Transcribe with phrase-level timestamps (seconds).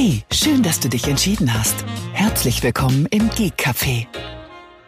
[0.00, 1.84] Hey, schön, dass du dich entschieden hast.
[2.12, 4.06] Herzlich willkommen im Geek Café,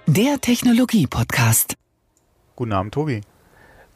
[0.07, 1.75] der Technologie-Podcast.
[2.55, 3.23] Guten Abend, Tobi.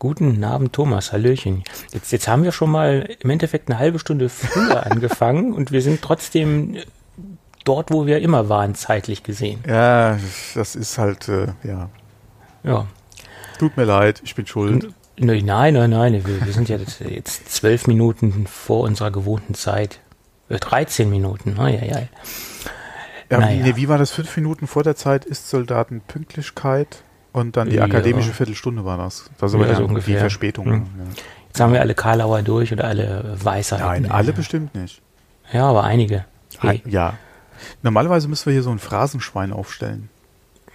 [0.01, 1.13] Guten Abend, Thomas.
[1.13, 1.63] Hallöchen.
[1.93, 5.83] Jetzt, jetzt haben wir schon mal im Endeffekt eine halbe Stunde früher angefangen und wir
[5.83, 6.79] sind trotzdem
[7.63, 9.63] dort, wo wir immer waren, zeitlich gesehen.
[9.69, 10.19] Ja,
[10.57, 11.91] das ist halt, äh, ja.
[12.65, 12.89] Ja.
[13.61, 14.93] Tut mir leid, ich bin schuld.
[15.17, 16.27] Nein, nein, nein, nein.
[16.27, 20.01] Wir, wir sind ja jetzt, jetzt zwölf Minuten vor unserer gewohnten Zeit.
[20.49, 21.57] Äh, 13 Minuten.
[21.59, 21.99] Oh, ja, ja.
[23.31, 23.63] Ja, Naja.
[23.63, 24.11] nee, wie war das?
[24.11, 27.85] Fünf Minuten vor der Zeit ist Soldatenpünktlichkeit und dann die Ja.
[27.85, 29.31] akademische Viertelstunde war das.
[29.39, 30.21] Das aber Ja, dann so die ungefähr.
[30.21, 30.67] Verspätung.
[30.67, 30.87] Hm.
[31.49, 33.87] Jetzt haben wir alle Karlauer durch oder alle Weisheiten.
[33.87, 35.01] Nein, alle bestimmt nicht.
[35.53, 36.25] Ja, aber einige.
[36.61, 36.83] Hey.
[36.87, 37.15] Ja.
[37.83, 40.11] Normalerweise müssen wir hier so ein Phrasenschwein aufstellen.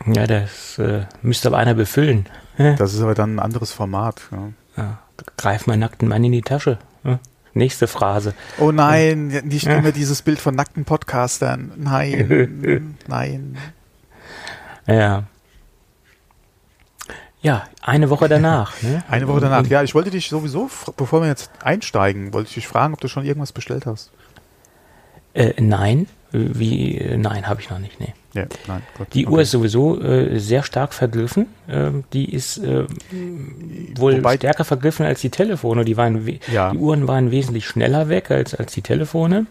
[0.06, 2.26] Ja, das äh, müsste aber einer befüllen.
[2.58, 4.22] Das ist aber dann ein anderes Format.
[4.32, 4.50] Ja.
[4.78, 5.00] Ja,
[5.38, 6.78] greif mal nackten Mann in die Tasche.
[7.04, 7.20] Ja.
[7.54, 8.34] Nächste Phrase.
[8.60, 11.72] Oh nein, nicht immer dieses Bild von nackten Podcastern.
[11.78, 13.58] Nein, nein.
[14.86, 15.24] Ja.
[17.42, 18.82] Ja, eine Woche danach.
[18.82, 19.02] Ne?
[19.10, 19.66] Eine Woche danach.
[19.68, 23.08] Ja, ich wollte dich sowieso, bevor wir jetzt einsteigen, wollte ich dich fragen, ob du
[23.08, 24.12] schon irgendwas bestellt hast.
[25.34, 28.00] Äh, nein, wie, äh, nein, habe ich noch nicht.
[28.00, 28.14] Nee.
[28.34, 28.84] Ja, nein.
[28.98, 29.08] Gut.
[29.14, 29.34] Die Okay.
[29.36, 31.48] Uhr ist sowieso äh, sehr stark vergriffen.
[31.68, 32.86] Ähm, die ist äh,
[33.98, 35.84] wohl Wobei- stärker vergriffen als die Telefone.
[35.86, 36.72] Die, waren Ja.
[36.72, 39.46] die Uhren waren wesentlich schneller weg als, als die Telefone.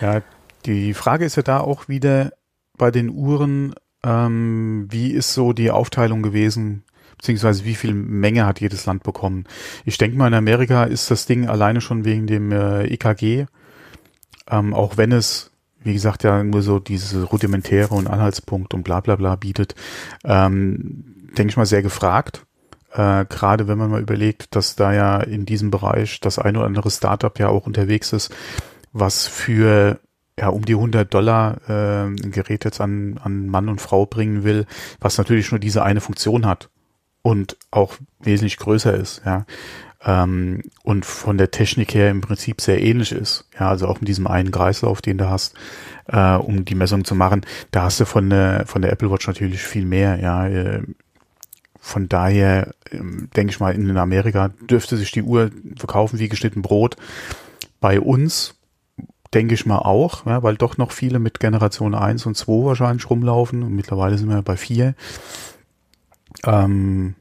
[0.00, 0.22] Ja,
[0.66, 2.32] die Frage ist ja da auch wieder
[2.76, 6.82] bei den Uhren, ähm, wie ist so die Aufteilung gewesen,
[7.16, 9.44] beziehungsweise wie viel Menge hat jedes Land bekommen?
[9.84, 13.46] Ich denke mal, in Amerika ist das Ding alleine schon wegen dem äh, EKG,
[14.50, 15.52] ähm, auch wenn es,
[15.84, 19.74] wie gesagt, ja nur so diese rudimentäre und Anhaltspunkt und bla bla bla bietet,
[20.24, 21.04] ähm,
[21.36, 22.46] denke ich mal, sehr gefragt.
[22.92, 26.66] Äh, Gerade wenn man mal überlegt, dass da ja in diesem Bereich das ein oder
[26.66, 28.34] andere Startup ja auch unterwegs ist,
[28.92, 30.00] was für
[30.38, 34.44] ja um die 100 Dollar äh, ein Gerät jetzt an, an Mann und Frau bringen
[34.44, 34.66] will,
[35.00, 36.70] was natürlich nur diese eine Funktion hat
[37.22, 39.46] und auch wesentlich größer ist, ja.
[40.06, 43.48] Ähm, und von der Technik her im Prinzip sehr ähnlich ist.
[43.58, 45.54] Ja, also auch mit diesem einen Kreislauf, den du hast,
[46.06, 47.42] äh, um die Messung zu machen.
[47.70, 50.46] Da hast du von der, von der Apple Watch natürlich viel mehr, ja.
[50.46, 50.82] Äh,
[51.80, 56.62] von daher ähm, denke ich mal, in Amerika dürfte sich die Uhr verkaufen wie geschnitten
[56.62, 56.96] Brot.
[57.78, 58.54] Bei uns
[59.34, 63.10] denke ich mal auch, ja, weil doch noch viele mit Generation 1 und 2 wahrscheinlich
[63.10, 64.94] rumlaufen und mittlerweile sind wir bei 4.
[66.44, 67.14] Ähm,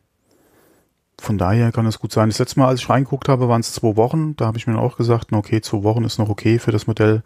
[1.24, 2.30] von daher kann es gut sein.
[2.30, 4.36] Das letzte Mal, als ich reingeguckt habe, waren es zwei Wochen.
[4.36, 6.86] Da habe ich mir auch gesagt, na okay, zwei Wochen ist noch okay für das
[6.86, 7.24] Modell,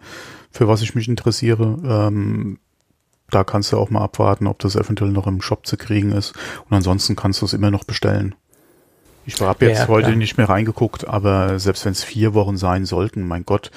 [0.52, 1.78] für was ich mich interessiere.
[1.84, 2.60] Ähm,
[3.32, 6.34] da kannst du auch mal abwarten, ob das eventuell noch im Shop zu kriegen ist.
[6.70, 8.36] Und ansonsten kannst du es immer noch bestellen.
[9.26, 12.86] Ich habe jetzt Ja, heute nicht mehr reingeguckt, aber selbst wenn es vier Wochen sein
[12.86, 13.72] sollten, mein Gott,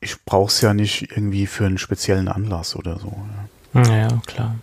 [0.00, 3.12] ich brauche es ja nicht irgendwie für einen speziellen Anlass oder so.
[3.74, 3.82] Ja.
[3.82, 4.54] Ja, klar.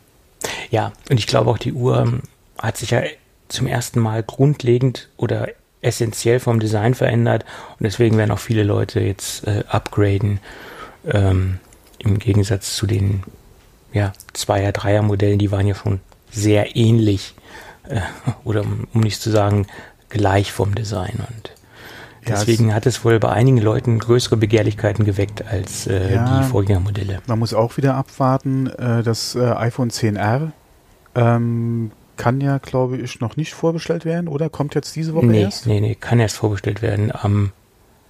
[0.70, 2.22] Ja, und ich glaube auch, die Uhr
[2.58, 3.02] hat sich ja
[3.52, 5.50] zum ersten Mal grundlegend oder
[5.82, 7.44] essentiell vom Design verändert
[7.80, 10.40] und deswegen werden auch viele Leute jetzt äh, upgraden
[11.06, 11.60] ähm,
[11.98, 13.24] im Gegensatz zu den
[13.94, 17.34] ja, Zweier-, Dreier-Modellen, die waren ja schon sehr ähnlich
[17.90, 18.00] äh,
[18.44, 19.68] oder um, um nicht zu sagen
[20.10, 21.52] gleich vom Design und
[22.28, 26.40] Ja, deswegen hat es wohl bei einigen Leuten größere Begehrlichkeiten geweckt als äh, Ja.
[26.40, 27.22] die Vorgängermodelle.
[27.26, 28.68] Man muss auch wieder abwarten.
[28.68, 30.52] Äh, das äh, iPhone 10R
[31.16, 31.92] ähm,
[32.22, 34.50] kann ja, glaube ich, noch nicht vorbestellt werden, oder?
[34.50, 35.66] Kommt jetzt diese Woche Nee, erst?
[35.66, 37.12] nee, nee, kann erst vorbestellt werden.
[37.12, 37.52] Am,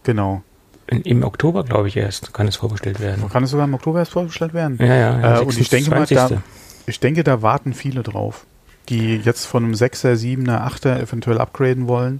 [0.03, 0.41] Genau.
[0.87, 3.29] in, Im Oktober, glaube ich, erst kann es vorbestellt werden.
[3.29, 4.77] Kann es sogar im Oktober erst vorbestellt werden?
[4.79, 6.39] Ja, ja, ja, Äh, und ich denke mal, da, 26..
[6.87, 8.45] ich denke, da warten viele drauf,
[8.89, 12.19] die jetzt von einem 6er, 7er, 8er eventuell upgraden wollen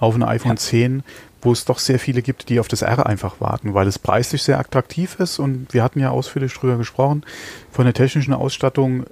[0.00, 0.56] auf ein iPhone Ja.
[0.56, 1.02] 10,
[1.42, 4.42] wo es doch sehr viele gibt, die auf das R einfach warten, weil es preislich
[4.42, 7.24] sehr attraktiv ist und wir hatten ja ausführlich drüber gesprochen,
[7.70, 9.04] von der technischen Ausstattung,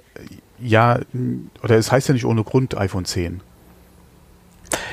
[0.59, 0.99] ja,
[1.63, 3.41] oder es heißt ja nicht ohne Grund iPhone 10.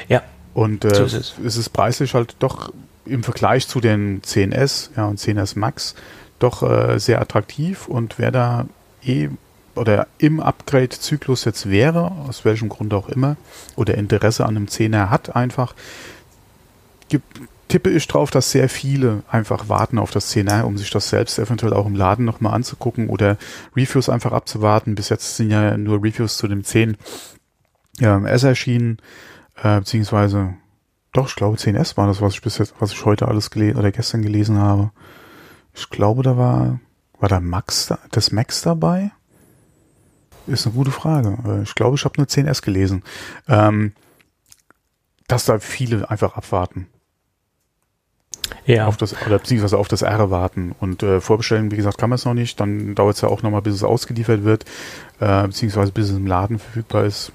[0.08, 0.22] Ja,
[0.54, 1.34] Und äh, So ist es.
[1.44, 2.72] es ist preislich halt doch
[3.04, 5.94] im Vergleich zu den 10S ja, und 10S Max
[6.38, 8.66] doch äh, sehr attraktiv und wer da
[9.04, 9.28] eh
[9.74, 13.36] oder im Upgrade-Zyklus jetzt wäre, aus welchem Grund auch immer,
[13.74, 15.74] oder Interesse an einem 10er hat einfach,
[17.08, 17.40] gibt,
[17.72, 21.38] tippe ich drauf, dass sehr viele einfach warten auf das 10R, um sich das selbst
[21.38, 23.38] eventuell auch im Laden nochmal anzugucken oder
[23.74, 24.94] Reviews einfach abzuwarten.
[24.94, 26.98] Bis jetzt sind ja nur Reviews zu dem 10
[28.00, 28.98] ähm, S erschienen,
[29.62, 30.52] äh, beziehungsweise
[31.14, 33.78] doch, ich glaube 10S war das, was ich bis jetzt, was ich heute alles gelesen
[33.78, 34.90] oder gestern gelesen habe.
[35.72, 36.78] Ich glaube, da war,
[37.20, 39.12] war da Max, da, das Max dabei?
[40.46, 41.38] Ist eine gute Frage.
[41.46, 43.02] Äh, Ich glaube, ich habe nur 10S gelesen.
[43.48, 43.94] Ähm,
[45.26, 46.88] dass da viele einfach abwarten.
[48.66, 48.86] Ja.
[48.86, 50.74] Auf das, oder beziehungsweise auf das R warten.
[50.80, 52.58] Und äh, vorbestellen, wie gesagt, kann man es noch nicht.
[52.60, 54.64] Dann dauert es ja auch nochmal, bis es ausgeliefert wird,
[55.20, 57.32] äh, beziehungsweise bis es im Laden verfügbar ist.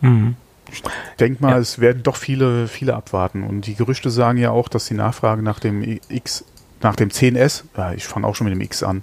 [0.00, 0.36] Mhm.
[0.70, 0.82] Ich
[1.20, 1.58] denke mal, ja.
[1.58, 3.42] es werden doch viele, viele abwarten.
[3.42, 6.44] Und die Gerüchte sagen ja auch, dass die Nachfrage nach dem X,
[6.82, 9.02] nach dem 10S, ja, ich fange auch schon mit dem X an,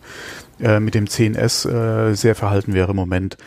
[0.60, 3.38] äh, mit dem 10S äh, sehr verhalten wäre im Moment.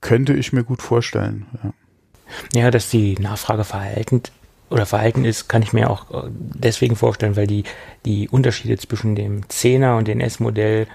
[0.00, 1.46] Könnte ich mir gut vorstellen.
[1.62, 4.22] Ja, ja dass die Nachfrage verhalten
[4.70, 7.64] oder verhalten ist, kann ich mir auch äh, deswegen vorstellen, weil die,
[8.04, 10.86] die Unterschiede zwischen dem 10er und dem S-Modell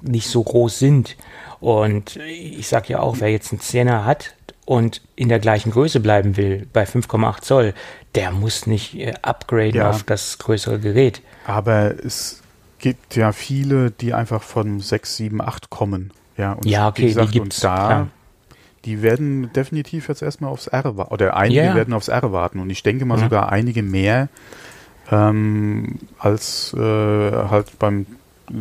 [0.00, 1.16] nicht so groß sind.
[1.60, 4.34] Und ich sage ja auch, wer jetzt einen 10er hat
[4.64, 7.74] und in der gleichen Größe bleiben will, bei 5,8 Zoll,
[8.14, 9.90] der muss nicht äh, upgraden ja.
[9.90, 11.22] auf das größere Gerät.
[11.46, 12.42] Aber es
[12.78, 16.12] gibt ja viele, die einfach von 6, 7, 8 kommen.
[16.36, 18.08] Ja, und ja okay, gesagt, die gibt's, und da, klar.
[18.84, 21.74] Die werden definitiv jetzt erstmal aufs R warten, oder einige ja.
[21.74, 23.24] werden aufs R warten und ich denke mal ja.
[23.24, 24.28] sogar einige mehr
[25.10, 28.06] ähm, als äh, halt beim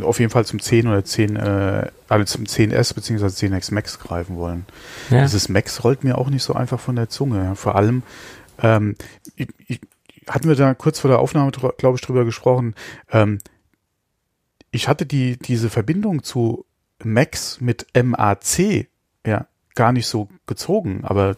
[0.02, 3.26] auf jeden Fall zum 10 oder 10, äh, also zum 10S bzw.
[3.26, 4.66] 10X Max greifen wollen.
[5.10, 5.22] Ja.
[5.22, 7.56] Dieses Max rollt mir auch nicht so einfach von der Zunge.
[7.56, 8.04] Vor allem,
[8.62, 8.96] ähm,
[9.36, 9.80] ich, ich,
[10.28, 12.76] hatten wir da kurz vor der Aufnahme, glaube ich, drüber gesprochen.
[13.12, 13.40] Ähm,
[14.72, 16.66] ich hatte die, diese Verbindung zu
[17.04, 18.88] Max mit MAC,
[19.26, 19.48] ja,
[19.78, 21.38] gar nicht so gezogen, aber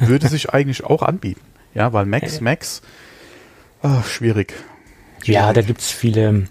[0.00, 1.40] würde sich eigentlich auch anbieten.
[1.74, 2.80] Ja, weil Max, Max,
[3.82, 4.54] oh, schwierig.
[5.18, 5.34] schwierig.
[5.34, 6.46] Ja, da gibt's viele,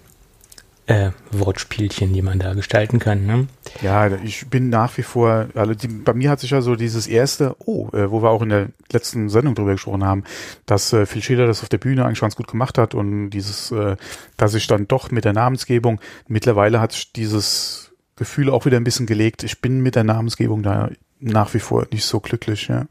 [0.86, 3.26] äh, Wortspielchen, die man da gestalten kann.
[3.26, 3.48] Ne?
[3.82, 7.08] Ja, ich bin nach wie vor, also die, bei mir hat sich ja so dieses
[7.08, 10.24] erste, oh, äh, wo wir auch in der letzten Sendung drüber gesprochen haben,
[10.64, 13.72] dass äh, Phil Schiller das auf der Bühne eigentlich ganz gut gemacht hat und dieses,
[13.72, 13.96] äh,
[14.36, 18.84] dass ich dann doch mit der Namensgebung, mittlerweile hat sich dieses Gefühl auch wieder ein
[18.84, 19.42] bisschen gelegt.
[19.42, 20.90] Ich bin mit der Namensgebung da
[21.20, 22.86] nach wie vor nicht so glücklich, ja.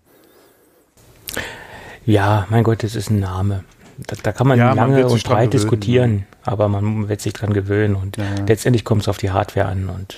[2.05, 3.63] Ja, mein Gott, das ist ein Name.
[3.97, 6.51] Da, da kann man ja, lange man und breit diskutieren, ja.
[6.51, 9.89] aber man wird sich dran gewöhnen und ja, letztendlich kommt es auf die Hardware an
[9.89, 10.17] und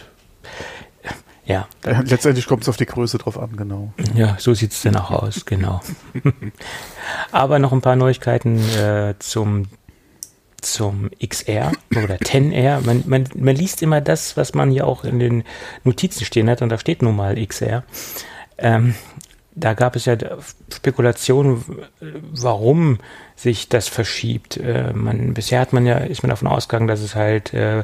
[1.48, 1.68] ja.
[1.84, 3.94] letztendlich kommt es auf die Größe drauf an, genau.
[4.14, 5.82] Ja, so sieht es dann auch aus, genau.
[7.32, 9.68] aber noch ein paar Neuigkeiten äh, zum
[10.62, 12.86] zum XR oder 10R.
[12.86, 15.44] Man, man, man liest immer das, was man hier auch in den
[15.84, 17.84] Notizen stehen hat und da steht nun mal XR.
[18.58, 18.96] Ähm,
[19.56, 20.16] da gab es ja
[20.72, 21.64] Spekulationen,
[22.00, 23.00] warum
[23.36, 24.58] sich das verschiebt.
[24.58, 27.84] Äh, man, bisher hat man ja, ist man davon ausgegangen, dass es halt äh,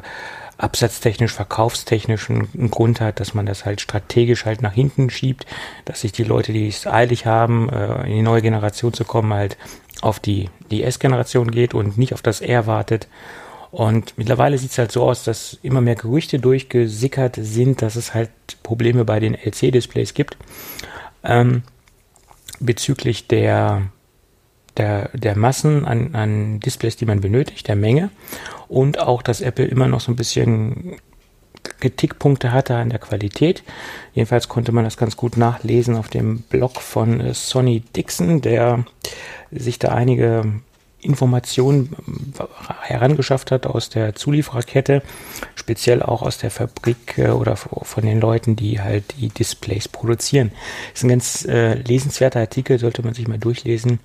[0.56, 5.46] absatztechnisch, verkaufstechnisch einen, Grund hat, dass man das halt strategisch halt nach hinten schiebt,
[5.84, 9.32] dass sich die Leute, die es eilig haben, äh, in die neue Generation zu kommen,
[9.32, 9.56] halt
[10.04, 13.08] auf die, die S-Generation geht und nicht auf das R wartet.
[13.70, 18.14] Und mittlerweile sieht es halt so aus, dass immer mehr Gerüchte durchgesickert sind, dass es
[18.14, 18.30] halt
[18.62, 20.36] Probleme bei den LC-Displays gibt
[21.24, 21.62] ähm,
[22.60, 23.82] bezüglich der,
[24.76, 28.10] der, der Massen an, an Displays, die man benötigt, der Menge
[28.68, 30.96] und auch, dass Apple immer noch so ein bisschen
[31.84, 33.62] Kritikpunkte hatte an der Qualität.
[34.14, 38.86] Jedenfalls konnte man das ganz gut nachlesen auf dem Blog von äh, Sonny Dixon, der
[39.50, 40.62] sich da einige
[41.02, 41.94] Informationen
[42.80, 45.02] herangeschafft hat aus der Zuliefererkette,
[45.54, 50.52] speziell auch aus der Fabrik äh, oder von den Leuten, die halt die Displays produzieren.
[50.92, 54.00] Das ist ein ganz äh, lesenswerter Artikel, sollte man sich mal durchlesen,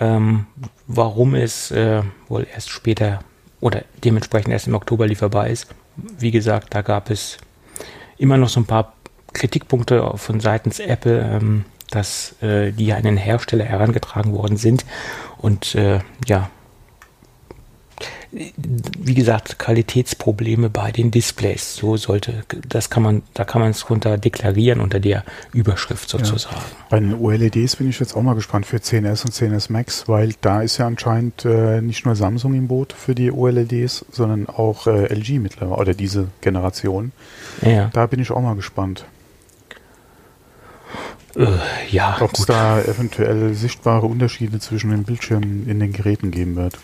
[0.00, 0.46] ähm,
[0.86, 3.20] warum es äh, wohl erst später
[3.60, 5.66] oder dementsprechend erst im Oktober lieferbar ist.
[5.96, 7.38] Wie gesagt, da gab es
[8.18, 8.94] immer noch so ein paar
[9.32, 14.84] Kritikpunkte von seitens Apple, ähm, dass äh, die an den Hersteller herangetragen worden sind.
[15.38, 16.50] Und äh, ja,
[18.32, 21.76] wie gesagt, Qualitätsprobleme bei den Displays.
[21.76, 26.56] So sollte, das kann man, da kann man es runter deklarieren unter der Überschrift sozusagen.
[26.56, 26.62] Ja.
[26.88, 30.34] Bei den OLEDs bin ich jetzt auch mal gespannt für 10S und 10S Max, weil
[30.40, 34.86] da ist ja anscheinend äh, nicht nur Samsung im Boot für die OLEDs, sondern auch
[34.86, 37.12] äh, LG mittlerweile, oder diese Generation.
[37.60, 37.90] Ja.
[37.92, 39.04] Da bin ich auch mal gespannt.
[41.36, 41.46] Äh,
[41.90, 46.78] ja, ob es da eventuell sichtbare Unterschiede zwischen den Bildschirmen in den Geräten geben wird.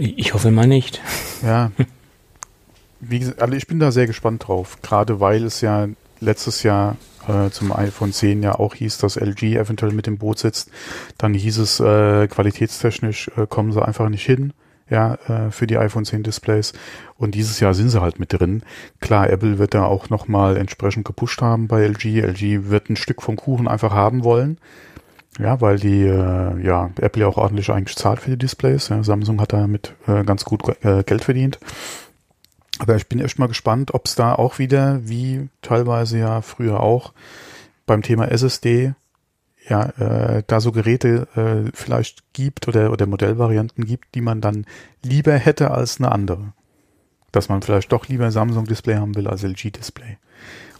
[0.00, 1.00] Ich hoffe mal nicht.
[1.42, 1.72] Ja.
[3.00, 5.88] Wie gesagt, also ich bin da sehr gespannt drauf, gerade weil es ja
[6.20, 10.38] letztes Jahr äh, zum iPhone 10 ja auch hieß, dass LG eventuell mit dem Boot
[10.38, 10.70] sitzt.
[11.16, 14.52] Dann hieß es, äh, qualitätstechnisch äh, kommen sie einfach nicht hin
[14.90, 16.72] ja, äh, für die iPhone 10 Displays.
[17.16, 18.62] Und dieses Jahr sind sie halt mit drin.
[19.00, 22.20] Klar, Apple wird da auch nochmal entsprechend gepusht haben bei LG.
[22.20, 24.58] LG wird ein Stück vom Kuchen einfach haben wollen.
[25.38, 28.88] Ja, weil die, äh, ja, Apple ja auch ordentlich eigentlich zahlt für die Displays.
[28.88, 31.58] Ja, Samsung hat damit äh, ganz gut äh, Geld verdient.
[32.80, 36.80] Aber ich bin echt mal gespannt, ob es da auch wieder, wie teilweise ja früher
[36.80, 37.12] auch,
[37.86, 38.94] beim Thema SSD
[39.68, 44.66] ja, äh, da so Geräte äh, vielleicht gibt oder, oder Modellvarianten gibt, die man dann
[45.02, 46.52] lieber hätte als eine andere.
[47.32, 50.16] Dass man vielleicht doch lieber Samsung-Display haben will als LG-Display.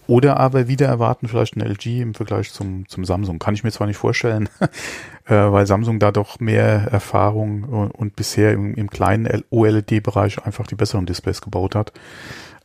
[0.09, 3.39] Oder aber wieder erwarten vielleicht ein LG im Vergleich zum, zum Samsung.
[3.39, 4.49] Kann ich mir zwar nicht vorstellen,
[5.27, 10.67] äh, weil Samsung da doch mehr Erfahrung und, und bisher im, im kleinen OLED-Bereich einfach
[10.67, 11.93] die besseren Displays gebaut hat.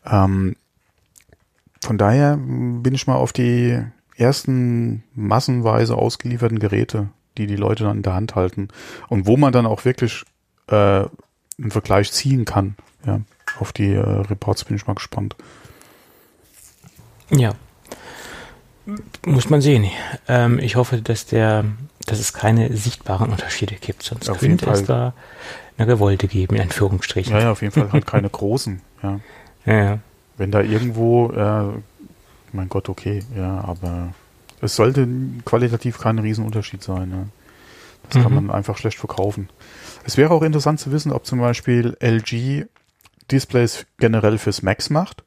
[0.10, 0.56] Ähm,
[1.82, 3.78] von daher bin ich mal auf die
[4.16, 8.70] ersten massenweise ausgelieferten Geräte, die die Leute dann in der Hand halten
[9.10, 10.24] und wo man dann auch wirklich
[10.68, 10.76] äh,
[11.60, 12.78] einen Vergleich ziehen kann.
[13.06, 13.20] Ja,
[13.60, 15.36] auf die äh, Reports bin ich mal gespannt.
[17.30, 17.54] Ja.
[19.26, 19.88] Muss man sehen.
[20.28, 21.64] Ähm, ich hoffe, dass der,
[22.06, 25.14] dass es keine sichtbaren Unterschiede gibt, sonst auf könnte es da
[25.78, 27.34] eine Revolte geben, in Anführungsstrichen.
[27.34, 28.82] Ja, ja, auf jeden Fall halt keine großen.
[29.02, 29.20] Ja.
[29.66, 30.00] Ja.
[30.38, 31.80] Wenn da irgendwo, äh,
[32.52, 34.14] mein Gott, okay, ja, aber
[34.60, 35.08] es sollte
[35.46, 37.12] qualitativ kein Riesenunterschied sein.
[37.12, 37.26] Ja.
[38.10, 38.48] Das kann Mhm.
[38.48, 39.50] man einfach schlecht verkaufen.
[40.04, 42.66] Es wäre auch interessant zu wissen, ob zum Beispiel LG
[43.32, 45.24] Displays generell fürs Max macht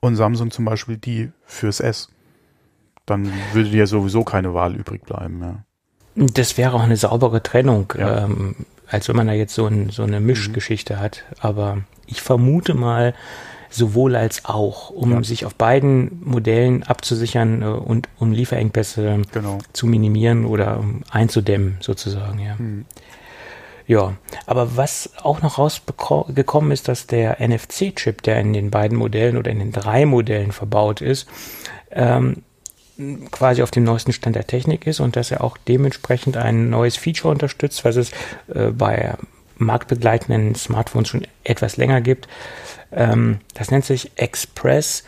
[0.00, 2.08] und Samsung zum Beispiel die fürs S.
[3.06, 5.40] Dann würde dir sowieso keine Wahl übrig bleiben.
[5.42, 6.26] Ja.
[6.34, 8.24] Das wäre auch eine saubere Trennung, Ja.
[8.24, 11.24] ähm, als wenn man da jetzt so, ein, so eine Mischgeschichte hat.
[11.40, 13.14] Aber ich vermute mal,
[13.70, 15.22] sowohl als auch, um Ja.
[15.22, 19.58] sich auf beiden Modellen abzusichern äh, und um Lieferengpässe Genau.
[19.74, 22.58] zu minimieren oder einzudämmen, sozusagen, ja.
[22.58, 22.86] Hm.
[23.88, 24.12] Ja,
[24.44, 29.50] aber was auch noch rausgekommen ist, dass der NFC-Chip, der in den beiden Modellen oder
[29.50, 31.26] in den drei Modellen verbaut ist,
[31.90, 32.42] ähm,
[33.30, 36.98] quasi auf dem neuesten Stand der Technik ist und dass er auch dementsprechend ein neues
[36.98, 38.10] Feature unterstützt, was es
[38.54, 39.14] äh, bei
[39.56, 42.28] marktbegleitenden Smartphones schon etwas länger gibt.
[42.92, 45.02] Ähm, das nennt sich Express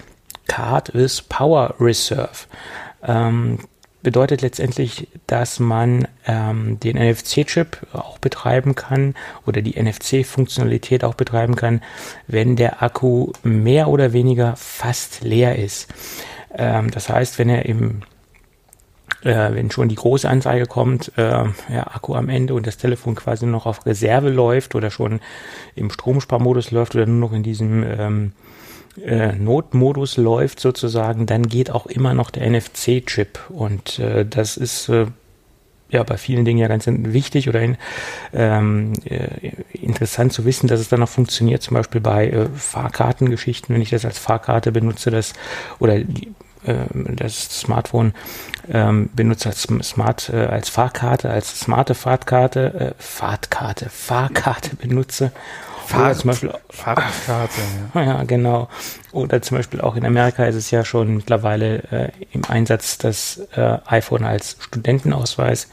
[0.48, 2.46] Card with Power Reserve.
[3.06, 3.58] Ähm,
[4.02, 9.14] bedeutet letztendlich, dass man ähm, den NFC-Chip auch betreiben kann
[9.46, 11.82] oder die NFC-Funktionalität auch betreiben kann,
[12.26, 15.88] wenn der Akku mehr oder weniger fast leer ist.
[16.54, 18.02] Ähm, das heißt, wenn er im
[19.22, 23.14] äh, wenn schon die große Anzeige kommt, äh, ja, Akku am Ende und das Telefon
[23.14, 25.20] quasi noch auf Reserve läuft oder schon
[25.74, 28.32] im Stromsparmodus läuft oder nur noch in diesem ähm,
[29.04, 34.88] äh, Notmodus läuft sozusagen, dann geht auch immer noch der NFC-Chip und äh, das ist
[34.88, 35.06] äh,
[35.90, 37.76] ja bei vielen Dingen ja ganz wichtig oder in,
[38.32, 43.74] ähm, äh, interessant zu wissen, dass es dann noch funktioniert, zum Beispiel bei äh, Fahrkartengeschichten,
[43.74, 45.32] wenn ich das als Fahrkarte benutze, das
[45.78, 46.32] oder die,
[46.64, 48.12] äh, das Smartphone
[48.70, 55.32] ähm, benutze als Smart äh, als Fahrkarte, als smarte Fahrtkarte, äh, Fahrtkarte, Fahrkarte benutze.
[55.94, 57.60] Oder zum Beispiel Fahrradkarte.
[57.94, 58.02] Ja.
[58.02, 58.68] ja, genau.
[59.12, 63.38] Oder zum Beispiel auch in Amerika ist es ja schon mittlerweile äh, im Einsatz das
[63.56, 65.68] äh, iPhone als Studentenausweis.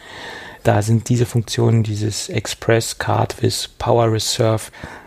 [0.64, 4.64] Da sind diese Funktionen, dieses Express Card with Power Reserve,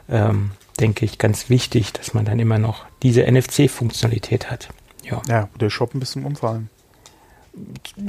[0.09, 4.69] ähm, denke ich, ganz wichtig, dass man dann immer noch diese NFC-Funktionalität hat.
[5.05, 5.21] Ja.
[5.29, 6.71] ja, der Shop ein bisschen umfallen.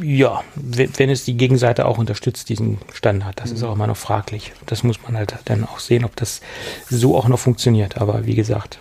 [0.01, 4.53] Ja, wenn es die Gegenseite auch unterstützt, diesen Standard, das ist auch immer noch fraglich.
[4.67, 6.41] Das muss man halt dann auch sehen, ob das
[6.89, 7.97] so auch noch funktioniert.
[7.97, 8.79] Aber wie gesagt,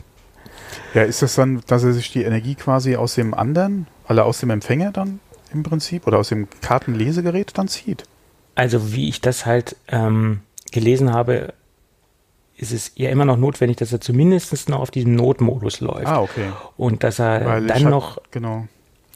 [0.95, 4.41] Ja, ist das dann, dass er sich die Energie quasi aus dem anderen, also aus
[4.41, 5.21] dem Empfänger dann
[5.53, 8.05] im Prinzip oder aus dem Kartenlesegerät dann zieht?
[8.55, 10.41] Also wie ich das halt ähm,
[10.73, 11.55] gelesen habe,
[12.57, 16.07] ist es ja immer noch notwendig, dass er zumindest noch auf diesem Notmodus läuft.
[16.09, 16.51] Ah, okay.
[16.77, 18.69] Und dass er Weil dann noch, Genau.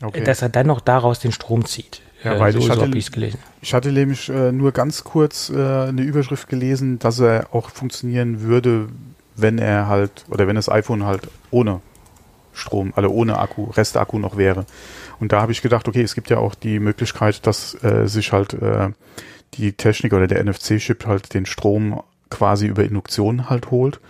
[0.04, 0.25] Okay.
[0.25, 2.00] dass er dann noch daraus den Strom zieht.
[2.23, 3.38] Ja, Äh, weil so, ich hatte- ich es gelesen.
[3.61, 5.54] Ich hatte nämlich äh, nur ganz kurz äh,
[5.88, 8.88] eine Überschrift gelesen, dass er auch funktionieren würde,
[9.37, 11.80] wenn er halt, oder wenn das iPhone halt ohne
[12.52, 14.64] Strom, also ohne Akku, Restakku noch wäre.
[15.20, 18.32] Und da habe ich gedacht, okay, es gibt ja auch die Möglichkeit, dass äh, sich
[18.32, 18.90] halt äh,
[19.54, 24.00] die Technik oder der NFC-Chip halt den Strom quasi über Induktion halt holt.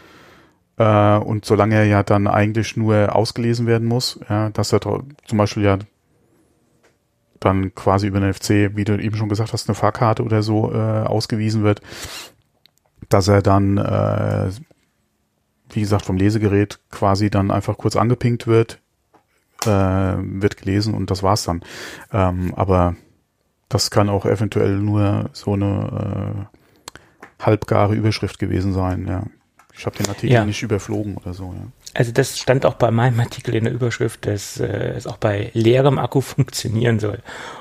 [0.76, 5.38] Äh, und solange er ja dann eigentlich nur ausgelesen werden muss, ja, dass er zum
[5.38, 5.78] Beispiel ja
[7.40, 10.72] dann quasi über eine NFC, wie du eben schon gesagt hast, eine Fahrkarte oder so
[10.72, 11.80] äh, ausgewiesen wird,
[13.08, 14.50] dass er dann, äh,
[15.70, 18.80] wie gesagt, vom Lesegerät quasi dann einfach kurz angepinkt wird,
[19.64, 21.62] äh, wird gelesen und das war's dann.
[22.12, 22.96] Ähm, aber
[23.68, 26.46] das kann auch eventuell nur so eine
[27.40, 29.06] äh, halbgare Überschrift gewesen sein.
[29.06, 29.24] Ja.
[29.76, 30.44] Ich habe den Artikel Ja.
[30.44, 31.52] nicht überflogen oder so.
[31.52, 31.66] Ja.
[31.94, 34.66] Also das stand auch bei meinem Artikel in der Überschrift, dass äh,
[34.96, 37.18] es auch bei leerem Akku funktionieren soll.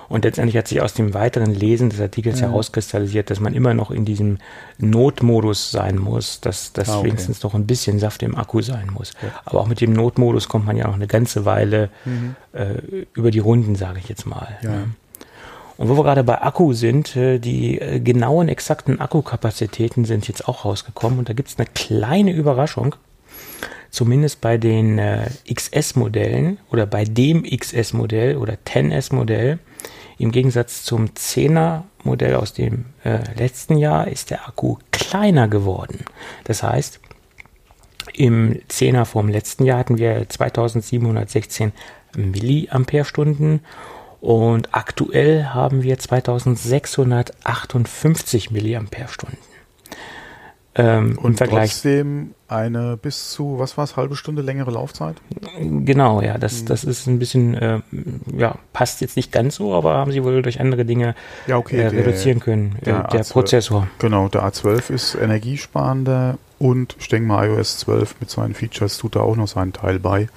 [0.10, 2.48] Und letztendlich hat sich aus dem weiteren Lesen des Artikels Ja.
[2.48, 4.38] herauskristallisiert, dass man immer noch in diesem
[4.78, 7.08] Notmodus sein muss, dass das Ah, okay.
[7.08, 9.14] wenigstens noch ein bisschen Saft im Akku sein muss.
[9.22, 9.30] Ja.
[9.46, 12.36] Aber auch mit dem Notmodus kommt man ja noch eine ganze Weile Mhm.
[12.54, 14.48] äh, über die Runden, sage ich jetzt mal.
[14.62, 14.70] Ja.
[14.70, 14.90] ne?
[15.78, 20.48] Und wo wir gerade bei Akku sind, äh, die äh, genauen, exakten Akkukapazitäten sind jetzt
[20.48, 22.96] auch rausgekommen und da gibt es eine kleine Überraschung.
[23.90, 29.60] Zumindest bei den äh, XS-Modellen oder bei dem XS-Modell oder 10S-Modell.
[30.20, 32.86] Im Gegensatz zum 10er-Modell aus dem
[33.36, 36.06] letzten Jahr ist der Akku kleiner geworden.
[36.44, 37.00] Das heißt,
[38.14, 41.72] im 10er vom letzten Jahr hatten wir 2716
[42.16, 43.62] Milliampere-Stunden
[44.24, 49.36] und aktuell haben wir 2658 Milliampere-Stunden.
[50.76, 55.18] Ähm, und trotzdem eine bis zu, was war es, halbe Stunde längere Laufzeit?
[55.60, 56.68] Genau, ja, das, hm.
[56.68, 57.82] das ist ein bisschen, äh,
[58.38, 61.16] ja, passt jetzt nicht ganz so, aber haben sie wohl durch andere Dinge
[61.46, 62.78] ja, okay, äh, reduzieren der, können.
[62.86, 63.90] Der, äh, der Prozessor.
[64.00, 69.18] Genau, der A12 ist energiesparender und ich denke mal iOS 12 mit seinen Features tut
[69.18, 70.30] da auch noch seinen Teil bei.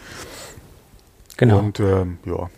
[1.36, 1.60] Genau.
[1.60, 2.50] Und ähm, ja,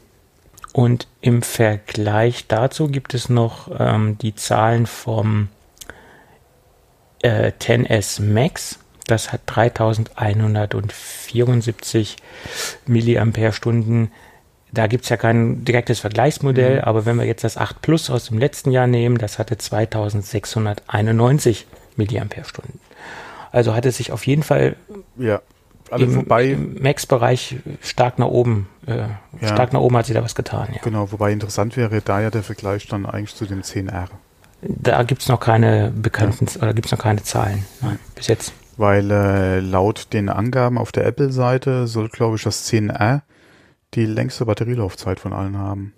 [0.79, 5.49] und im Vergleich dazu gibt es noch ähm, die Zahlen vom
[7.21, 8.79] äh, 10S Max.
[9.09, 12.17] Das hat 3174
[12.87, 14.13] Milliampere-Stunden.
[14.71, 16.85] Da gibt es ja kein direktes Vergleichsmodell, mhm.
[16.85, 21.67] aber wenn wir jetzt das 8 Plus aus dem letzten Jahr nehmen, das hatte 2691
[21.97, 22.79] Milliampere-Stunden.
[23.51, 24.77] Also hat es sich auf jeden Fall
[25.17, 25.43] ja
[25.91, 26.25] alle im.
[26.29, 29.09] Im Max-Bereich stark nach oben, äh,
[29.41, 29.49] ja.
[29.49, 30.69] stark nach oben hat sich da was getan.
[30.73, 30.81] Ja.
[30.83, 34.09] Genau, wobei interessant wäre da ja der Vergleich dann eigentlich zu dem 10R.
[34.63, 36.63] Da gibt es noch keine bekannten ja.
[36.63, 38.53] oder gibt es noch keine Zahlen Nein, bis jetzt.
[38.77, 43.23] Weil äh, laut den Angaben auf der Apple-Seite soll, glaube ich, das 10R
[43.95, 45.95] die längste Batterielaufzeit von allen haben.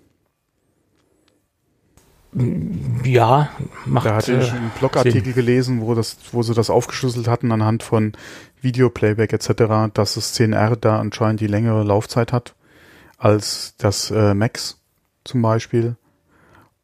[3.03, 3.49] Ja,
[3.85, 5.33] macht Da hatte ich einen Blogartikel Sinn.
[5.33, 8.13] gelesen, wo das, wo sie das aufgeschlüsselt hatten anhand von
[8.61, 12.55] Videoplayback etc., dass das 10R da anscheinend die längere Laufzeit hat
[13.21, 14.81] als das äh, Max
[15.23, 15.95] zum Beispiel.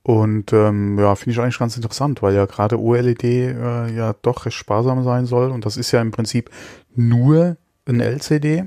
[0.03, 4.45] Und ähm, ja, finde ich eigentlich ganz interessant, weil ja gerade OLED äh, ja doch
[4.45, 5.51] recht sparsam sein soll.
[5.51, 6.51] Und das ist ja im Prinzip
[6.95, 8.65] nur ein LCD.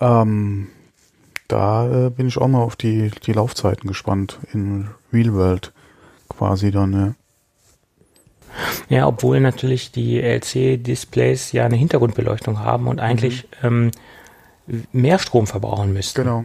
[0.00, 0.68] Ähm,
[1.48, 5.72] da äh, bin ich auch mal auf die, die Laufzeiten gespannt in Real World
[6.28, 7.14] quasi dann, ja.
[8.88, 13.66] Ja, obwohl natürlich die LC-Displays ja eine Hintergrundbeleuchtung haben und eigentlich mhm.
[13.66, 13.90] ähm,
[14.92, 16.22] mehr Strom verbrauchen müssten.
[16.22, 16.44] Genau.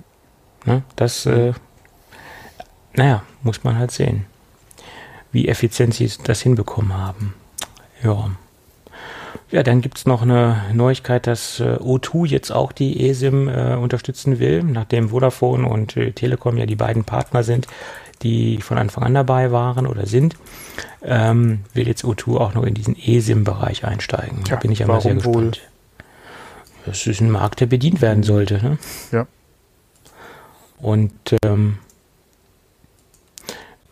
[0.66, 0.84] Ne?
[0.96, 1.54] Das, äh,
[2.94, 4.26] naja, muss man halt sehen,
[5.32, 7.34] wie effizient sie das hinbekommen haben.
[8.04, 8.32] Ja.
[9.52, 13.76] Ja, dann gibt es noch eine Neuigkeit, dass äh, O2 jetzt auch die eSIM äh,
[13.76, 17.68] unterstützen will, nachdem Vodafone und äh, Telekom ja die beiden Partner sind,
[18.22, 20.36] die von Anfang an dabei waren oder sind,
[21.04, 24.44] ähm, will jetzt O2 auch noch in diesen eSIM-Bereich einsteigen.
[24.50, 25.36] Da bin ich ja mal sehr gespannt.
[25.36, 25.52] Wohl?
[26.86, 28.64] Das ist ein Markt, der bedient werden sollte.
[28.64, 28.78] Ne?
[29.12, 29.28] Ja.
[30.78, 31.80] Und ähm,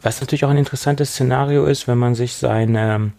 [0.02, 3.14] was natürlich auch ein interessantes Szenario ist, wenn man sich seine,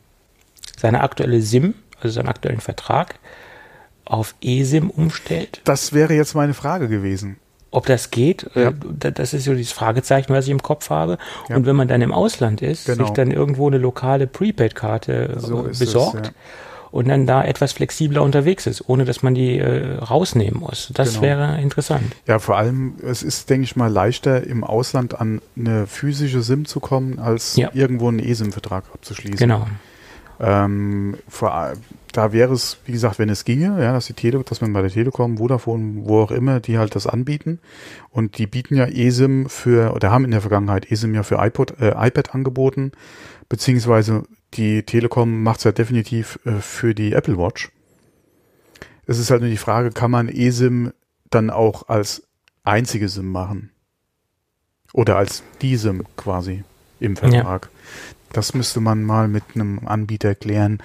[0.76, 3.16] seine aktuelle SIM also seinen aktuellen Vertrag,
[4.04, 5.62] auf eSIM umstellt.
[5.64, 7.38] Das wäre jetzt meine Frage gewesen.
[7.70, 8.68] Ob das geht, ja.
[8.68, 11.18] äh, das ist so dieses Fragezeichen, was ich im Kopf habe.
[11.48, 11.56] Ja.
[11.56, 13.04] Und wenn man dann im Ausland ist, genau.
[13.04, 16.32] sich dann irgendwo eine lokale Prepaid-Karte äh, so besorgt es, ja.
[16.94, 20.92] Und dann da etwas flexibler unterwegs ist, ohne dass man die äh, rausnehmen muss.
[20.94, 21.22] Das genau.
[21.22, 22.04] wäre interessant.
[22.28, 26.66] Ja, vor allem, es ist, denke ich mal, leichter im Ausland an eine physische SIM
[26.66, 29.38] zu kommen, als irgendwo einen eSIM-Vertrag abzuschließen.
[29.38, 29.66] Genau.
[30.38, 31.72] Ähm, vor,
[32.12, 34.80] da wäre es, wie gesagt, wenn es ginge, ja, dass die Tele, dass man bei
[34.80, 37.58] der Telekom, Vodafone, wo auch immer, die halt das anbieten.
[38.10, 41.74] Und die bieten ja eSIM für, oder haben in der Vergangenheit eSIM ja für iPod,
[41.80, 42.92] äh, iPad angeboten,
[43.48, 44.22] beziehungsweise
[44.56, 47.70] die Telekom macht es ja definitiv äh, für die Apple Watch.
[49.06, 50.92] Es ist halt nur die Frage, kann man eSIM
[51.30, 52.26] dann auch als
[52.62, 53.70] einzige SIM machen?
[54.92, 56.64] Oder als die SIM quasi
[57.00, 57.68] im Vertrag.
[57.72, 57.80] Ja.
[58.32, 60.82] Das müsste man mal mit einem Anbieter klären,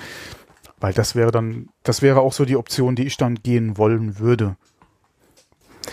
[0.80, 4.20] weil das wäre dann, das wäre auch so die Option, die ich dann gehen wollen
[4.20, 4.56] würde.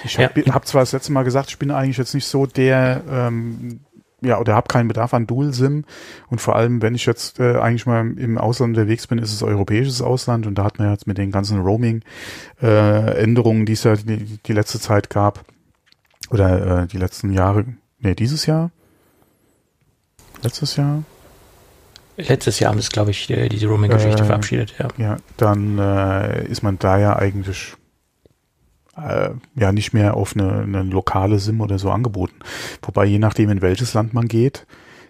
[0.04, 0.54] Ich habe ja.
[0.54, 3.80] hab zwar das letzte Mal gesagt, ich bin eigentlich jetzt nicht so der, ähm,
[4.22, 5.84] ja, oder habe keinen Bedarf an Dual-SIM
[6.28, 9.42] und vor allem, wenn ich jetzt äh, eigentlich mal im Ausland unterwegs bin, ist es
[9.42, 13.96] europäisches Ausland und da hat man jetzt mit den ganzen Roaming-Änderungen, äh, die es ja
[13.96, 15.44] die, die letzte Zeit gab,
[16.30, 17.64] oder äh, die letzten Jahre,
[17.98, 18.70] nee, dieses Jahr?
[20.42, 21.02] Letztes Jahr?
[22.16, 24.88] Letztes Jahr haben es, glaube ich, äh, diese Roaming-Geschichte äh, verabschiedet, ja.
[24.96, 27.74] Ja, dann äh, ist man da ja eigentlich
[28.96, 32.36] äh, ja nicht mehr auf eine, eine lokale SIM oder so angeboten.
[32.82, 34.66] Wobei je nachdem, in welches Land man geht,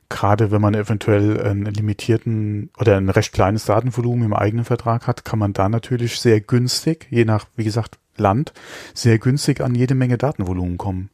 [0.09, 5.25] gerade wenn man eventuell einen limitierten oder ein recht kleines Datenvolumen im eigenen Vertrag hat,
[5.25, 8.53] kann man da natürlich sehr günstig, je nach, wie gesagt, Land,
[8.95, 11.11] sehr günstig an jede Menge Datenvolumen kommen.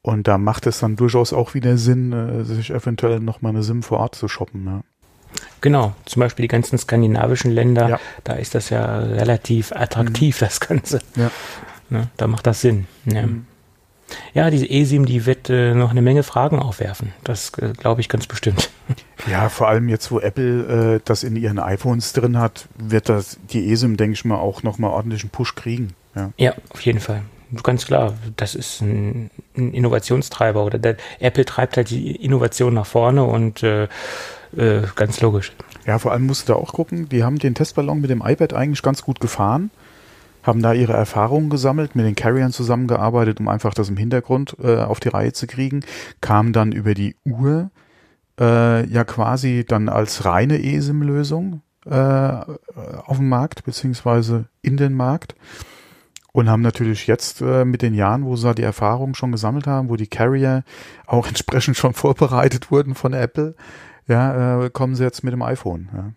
[0.00, 3.82] Und da macht es dann durchaus auch wieder Sinn, äh, sich eventuell nochmal eine SIM
[3.82, 4.64] vor Ort zu shoppen.
[4.64, 4.80] Ja.
[5.60, 8.00] Genau, zum Beispiel die ganzen skandinavischen Länder, ja.
[8.24, 10.44] da ist das ja relativ attraktiv, mhm.
[10.44, 11.00] das Ganze.
[11.16, 11.30] Ja.
[11.90, 12.86] Ne, da macht das Sinn.
[13.06, 13.26] Ja.
[13.26, 13.46] Mhm.
[14.32, 17.12] Ja, diese eSIM, die wird äh, noch eine Menge Fragen aufwerfen.
[17.24, 18.70] Das äh, glaube ich ganz bestimmt.
[19.28, 23.38] Ja, vor allem jetzt, wo Apple äh, das in ihren iPhones drin hat, wird das
[23.50, 25.92] die eSIM, denke ich mal, auch nochmal ordentlichen Push kriegen.
[26.14, 26.30] Ja.
[26.38, 27.22] ja, auf jeden Fall.
[27.62, 32.86] Ganz klar, das ist ein, ein Innovationstreiber oder der, Apple treibt halt die Innovation nach
[32.86, 33.88] vorne und äh,
[34.56, 35.52] äh, ganz logisch.
[35.84, 38.54] Ja, vor allem musst du da auch gucken, die haben den Testballon mit dem iPad
[38.54, 39.70] eigentlich ganz gut gefahren
[40.48, 44.78] haben da ihre Erfahrungen gesammelt, mit den Carriern zusammengearbeitet, um einfach das im Hintergrund äh,
[44.78, 45.84] auf die Reihe zu kriegen,
[46.22, 47.70] kam dann über die Uhr
[48.40, 55.34] äh, ja quasi dann als reine eSIM-Lösung äh, auf den Markt, beziehungsweise in den Markt
[56.32, 59.90] und haben natürlich jetzt äh, mit den Jahren, wo sie die Erfahrungen schon gesammelt haben,
[59.90, 60.64] wo die Carrier
[61.06, 63.54] auch entsprechend schon vorbereitet wurden von Apple,
[64.06, 65.90] ja, äh, kommen sie jetzt mit dem iPhone.
[65.92, 66.12] Ja.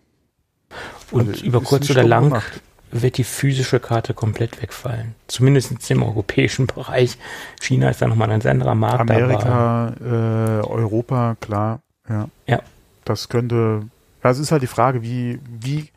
[1.12, 2.62] Und also über kurz oder lang gemacht
[2.92, 5.16] wird die physische Karte komplett wegfallen.
[5.28, 7.18] Zumindest im europäischen Bereich.
[7.60, 9.02] China ist da nochmal ein ganz anderer Markt.
[9.02, 11.82] Amerika, äh, Europa, klar.
[12.10, 12.30] Ja.
[12.48, 12.62] ja.
[13.06, 13.84] Das könnte,
[14.24, 15.90] ja, es ist halt die Frage, wie, wie,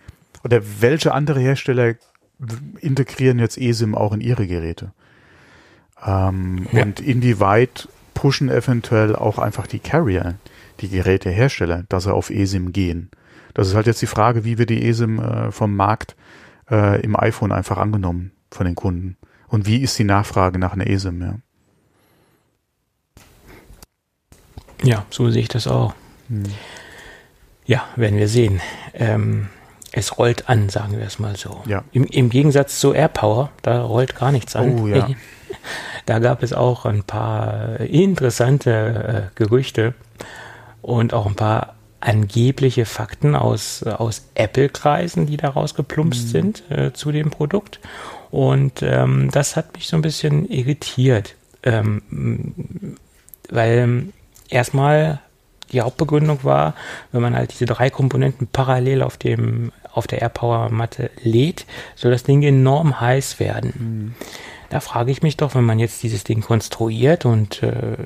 [0.42, 1.94] oder welche andere Hersteller
[2.80, 4.92] integrieren jetzt eSIM auch in ihre Geräte?
[6.04, 6.82] Ähm, ja.
[6.82, 10.36] Und inwieweit pushen eventuell auch einfach die Carrier,
[10.80, 13.10] die Gerätehersteller, dass sie auf eSIM gehen?
[13.54, 16.16] Das ist halt jetzt die Frage, wie wir die eSIM äh, vom Markt
[16.70, 19.16] äh, im iPhone einfach angenommen von den Kunden?
[19.48, 21.20] Und wie ist die Nachfrage nach einer ESIM?
[21.22, 21.36] Ja,
[24.82, 25.94] ja so sehe ich das auch.
[26.28, 26.44] Hm.
[27.66, 28.60] Ja, werden wir sehen.
[28.92, 29.48] Ähm,
[29.92, 31.62] es rollt an, sagen wir es mal so.
[31.66, 31.84] Ja.
[31.92, 34.80] Im, Im Gegensatz zu AirPower, da rollt gar nichts an.
[34.80, 35.08] Oh, ja.
[36.06, 39.94] da gab es auch ein paar interessante äh, Gerüchte
[40.82, 41.73] und auch ein paar
[42.04, 46.30] angebliche Fakten aus, aus Apple-Kreisen, die da rausgeplumpst mhm.
[46.30, 47.80] sind äh, zu dem Produkt.
[48.30, 52.96] Und ähm, das hat mich so ein bisschen irritiert, ähm,
[53.48, 54.12] weil ähm,
[54.48, 55.20] erstmal
[55.72, 56.74] die Hauptbegründung war,
[57.12, 62.10] wenn man halt diese drei Komponenten parallel auf dem auf der AirPower Matte lädt, soll
[62.10, 63.72] das Ding enorm heiß werden.
[63.78, 64.14] Mhm.
[64.68, 67.96] Da frage ich mich doch, wenn man jetzt dieses Ding konstruiert und äh,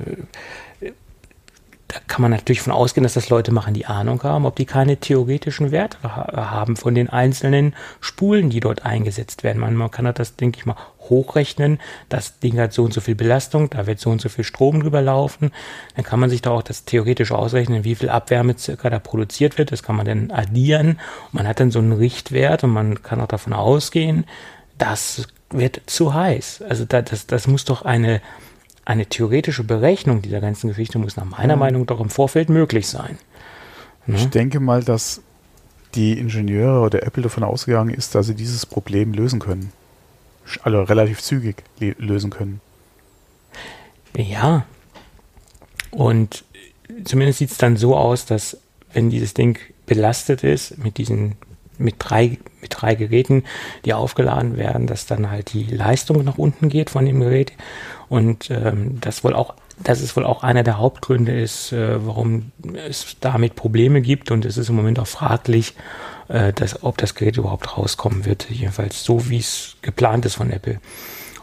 [1.88, 4.66] da kann man natürlich von ausgehen, dass das Leute machen, die Ahnung haben, ob die
[4.66, 9.58] keine theoretischen Werte ha haben von den einzelnen Spulen, die dort eingesetzt werden.
[9.58, 10.76] Man, man kann das, denke ich mal,
[11.08, 11.80] hochrechnen.
[12.10, 14.82] Das Ding hat so und so viel Belastung, da wird so und so viel Strom
[14.82, 15.50] drüber laufen.
[15.96, 19.56] Dann kann man sich da auch das theoretisch ausrechnen, wie viel Abwärme circa da produziert
[19.56, 19.72] wird.
[19.72, 21.00] Das kann man dann addieren.
[21.32, 24.26] Man hat dann so einen Richtwert und man kann auch davon ausgehen,
[24.76, 26.64] das wird zu heiß.
[26.68, 28.20] Also da, das, das muss doch eine
[28.88, 31.60] eine theoretische Berechnung dieser ganzen Geschichte muss nach meiner mhm.
[31.60, 33.18] Meinung doch im Vorfeld möglich sein.
[34.06, 34.16] Ne?
[34.16, 35.20] Ich denke mal, dass
[35.94, 39.74] die Ingenieure oder Apple davon ausgegangen ist, dass sie dieses Problem lösen können.
[40.62, 42.62] Also relativ zügig lösen können.
[44.16, 44.64] Ja.
[45.90, 46.44] Und
[47.04, 48.56] zumindest sieht es dann so aus, dass
[48.94, 51.36] wenn dieses Ding belastet ist mit diesen
[51.78, 53.44] mit drei, mit drei Geräten,
[53.84, 57.52] die aufgeladen werden, dass dann halt die Leistung nach unten geht von dem Gerät.
[58.08, 62.52] Und ähm, das wohl auch, das ist wohl auch einer der Hauptgründe ist, äh, warum
[62.86, 64.30] es damit Probleme gibt.
[64.30, 65.74] Und es ist im Moment auch fraglich,
[66.28, 68.48] äh, dass, ob das Gerät überhaupt rauskommen wird.
[68.50, 70.80] Jedenfalls so, wie es geplant ist von Apple.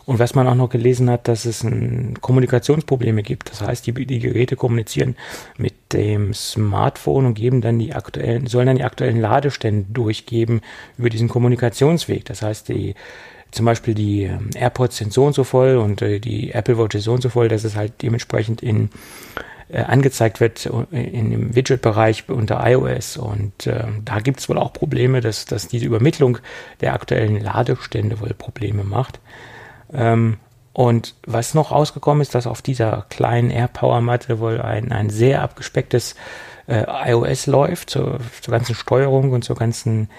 [0.06, 3.50] Und was man auch noch gelesen hat, dass es ein Kommunikationsprobleme gibt.
[3.50, 5.16] Das heißt, die, die Geräte kommunizieren
[5.58, 10.62] mit dem Smartphone und geben dann die aktuellen, sollen dann die aktuellen Ladestände durchgeben
[10.98, 12.24] über diesen Kommunikationsweg.
[12.26, 12.94] Das heißt, die,
[13.52, 16.96] zum Beispiel die ähm, AirPods sind so und so voll und äh, die Apple Watch
[16.96, 18.90] ist so und so voll, dass es halt dementsprechend in
[19.68, 23.18] äh, angezeigt wird äh, in dem Widget-Bereich unter iOS.
[23.18, 26.38] Und äh, da gibt es wohl auch Probleme, dass, dass diese Übermittlung
[26.82, 29.20] der aktuellen Ladestände wohl Probleme macht.
[29.96, 30.38] Ähm,
[30.74, 36.16] und was noch rausgekommen ist, dass auf dieser kleinen AirPower-Matte wohl ein, ein sehr abgespecktes
[36.68, 40.10] äh, iOS läuft, zur, zur ganzen Steuerung und zur ganzen,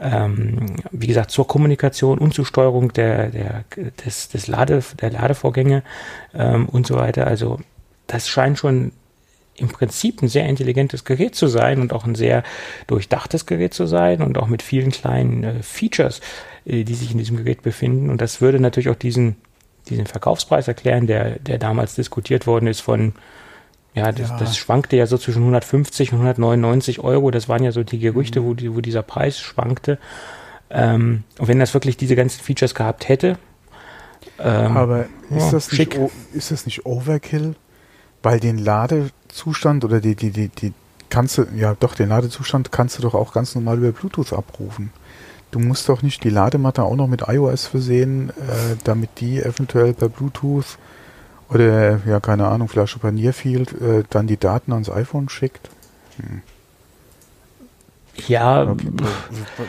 [0.00, 3.64] ähm, wie gesagt, zur Kommunikation und zur Steuerung der, der,
[4.04, 5.84] des, des Lade, der Ladevorgänge
[6.34, 7.28] ähm, und so weiter.
[7.28, 7.60] Also
[8.08, 8.90] das scheint schon
[9.60, 12.42] im Prinzip ein sehr intelligentes Gerät zu sein und auch ein sehr
[12.86, 16.20] durchdachtes Gerät zu sein und auch mit vielen kleinen äh, Features,
[16.64, 18.10] äh, die sich in diesem Gerät befinden.
[18.10, 19.36] Und das würde natürlich auch diesen,
[19.88, 23.14] diesen Verkaufspreis erklären, der, der damals diskutiert worden ist von,
[23.94, 27.30] ja das, ja das, schwankte ja so zwischen 150 und 199 Euro.
[27.30, 28.44] Das waren ja so die Gerüchte, mhm.
[28.44, 29.98] wo, die, wo dieser Preis schwankte.
[30.70, 33.38] Ähm, und wenn das wirklich diese ganzen Features gehabt hätte,
[34.38, 35.98] Ähm, Aber ist, ja, das nicht,
[36.32, 37.54] ist das nicht Overkill?
[38.22, 40.72] Weil den Ladezustand oder die, die, die, die
[41.08, 44.92] kannst du, ja doch, den Ladezustand kannst du doch auch ganz normal über Bluetooth abrufen.
[45.50, 49.94] Du musst doch nicht die Ladematte auch noch mit iOS versehen, äh, damit die eventuell
[49.94, 50.78] per Bluetooth
[51.48, 55.68] oder, ja, keine Ahnung, per Nearfield äh, dann die Daten ans iPhone schickt.
[56.16, 56.42] Hm.
[58.28, 58.76] Ja,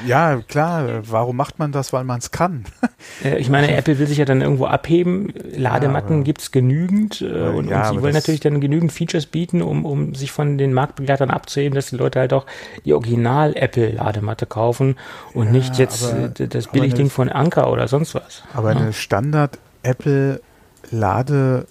[0.05, 1.01] ja, klar.
[1.03, 1.93] Warum macht man das?
[1.93, 2.65] Weil man es kann.
[3.23, 5.33] Äh, ich meine, Apple will sich ja dann irgendwo abheben.
[5.55, 9.25] Ladematten ja, gibt es genügend äh, und, ja, und sie wollen natürlich dann genügend Features
[9.25, 12.45] bieten, um, um sich von den Marktbegleitern abzuheben, dass die Leute halt auch
[12.85, 14.97] die Original-Apple-Ladematte kaufen
[15.33, 18.43] und ja, nicht jetzt aber, äh, das Billigding von Anker oder sonst was.
[18.53, 21.67] Aber eine Standard-Apple-Lade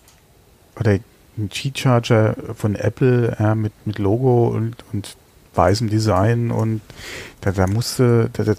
[0.79, 0.99] oder
[1.39, 5.17] ein G-Charger von Apple ja, mit, mit Logo und, und
[5.55, 6.81] weißem Design und
[7.41, 8.55] da, da musste, da, da,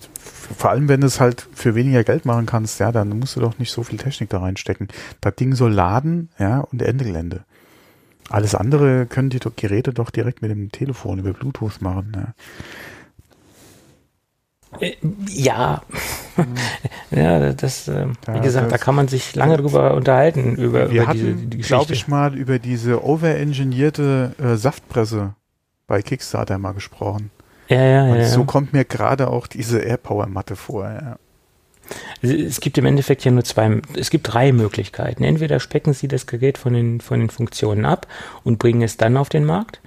[0.58, 3.40] vor allem wenn du es halt für weniger Geld machen kannst, ja, dann musst du
[3.40, 4.88] doch nicht so viel Technik da reinstecken.
[5.22, 7.44] Das Ding soll laden, ja, und Ende Gelände.
[8.30, 12.14] Alles andere können die Geräte doch direkt mit dem Telefon über Bluetooth machen.
[12.16, 12.34] Ja.
[14.80, 14.96] Äh,
[15.28, 15.82] ja,
[17.12, 21.08] ja, das, äh, wie gesagt, da kann man sich lange drüber unterhalten, über, wir über
[21.08, 21.76] hatten, diese die Geschichte.
[21.76, 25.36] glaube ich mal, über diese overengineerte äh, Saftpresse
[25.92, 27.32] bei Kickstarter mal gesprochen.
[27.68, 28.26] Ja, ja, Und ja.
[28.26, 30.86] So kommt mir gerade auch diese AirPower-Matte vor.
[30.86, 31.18] Ja.
[32.22, 35.26] Es gibt im Endeffekt ja nur zwei, es gibt drei Möglichkeiten.
[35.26, 38.08] Entweder specken Sie das Gerät von den, von den Funktionen ab
[38.46, 39.82] und bringen es dann auf den Markt.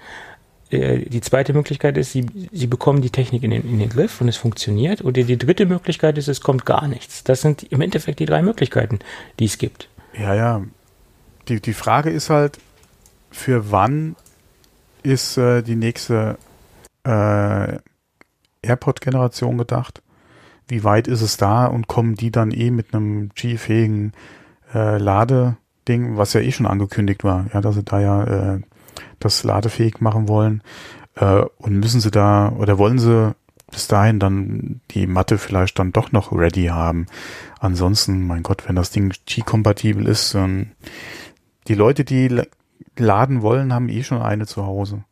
[0.68, 4.20] Äh, die zweite Möglichkeit ist, Sie, Sie bekommen die Technik in den, in den Griff
[4.20, 5.02] und es funktioniert.
[5.02, 7.24] Oder die dritte Möglichkeit ist, es kommt gar nichts.
[7.24, 8.98] Das sind im Endeffekt die drei Möglichkeiten,
[9.38, 9.88] die es gibt.
[10.12, 10.62] Ja, ja.
[11.48, 12.58] Die, die Frage ist halt,
[13.30, 14.16] für wann
[15.04, 16.38] ist äh, die nächste
[17.04, 17.78] äh,
[18.62, 20.02] AirPod-Generation gedacht?
[20.66, 24.12] Wie weit ist es da und kommen die dann eh mit einem G-fähigen
[24.74, 28.60] äh, Ladeding, was ja eh schon angekündigt war, ja, dass sie da ja äh,
[29.18, 30.62] das ladefähig machen wollen
[31.16, 33.34] äh, und müssen sie da oder wollen sie
[33.70, 37.06] bis dahin dann die Matte vielleicht dann doch noch ready haben.
[37.58, 40.72] Ansonsten, mein Gott, wenn das Ding G-kompatibel ist, dann
[41.66, 42.42] die Leute, die
[42.98, 45.04] laden wollen, haben eh schon eine zu Hause.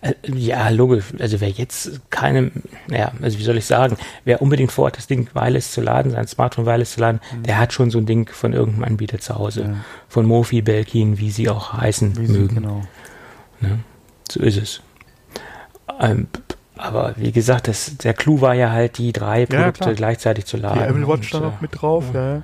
[0.00, 1.06] Äh, ja, logisch.
[1.18, 2.50] Also wer jetzt keine,
[2.90, 6.26] ja, also wie soll ich sagen, wer unbedingt vorhat, das Ding wireless zu laden, sein
[6.26, 7.42] Smartphone wireless zu laden, mhm.
[7.42, 9.62] der hat schon so ein Ding von irgendeinem Anbieter zu Hause.
[9.62, 9.74] Ja.
[10.08, 12.48] Von Mofi, Belkin, wie sie auch heißen wie mögen.
[12.48, 12.82] Sie, genau.
[13.60, 13.80] Ne?
[14.30, 14.82] So ist es.
[16.00, 16.28] Ähm,
[16.76, 20.56] aber wie gesagt, das, der Clou war ja halt, die drei Produkte ja, gleichzeitig zu
[20.56, 20.78] laden.
[20.78, 22.36] Die Apple Watch da noch mit drauf, ja.
[22.36, 22.42] ja.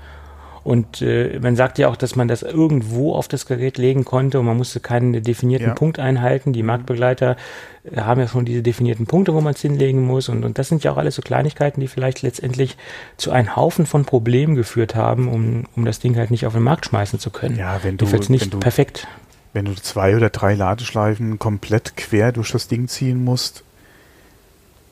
[0.64, 4.40] Und äh, man sagt ja auch, dass man das irgendwo auf das Gerät legen konnte
[4.40, 5.74] und man musste keinen definierten ja.
[5.74, 6.54] Punkt einhalten.
[6.54, 7.36] Die Marktbegleiter
[7.84, 10.30] äh, haben ja schon diese definierten Punkte, wo man es hinlegen muss.
[10.30, 12.78] Und, und das sind ja auch alles so Kleinigkeiten, die vielleicht letztendlich
[13.18, 16.62] zu einem Haufen von Problemen geführt haben, um, um das Ding halt nicht auf den
[16.62, 17.58] Markt schmeißen zu können.
[17.58, 19.06] Ja, wenn du, nicht wenn du, perfekt.
[19.52, 23.64] Wenn du zwei oder drei Ladeschleifen komplett quer durch das Ding ziehen musst,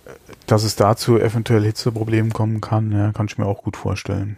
[0.05, 0.11] äh,
[0.47, 4.37] dass es dazu eventuell Hitzeproblemen kommen kann, ja, kann ich mir auch gut vorstellen.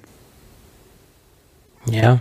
[1.87, 2.21] Ja.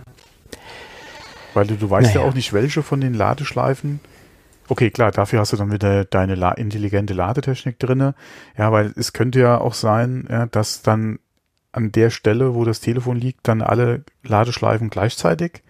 [1.54, 2.20] Weil du, du weißt naja.
[2.20, 4.00] ja auch nicht, welche von den Ladeschleifen.
[4.68, 8.14] Okay, klar, dafür hast du dann wieder deine La intelligente Ladetechnik drinne.
[8.56, 11.18] Ja, weil es könnte ja auch sein, ja, dass dann
[11.72, 15.62] an der Stelle, wo das Telefon liegt, dann alle Ladeschleifen gleichzeitig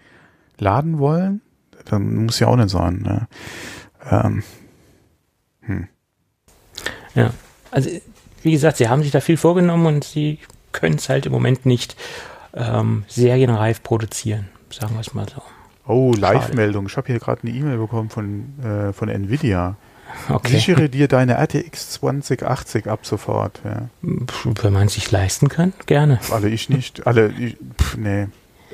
[0.57, 1.41] laden wollen.
[1.85, 3.27] Dann muss ja auch nicht sein.
[4.09, 4.25] Ja.
[4.25, 4.43] Ähm.
[5.61, 5.87] Hm.
[7.15, 7.31] ja,
[7.71, 7.89] also
[8.43, 10.37] wie gesagt, sie haben sich da viel vorgenommen und sie
[10.71, 11.95] können es halt im Moment nicht
[12.55, 15.41] ähm, serienreif produzieren, sagen wir es mal so.
[15.87, 16.87] Oh, Live-Meldung.
[16.87, 19.75] Ich habe hier gerade eine E-Mail bekommen von, äh, von Nvidia.
[20.29, 20.57] Okay.
[20.57, 23.59] Sichere dir deine RTX 2080 ab sofort.
[23.63, 23.89] Ja.
[24.01, 26.19] Wenn man sich leisten kann, gerne.
[26.31, 27.05] Alle ich nicht.
[27.05, 28.27] Alle, ich, pff, nee.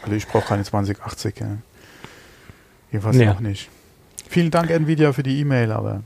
[0.03, 1.39] Alle ich brauche keine 2080.
[1.39, 1.57] Ja.
[2.91, 3.33] Jedenfalls ja.
[3.33, 3.69] noch nicht.
[4.29, 6.03] Vielen Dank, Nvidia, für die E-Mail, aber.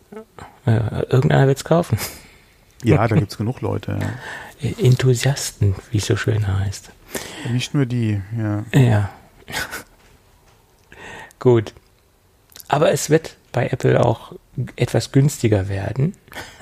[0.66, 2.00] Ja, irgendeiner wird es kaufen.
[2.84, 4.00] Ja, da gibt es genug Leute.
[4.62, 4.70] Ja.
[4.80, 6.92] Enthusiasten, wie es so schön heißt.
[7.52, 8.66] Nicht nur die, ja.
[8.74, 9.10] Ja.
[11.40, 11.74] Gut.
[12.68, 14.34] Aber es wird bei Apple auch
[14.76, 16.14] etwas günstiger werden.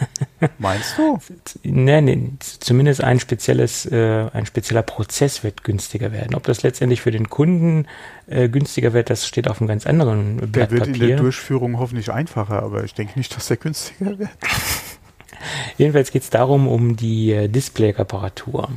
[0.57, 1.19] Meinst du?
[1.63, 6.35] Nein, nee, zumindest ein spezielles, äh, ein spezieller Prozess wird günstiger werden.
[6.35, 7.87] Ob das letztendlich für den Kunden
[8.27, 11.01] äh, günstiger wird, das steht auf einem ganz anderen Blatt Der wird Papier.
[11.01, 14.29] in der Durchführung hoffentlich einfacher, aber ich denke nicht, dass der günstiger wird.
[15.77, 18.69] Jedenfalls geht es darum, um die äh, Display-Reparatur.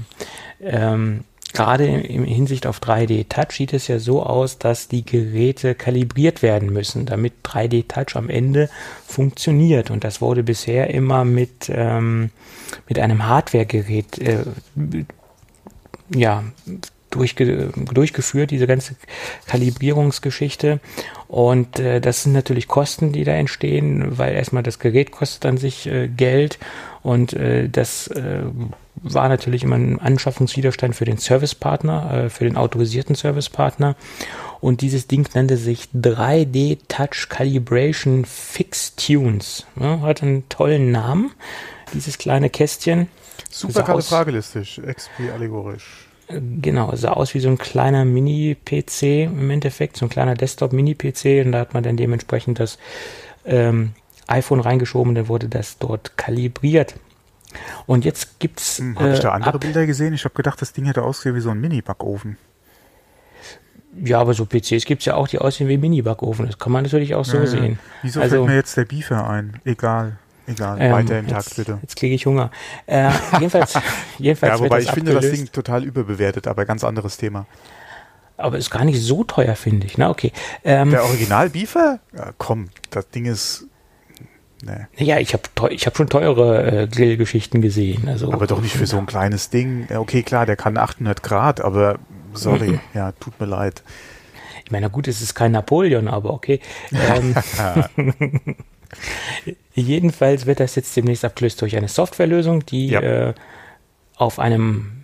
[0.61, 1.25] Ähm,
[1.57, 6.43] gerade in Hinsicht auf 3D Touch sieht es ja so aus, dass die Geräte kalibriert
[6.43, 8.69] werden müssen, damit 3D Touch am Ende
[9.07, 9.91] funktioniert.
[9.91, 12.31] Und das wurde bisher immer mit, ähm,
[12.89, 14.45] mit einem Hardware-Gerät äh,
[16.15, 16.45] ja,
[17.11, 18.97] durchge durchgeführt, diese ganze
[19.47, 20.81] Kalibrierungsgeschichte.
[21.29, 25.57] Und äh, das sind natürlich Kosten, die da entstehen, weil erstmal das Gerät kostet an
[25.57, 26.59] sich äh, Geld
[27.03, 28.43] und äh, das äh,
[29.03, 33.97] war natürlich immer ein Anschaffungswiderstand für den Servicepartner, äh, für den autorisierten Servicepartner.
[34.61, 39.67] Und dieses Ding nannte sich 3D Touch Calibration Fix Tunes.
[39.79, 41.33] Ja, hat einen tollen Namen,
[41.93, 43.09] dieses kleine Kästchen.
[43.51, 46.07] Super kalifragilistisch, XP allegorisch.
[46.29, 51.53] Genau, sah aus wie so ein kleiner Mini-PC im Endeffekt, so ein kleiner Desktop-Mini-PC und
[51.53, 52.79] da hat man dann dementsprechend das
[53.45, 53.93] ähm,
[54.27, 56.97] iPhone reingeschoben, dann wurde das dort kalibriert.
[57.87, 58.79] Und jetzt gibt's.
[58.79, 60.15] Hm, habe ich da äh, andere Bilder gesehen?
[60.15, 62.37] Ich habe gedacht, das Ding hätte ausgesehen wie so ein Mini-Backofen.
[64.05, 66.47] Ja, aber so PCs gibt es ja auch, die aussehen wie Mini-Backofen.
[66.47, 67.79] Das kann man natürlich auch so ja, sehen.
[68.03, 69.61] Wieso also, fällt mir jetzt der Beefer ein?
[69.65, 70.19] Egal.
[70.47, 71.79] Egal, ähm, weiter im Takt bitte.
[71.83, 72.51] Jetzt kriege ich Hunger.
[72.87, 73.75] Äh, jedenfalls,
[74.19, 77.47] jedenfalls ja, wobei ich finde das Ding total überbewertet, aber ganz anderes Thema.
[78.37, 79.99] Aber ist gar nicht so teuer, finde ich.
[79.99, 80.33] Na, okay.
[80.63, 82.01] Ähm, Der Original Beefer?
[82.17, 83.67] Ja, komm, das Ding ist.
[84.65, 85.05] Nee.
[85.05, 88.09] Ja, ich habe ich hab schon teure äh, Grillgeschichten gesehen.
[88.09, 89.87] Also, aber doch nicht für so ein kleines Ding.
[89.95, 91.99] Okay, klar, der kann 800 Grad, aber
[92.33, 92.81] sorry, mhm.
[92.95, 93.83] ja, tut mir leid.
[94.65, 96.61] Ich meine, gut, es ist kein Napoleon, aber okay.
[96.93, 97.35] Ähm,
[99.75, 103.01] Jedenfalls wird das jetzt demnächst abgelöst durch eine Softwarelösung, die ja.
[103.01, 103.35] äh,
[104.17, 104.96] auf einem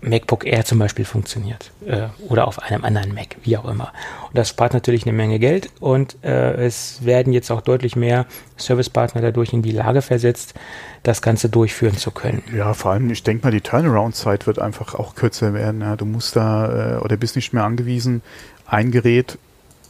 [0.00, 3.92] MacBook Air zum Beispiel funktioniert äh, oder auf einem anderen Mac, wie auch immer.
[4.28, 8.26] Und das spart natürlich eine Menge Geld und äh, es werden jetzt auch deutlich mehr
[8.56, 10.54] Servicepartner dadurch in die Lage versetzt,
[11.02, 12.42] das Ganze durchführen zu können.
[12.54, 15.80] Ja, vor allem, ich denke mal, die Turnaround-Zeit wird einfach auch kürzer werden.
[15.80, 15.96] Ja.
[15.96, 18.22] Du musst da äh, oder bist nicht mehr angewiesen,
[18.66, 19.38] ein Gerät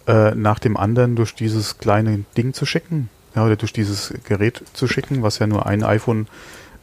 [0.07, 4.63] äh, nach dem anderen durch dieses kleine Ding zu schicken, ja, oder durch dieses Gerät
[4.73, 6.27] zu schicken, was ja nur ein iPhone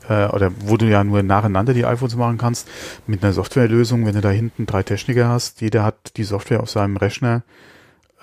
[0.07, 2.67] oder wo du ja nur nacheinander die iPhones machen kannst,
[3.07, 6.69] mit einer Softwarelösung, wenn du da hinten drei Techniker hast, jeder hat die Software auf
[6.69, 7.43] seinem Rechner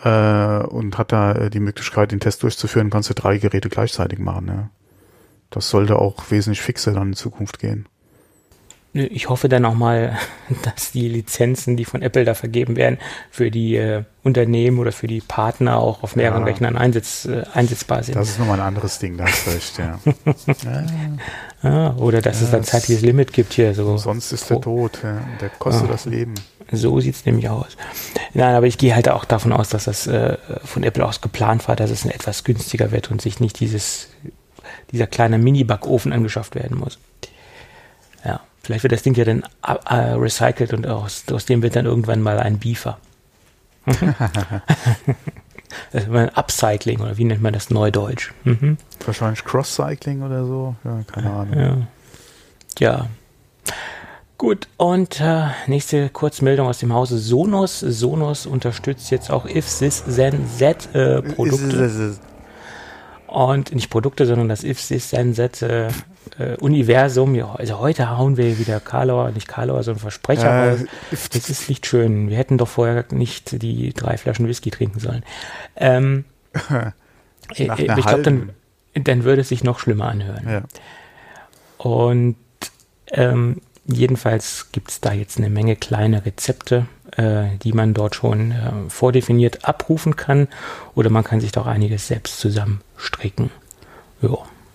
[0.02, 4.18] äh, und hat da äh, die Möglichkeit, den Test durchzuführen, kannst du drei Geräte gleichzeitig
[4.18, 4.48] machen.
[4.48, 4.70] Ja.
[5.50, 7.86] Das sollte auch wesentlich fixer dann in Zukunft gehen.
[8.94, 10.18] Ich hoffe dann auch mal,
[10.62, 12.98] dass die Lizenzen, die von Apple da vergeben werden,
[13.30, 16.46] für die äh, Unternehmen oder für die Partner auch auf mehreren ja.
[16.46, 18.16] Rechnern einsetz, äh, einsetzbar sind.
[18.16, 19.98] Das ist nochmal ein anderes Ding, da hast recht, ja.
[21.62, 21.96] ja.
[21.96, 23.74] oder dass ja, es dann zeitliches Limit gibt hier.
[23.74, 23.96] So.
[23.96, 25.20] Sonst ist der tot, ja.
[25.40, 26.34] der kostet das Leben.
[26.70, 27.76] So sieht's nämlich aus.
[28.34, 31.66] Nein, aber ich gehe halt auch davon aus, dass das äh, von Apple aus geplant
[31.66, 34.08] war, dass es etwas günstiger wird und sich nicht dieses,
[34.90, 36.98] dieser kleine Mini-Backofen angeschafft werden muss.
[38.62, 42.22] Vielleicht wird das Ding ja dann äh, recycelt und aus, aus dem wird dann irgendwann
[42.22, 42.98] mal ein Beefer.
[43.86, 48.32] das ist ein Upcycling oder wie nennt man das neudeutsch?
[48.44, 48.76] Mhm.
[49.04, 50.76] Wahrscheinlich Cross-Cycling oder so.
[50.84, 51.58] Ja, keine Ahnung.
[51.58, 51.76] Ja.
[52.78, 53.06] ja.
[54.38, 57.80] Gut, und äh, nächste Kurzmeldung aus dem Hause Sonos.
[57.80, 62.16] Sonos unterstützt jetzt auch if this then that äh, Produkte.
[63.26, 65.88] Und nicht Produkte, sondern das if this then that äh,
[66.38, 67.34] äh, Universum.
[67.34, 70.80] Ja, also heute hauen wir wieder Karlauer, nicht Karlauer, sondern Versprecher äh, raus.
[71.10, 72.30] Das ist nicht schön.
[72.30, 75.24] Wir hätten doch vorher nicht die drei Flaschen Whisky trinken sollen.
[75.76, 76.24] Ähm,
[76.70, 76.92] äh,
[77.54, 78.50] ich glaube, dann,
[78.94, 80.48] dann würde es sich noch schlimmer anhören.
[80.48, 80.62] Ja.
[81.78, 82.36] Und
[83.10, 88.52] ähm, jedenfalls gibt es da jetzt eine Menge kleine Rezepte, äh, die man dort schon
[88.52, 90.48] äh, vordefiniert abrufen kann.
[90.94, 93.50] Oder man kann sich doch einiges selbst zusammenstricken.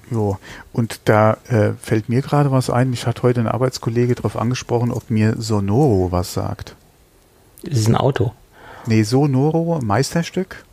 [0.10, 0.17] Ja.
[0.17, 0.38] Jo,
[0.74, 2.89] und da äh, fällt mir gerade was ein.
[2.89, 6.76] Mich hat heute ein Arbeitskollege darauf angesprochen, ob mir Sonoro was sagt.
[7.63, 8.34] Das ist ein Auto.
[8.86, 10.63] Nee, Sonoro, Meisterstück.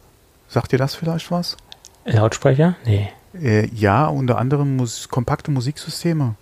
[0.48, 1.56] Sagt dir das vielleicht was?
[2.04, 2.76] Lautsprecher?
[2.84, 3.08] Nee.
[3.40, 6.36] Äh, ja, unter anderem Mus kompakte Musiksysteme.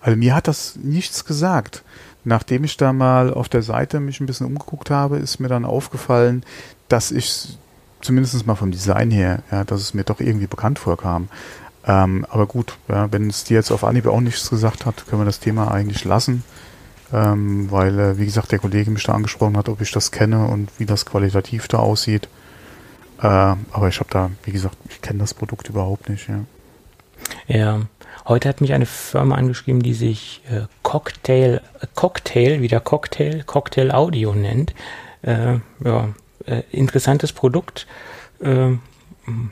[0.00, 1.82] Also mir hat das nichts gesagt.
[2.24, 5.64] Nachdem ich da mal auf der Seite mich ein bisschen umgeguckt habe, ist mir dann
[5.64, 6.44] aufgefallen,
[6.88, 7.58] dass ich
[8.00, 11.28] zumindest mal vom Design her, ja, dass es mir doch irgendwie bekannt vorkam.
[11.88, 15.22] Ähm, aber gut, ja, wenn es dir jetzt auf Anhieb auch nichts gesagt hat, können
[15.22, 16.44] wir das Thema eigentlich lassen.
[17.10, 20.46] Ähm, weil, äh, wie gesagt, der Kollege mich da angesprochen hat, ob ich das kenne
[20.46, 22.28] und wie das qualitativ da aussieht.
[23.22, 26.28] Äh, aber ich habe da, wie gesagt, ich kenne das Produkt überhaupt nicht.
[26.28, 26.44] Ja.
[27.46, 27.80] ja,
[28.26, 33.90] heute hat mich eine Firma angeschrieben, die sich äh, Cocktail, äh, Cocktail, wieder Cocktail, Cocktail
[33.92, 34.74] Audio nennt.
[35.22, 36.08] Äh, ja,
[36.44, 37.86] äh, interessantes Produkt.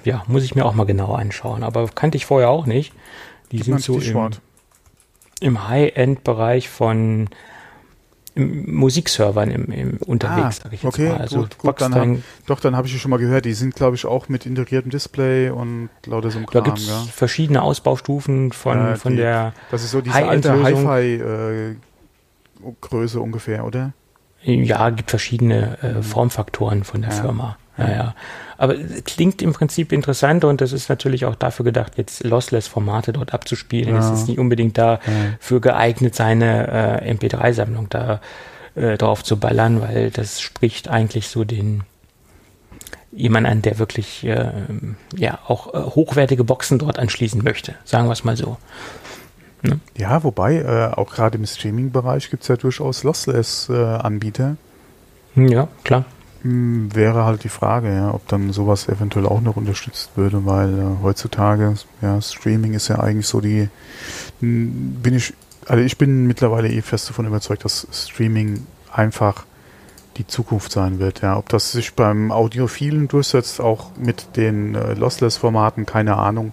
[0.05, 1.63] Äh, ja, muss ich mir auch mal genau anschauen.
[1.63, 2.93] Aber kannte ich vorher auch nicht.
[3.53, 4.31] Die Gib sind so im,
[5.41, 7.29] im High-End-Bereich von
[8.37, 11.17] Musikservern im, im unterwegs, ah, sag ich jetzt okay, mal.
[11.19, 12.09] Also gut, gut, dann hab,
[12.47, 15.49] doch, dann habe ich schon mal gehört, die sind, glaube ich, auch mit integriertem Display
[15.49, 16.47] und lauter so einem.
[16.53, 17.03] Da gibt es ja.
[17.11, 21.77] verschiedene Ausbaustufen von, ja, von die, der Das ist so diese alte Hi-Fi
[23.17, 23.95] äh, ungefähr, oder?
[24.43, 26.03] Ja, gibt verschiedene äh, mhm.
[26.03, 27.23] Formfaktoren von der ja.
[27.23, 27.57] Firma.
[27.79, 28.15] Ja, ja.
[28.59, 28.75] Aber
[29.05, 33.95] klingt im Prinzip interessant und das ist natürlich auch dafür gedacht, jetzt Lossless-Formate dort abzuspielen.
[33.95, 34.01] Ja.
[34.01, 38.21] Es ist nicht unbedingt dafür geeignet, seine äh, MP3-Sammlung da
[38.75, 41.83] äh, drauf zu ballern, weil das spricht eigentlich so den
[43.13, 44.53] jemand an, der wirklich äh,
[45.17, 47.75] ja auch äh, hochwertige Boxen dort anschließen möchte.
[47.85, 48.59] Sagen wir es mal so.
[49.63, 49.81] Ne?
[49.97, 54.57] Ja, wobei äh, auch gerade im Streaming-Bereich gibt es ja durchaus Lossless-Anbieter.
[55.35, 56.05] Hm, ja, klar.
[56.49, 61.03] Wäre halt die Frage, ja, ob dann sowas eventuell auch noch unterstützt würde, weil äh,
[61.03, 63.69] heutzutage, ja, Streaming ist ja eigentlich so die,
[64.41, 65.35] bin ich,
[65.67, 69.45] also ich bin mittlerweile eh fest davon überzeugt, dass Streaming einfach
[70.17, 71.23] die Zukunft sein wird.
[71.23, 76.53] Ja, ob das sich beim Audiophilen durchsetzt, auch mit den äh, Lossless-Formaten, keine Ahnung.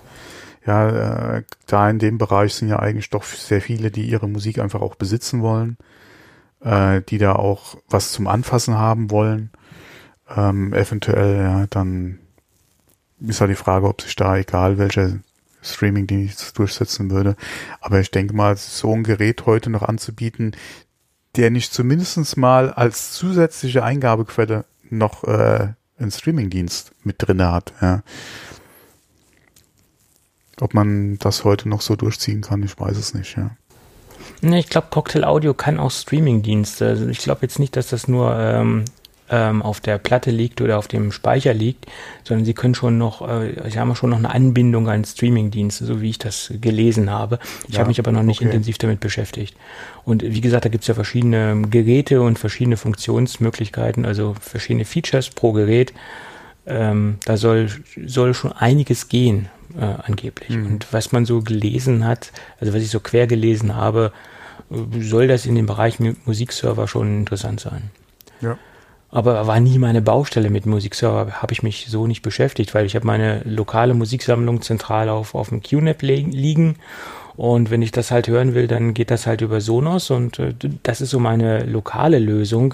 [0.65, 4.59] Ja, äh, da in dem Bereich sind ja eigentlich doch sehr viele, die ihre Musik
[4.59, 5.77] einfach auch besitzen wollen,
[6.61, 9.51] äh, die da auch was zum Anfassen haben wollen.
[10.35, 12.19] Ähm, eventuell, ja, dann
[13.19, 15.19] ist halt die Frage, ob sich da egal welcher
[15.61, 17.35] Streaming-Dienst durchsetzen würde.
[17.79, 20.55] Aber ich denke mal, so ein Gerät heute noch anzubieten,
[21.35, 27.73] der nicht zumindest mal als zusätzliche Eingabequelle noch äh, einen Streamingdienst mit drinne hat.
[27.81, 28.03] Ja.
[30.59, 33.37] Ob man das heute noch so durchziehen kann, ich weiß es nicht.
[33.37, 33.51] Ja.
[34.41, 36.87] Ich glaube, Cocktail Audio kann auch Streamingdienste.
[36.87, 38.85] Also ich glaube jetzt nicht, dass das nur ähm,
[39.29, 41.85] ähm, auf der Platte liegt oder auf dem Speicher liegt,
[42.23, 46.01] sondern sie können schon noch, äh, sie haben schon noch eine Anbindung an Streamingdienste, so
[46.01, 47.39] wie ich das gelesen habe.
[47.67, 48.45] Ich ja, habe mich aber noch nicht okay.
[48.45, 49.55] intensiv damit beschäftigt.
[50.05, 55.29] Und wie gesagt, da gibt es ja verschiedene Geräte und verschiedene Funktionsmöglichkeiten, also verschiedene Features
[55.29, 55.93] pro Gerät.
[56.65, 57.69] Ähm, da soll,
[58.05, 60.49] soll schon einiges gehen, äh, angeblich.
[60.49, 60.65] Mhm.
[60.65, 64.11] Und was man so gelesen hat, also was ich so quer gelesen habe,
[64.99, 67.91] soll das in dem Bereich Musikserver schon interessant sein.
[68.41, 68.57] Ja
[69.13, 72.95] aber war nie meine Baustelle mit Musikserver, habe ich mich so nicht beschäftigt, weil ich
[72.95, 76.77] habe meine lokale Musiksammlung zentral auf, auf dem QNAP liegen
[77.35, 80.55] und wenn ich das halt hören will, dann geht das halt über Sonos und äh,
[80.81, 82.73] das ist so meine lokale Lösung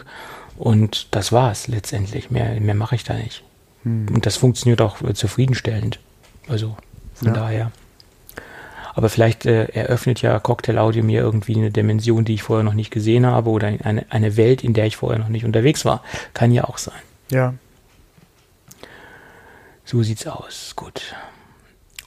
[0.57, 2.31] und das war's letztendlich.
[2.31, 3.43] Mehr, mehr mache ich da nicht.
[3.83, 4.07] Hm.
[4.13, 5.99] Und das funktioniert auch äh, zufriedenstellend.
[6.47, 6.77] Also
[7.15, 7.33] von ja.
[7.33, 7.71] daher.
[8.99, 12.73] Aber vielleicht äh, eröffnet ja Cocktail Audio mir irgendwie eine Dimension, die ich vorher noch
[12.73, 16.03] nicht gesehen habe oder eine, eine Welt, in der ich vorher noch nicht unterwegs war.
[16.33, 16.99] Kann ja auch sein.
[17.31, 17.53] Ja.
[19.85, 20.73] So sieht's aus.
[20.75, 21.15] Gut.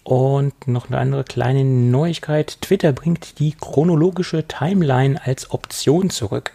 [0.04, 2.60] Und noch eine andere kleine Neuigkeit.
[2.60, 6.52] Twitter bringt die chronologische Timeline als Option zurück.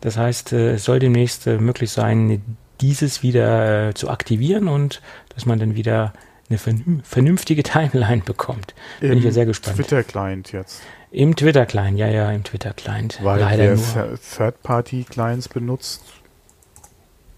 [0.00, 2.42] Das heißt, äh, es soll demnächst äh, möglich sein,
[2.80, 5.00] dieses wieder äh, zu aktivieren und
[5.36, 6.12] dass man dann wieder
[6.48, 8.74] eine vernünftige Timeline bekommt.
[9.00, 9.76] Bin Im ich ja sehr gespannt.
[9.76, 10.82] Twitter-Client jetzt.
[11.10, 13.20] Im Twitter-Client, ja, ja, im Twitter-Client.
[13.22, 16.02] Weil Leider wer Third-Party-Clients benutzt.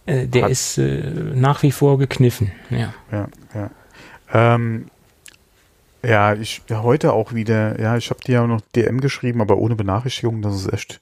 [0.06, 1.02] Äh, der ist äh,
[1.34, 2.94] nach wie vor gekniffen, ja.
[3.12, 3.70] Ja, ja.
[4.32, 4.90] Ähm,
[6.02, 9.58] ja, ich ja, heute auch wieder, ja, ich habe dir ja noch DM geschrieben, aber
[9.58, 11.00] ohne Benachrichtigung, das ist echt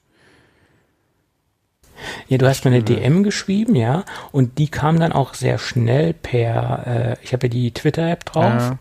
[2.27, 6.13] ja, du hast mir eine DM geschrieben, ja, und die kam dann auch sehr schnell
[6.13, 8.79] per, äh, ich habe ja die Twitter-App drauf, ja.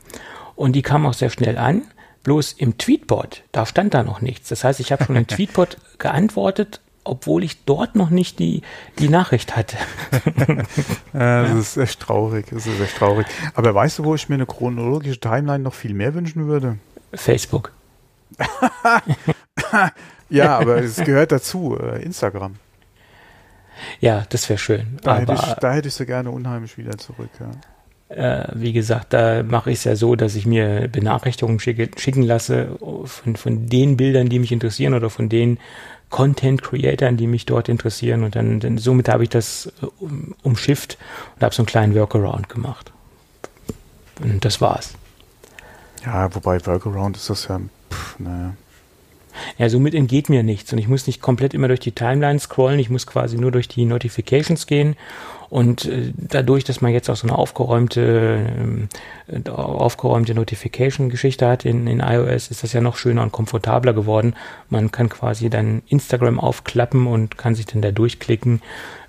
[0.55, 1.83] und die kam auch sehr schnell an.
[2.23, 4.49] Bloß im Tweetbot, da stand da noch nichts.
[4.49, 8.63] Das heißt, ich habe schon im Tweetbot geantwortet, obwohl ich dort noch nicht die,
[8.99, 9.77] die Nachricht hatte.
[11.13, 12.47] ja, das ist echt traurig.
[12.51, 13.27] Das ist echt traurig.
[13.55, 16.79] Aber weißt du, wo ich mir eine chronologische Timeline noch viel mehr wünschen würde?
[17.15, 17.73] Facebook.
[20.29, 21.79] ja, aber es gehört dazu.
[21.79, 22.57] Äh, Instagram.
[24.01, 24.99] Ja, das wäre schön.
[25.03, 27.51] Da, hätte ich, da hätte ich so gerne unheimlich wieder zurück, ja.
[28.09, 32.23] Äh, wie gesagt, da mache ich es ja so, dass ich mir Benachrichtigungen schicke, schicken
[32.23, 35.59] lasse von, von den Bildern, die mich interessieren oder von den
[36.11, 38.23] Content-Creatern, die mich dort interessieren.
[38.23, 40.99] Und dann, dann somit habe ich das um, umschifft
[41.35, 42.93] und habe so einen kleinen Workaround gemacht.
[44.23, 44.95] Und das war's.
[46.05, 47.61] Ja, wobei Workaround ist das ja,
[47.91, 48.55] pff, naja.
[49.59, 52.79] Ja, somit entgeht mir nichts und ich muss nicht komplett immer durch die Timeline scrollen,
[52.79, 54.97] ich muss quasi nur durch die Notifications gehen
[55.49, 58.89] und äh, dadurch, dass man jetzt auch so eine aufgeräumte,
[59.29, 64.35] äh, aufgeräumte Notification-Geschichte hat in, in iOS, ist das ja noch schöner und komfortabler geworden.
[64.71, 68.61] Man kann quasi dann Instagram aufklappen und kann sich dann da durchklicken.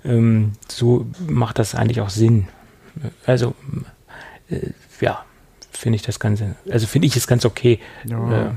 [0.04, 2.48] Ähm, so macht das eigentlich auch Sinn.
[3.26, 3.54] Also,
[4.48, 4.70] äh,
[5.00, 5.24] ja,
[5.70, 7.80] finde ich das Ganze, also finde ich es ganz okay.
[8.04, 8.54] Ja.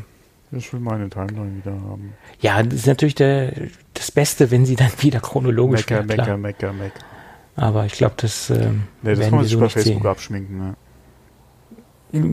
[0.52, 2.14] Ich will meine Timeline wieder haben.
[2.41, 3.54] Ja, das ist natürlich der,
[3.93, 6.99] das Beste, wenn sie dann wieder chronologisch Mecker, Mecker, Mecker, Mecker.
[7.56, 10.12] Aber ich glaube, das ähm, nee, das kann man sich so bei Facebook sehen.
[10.12, 10.58] abschminken.
[10.58, 10.76] Ne?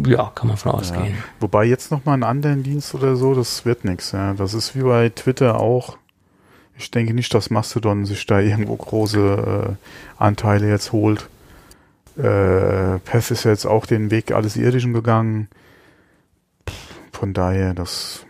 [0.08, 1.06] Ja, kann man von ausgehen.
[1.06, 1.24] Ja.
[1.40, 4.12] Wobei jetzt nochmal einen anderen Dienst oder so, das wird nichts.
[4.12, 4.34] Ja.
[4.34, 5.96] Das ist wie bei Twitter auch.
[6.76, 11.28] Ich denke nicht, dass Mastodon sich da irgendwo große äh, Anteile jetzt holt.
[12.16, 15.48] Äh, Path ist jetzt auch den Weg alles Irdischen gegangen.
[17.18, 18.24] Von daher, das.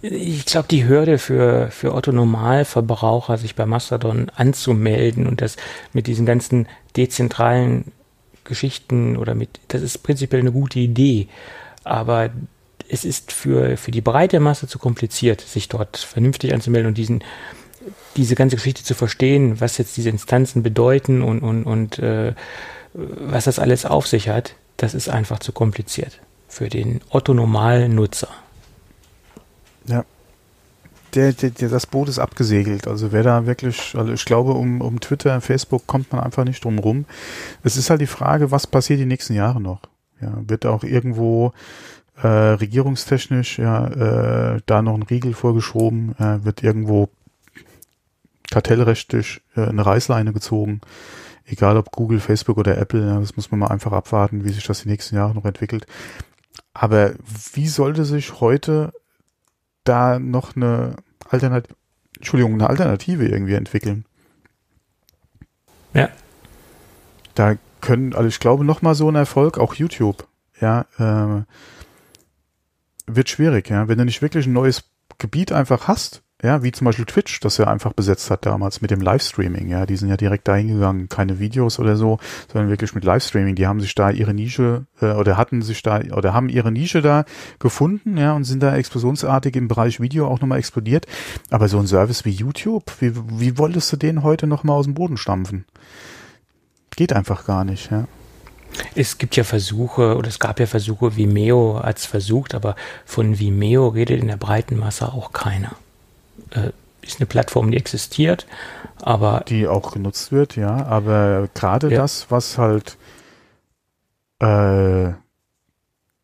[0.00, 5.56] Ich glaube, die Hürde für, für Otto Normalverbraucher, sich bei Mastodon anzumelden und das
[5.92, 7.90] mit diesen ganzen dezentralen
[8.44, 11.26] Geschichten oder mit, das ist prinzipiell eine gute Idee.
[11.82, 12.30] Aber
[12.88, 17.24] es ist für, für die breite Masse zu kompliziert, sich dort vernünftig anzumelden und diesen,
[18.16, 22.32] diese ganze Geschichte zu verstehen, was jetzt diese Instanzen bedeuten und, und, und äh,
[22.94, 26.20] was das alles auf sich hat, das ist einfach zu kompliziert
[26.56, 28.28] für den otto-normalen Nutzer.
[29.84, 30.06] Ja.
[31.14, 32.88] Der, der, der, das Boot ist abgesegelt.
[32.88, 36.64] Also wer da wirklich, also ich glaube, um, um Twitter, Facebook kommt man einfach nicht
[36.64, 37.04] drum rum.
[37.62, 39.82] Es ist halt die Frage, was passiert die nächsten Jahre noch?
[40.20, 41.52] Ja, wird auch irgendwo
[42.22, 47.10] äh, regierungstechnisch ja äh, da noch ein Riegel vorgeschoben, äh, wird irgendwo
[48.50, 50.80] kartellrechtlich äh, eine Reißleine gezogen.
[51.44, 54.66] Egal ob Google, Facebook oder Apple, ja, das muss man mal einfach abwarten, wie sich
[54.66, 55.86] das die nächsten Jahre noch entwickelt.
[56.78, 57.14] Aber
[57.54, 58.92] wie sollte sich heute
[59.84, 60.96] da noch eine
[61.26, 61.74] Alternative,
[62.16, 64.04] Entschuldigung, eine Alternative irgendwie entwickeln?
[65.94, 66.10] Ja.
[67.34, 70.26] Da können, also ich glaube, noch mal so ein Erfolg, auch YouTube,
[70.60, 71.44] ja, äh,
[73.06, 73.88] wird schwierig, ja.
[73.88, 74.84] Wenn du nicht wirklich ein neues
[75.16, 78.90] Gebiet einfach hast, ja, wie zum Beispiel Twitch, das ja einfach besetzt hat damals mit
[78.90, 82.18] dem Livestreaming, ja, die sind ja direkt dahin gegangen, keine Videos oder so,
[82.52, 86.00] sondern wirklich mit Livestreaming, die haben sich da ihre Nische äh, oder hatten sich da
[86.14, 87.24] oder haben ihre Nische da
[87.58, 91.06] gefunden, ja, und sind da explosionsartig im Bereich Video auch nochmal explodiert.
[91.50, 94.94] Aber so ein Service wie YouTube, wie, wie wolltest du den heute nochmal aus dem
[94.94, 95.64] Boden stampfen?
[96.96, 98.06] Geht einfach gar nicht, ja.
[98.94, 102.76] Es gibt ja Versuche, oder es gab ja Versuche, Vimeo als versucht, aber
[103.06, 105.76] von Vimeo redet in der breiten Masse auch keiner
[106.50, 106.70] äh,
[107.02, 108.46] ist eine Plattform, die existiert,
[109.00, 109.44] aber.
[109.48, 110.84] Die auch genutzt wird, ja.
[110.86, 111.98] Aber gerade ja.
[111.98, 112.96] das, was halt
[114.40, 115.12] äh,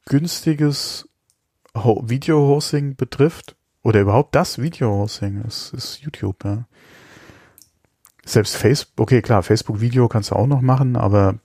[0.06, 1.08] günstiges
[1.74, 6.64] Video-Hosting betrifft, oder überhaupt das Video-Hosting, ist, ist YouTube, ja.
[8.24, 11.36] Selbst Facebook, okay, klar, Facebook-Video kannst du auch noch machen, aber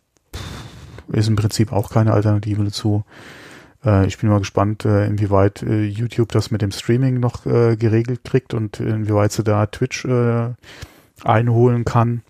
[1.11, 3.03] ist im Prinzip auch keine Alternative dazu.
[3.88, 8.24] Äh, ich bin mal gespannt, äh, inwieweit äh, YouTube das mit dem Streaming noch geregelt
[8.24, 10.06] kriegt und inwieweit sie da Twitch
[11.24, 12.22] einholen kann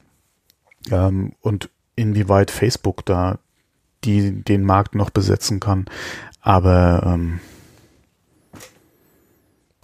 [0.91, 3.39] ähm, und inwieweit Facebook da
[4.03, 5.86] die, den Markt noch besetzen kann.
[6.41, 7.39] Aber ähm,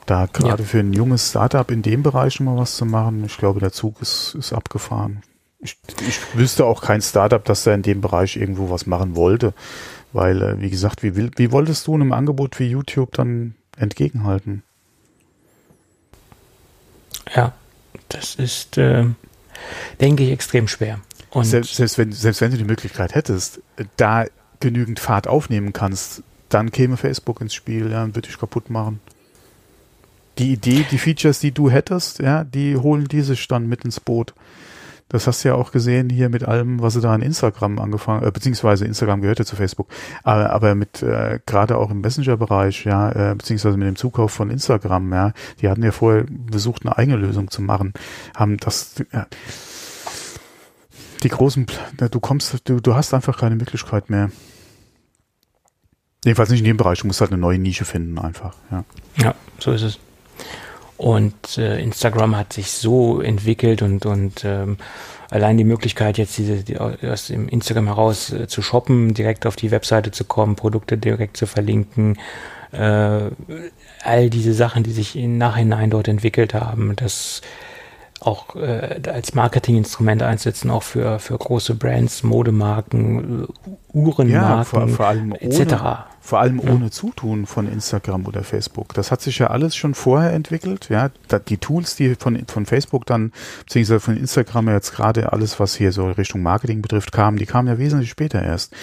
[0.06, 0.68] da gerade ja.
[0.68, 3.72] für ein junges Startup in dem Bereich schon mal was zu machen, ich glaube, der
[3.72, 5.24] Zug ist, ist abgefahren.
[5.60, 9.54] Ich, ich wüsste auch kein Startup, das da in dem Bereich irgendwo was machen wollte.
[10.14, 14.64] Weil, äh, wie gesagt, wie, wie wolltest du einem Angebot wie YouTube dann entgegenhalten?
[17.36, 17.54] Ja,
[18.10, 19.06] das ist, äh,
[20.00, 21.00] denke ich, extrem schwer.
[21.32, 23.60] Und selbst, selbst, wenn, selbst wenn du die Möglichkeit hättest,
[23.98, 24.26] da
[24.60, 29.00] genügend Fahrt aufnehmen kannst, dann käme Facebook ins Spiel, ja, und würde dich kaputt machen.
[30.38, 34.34] Die Idee, die Features, die du hättest, ja, die holen diese dann mit ins Boot.
[35.10, 38.26] Das hast du ja auch gesehen hier mit allem, was sie da an Instagram angefangen,
[38.26, 39.88] äh, beziehungsweise Instagram gehörte zu Facebook,
[40.24, 44.50] aber, aber mit äh, gerade auch im Messenger-Bereich, ja, äh, beziehungsweise mit dem Zukauf von
[44.50, 47.94] Instagram, ja, die hatten ja vorher versucht, eine eigene Lösung zu machen,
[48.36, 49.28] haben das, ja,
[51.24, 51.66] die großen,
[51.98, 54.30] du kommst, du, du hast einfach keine Möglichkeit mehr.
[56.26, 58.84] Jedenfalls nicht in dem Bereich, du musst halt eine neue Nische finden einfach, ja.
[59.18, 60.00] Ja, so ist es.
[61.04, 64.78] Und äh, Instagram hat sich so entwickelt und, und ähm,
[65.30, 69.58] allein die Möglichkeit, jetzt diese die, aus dem Instagram heraus äh, zu shoppen, direkt auf
[69.58, 72.18] die Webseite zu kommen, Produkte direkt zu verlinken,
[72.72, 73.32] äh,
[74.02, 77.42] all diese Sachen, die sich im Nachhinein dort entwickelt haben, das
[78.26, 83.48] auch äh, als Marketinginstrument einsetzen, auch für, für große Brands, Modemarken,
[83.94, 85.60] Uhrenmarken, ja, vor, vor allem etc.
[85.60, 88.94] Ohne, vor allem ohne Zutun von Instagram oder Facebook.
[88.94, 90.88] Das hat sich ja alles schon vorher entwickelt.
[90.90, 91.12] Ja,
[91.48, 95.92] die Tools, die von, von Facebook dann, beziehungsweise von Instagram jetzt gerade alles, was hier
[95.92, 98.74] so Richtung Marketing betrifft, kamen, die kamen ja wesentlich später erst.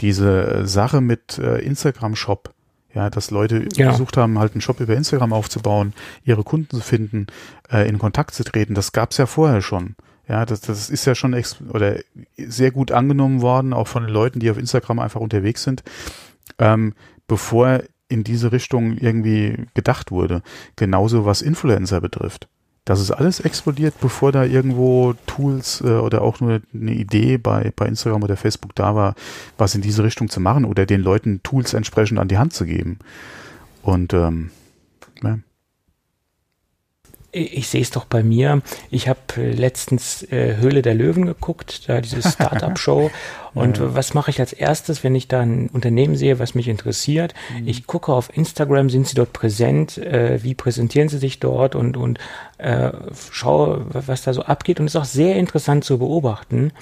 [0.00, 2.52] Diese Sache mit äh, Instagram Shop,
[2.94, 3.90] ja, dass Leute ja.
[3.90, 7.26] versucht haben, halt einen Shop über Instagram aufzubauen, ihre Kunden zu finden,
[7.70, 8.74] äh, in Kontakt zu treten.
[8.74, 9.96] Das gab's ja vorher schon.
[10.28, 11.98] Ja, das, das ist ja schon ex oder
[12.36, 15.82] sehr gut angenommen worden, auch von den Leuten, die auf Instagram einfach unterwegs sind,
[16.58, 16.94] ähm,
[17.26, 20.42] bevor in diese Richtung irgendwie gedacht wurde.
[20.76, 22.48] Genauso was Influencer betrifft.
[22.84, 27.72] Das ist alles explodiert, bevor da irgendwo Tools äh, oder auch nur eine Idee bei,
[27.76, 29.14] bei Instagram oder Facebook da war,
[29.56, 32.64] was in diese Richtung zu machen oder den Leuten Tools entsprechend an die Hand zu
[32.64, 32.98] geben.
[33.82, 34.50] Und ähm,
[35.22, 35.38] ja.
[37.32, 38.60] Ich, sehe es doch bei mir.
[38.90, 43.10] Ich habe äh, letztens äh, Höhle der Löwen geguckt, da diese Startup-Show.
[43.54, 43.94] Und ja.
[43.94, 47.34] was mache ich als erstes, wenn ich da ein Unternehmen sehe, was mich interessiert?
[47.58, 47.68] Mhm.
[47.68, 49.96] Ich gucke auf Instagram, sind sie dort präsent?
[49.98, 51.74] Äh, wie präsentieren sie sich dort?
[51.74, 52.18] Und, und
[52.58, 52.92] äh,
[53.30, 54.78] schaue, was da so abgeht.
[54.78, 56.72] Und es ist auch sehr interessant zu beobachten,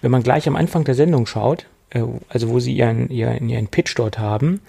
[0.00, 3.68] wenn man gleich am Anfang der Sendung schaut, äh, also wo sie ihren, ihren, ihren
[3.68, 4.62] Pitch dort haben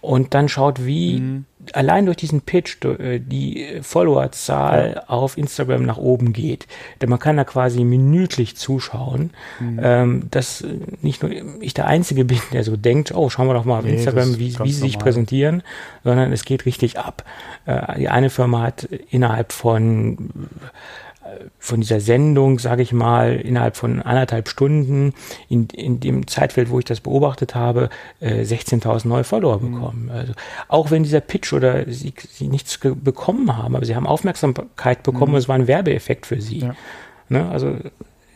[0.00, 1.44] und dann schaut, wie mhm.
[1.76, 5.02] Allein durch diesen Pitch äh, die Followerzahl ja.
[5.08, 6.66] auf Instagram nach oben geht.
[7.00, 9.80] Denn man kann da quasi minütlich zuschauen, mhm.
[9.82, 10.64] ähm, dass
[11.02, 13.84] nicht nur ich der Einzige bin, der so denkt, oh, schauen wir doch mal auf
[13.84, 15.62] nee, Instagram, wie, wie sie sich präsentieren,
[16.04, 17.24] sondern es geht richtig ab.
[17.66, 20.30] Äh, die eine Firma hat innerhalb von
[21.58, 25.14] von dieser Sendung, sage ich mal, innerhalb von anderthalb Stunden
[25.48, 29.72] in, in dem Zeitfeld, wo ich das beobachtet habe, äh, 16.000 neue Follower mhm.
[29.72, 30.10] bekommen.
[30.12, 30.32] Also
[30.68, 35.30] auch wenn dieser Pitch oder sie, sie nichts bekommen haben, aber sie haben Aufmerksamkeit bekommen
[35.30, 35.34] mhm.
[35.34, 36.60] und es war ein Werbeeffekt für sie.
[36.60, 36.74] Ja.
[37.28, 37.48] Ne?
[37.50, 37.76] Also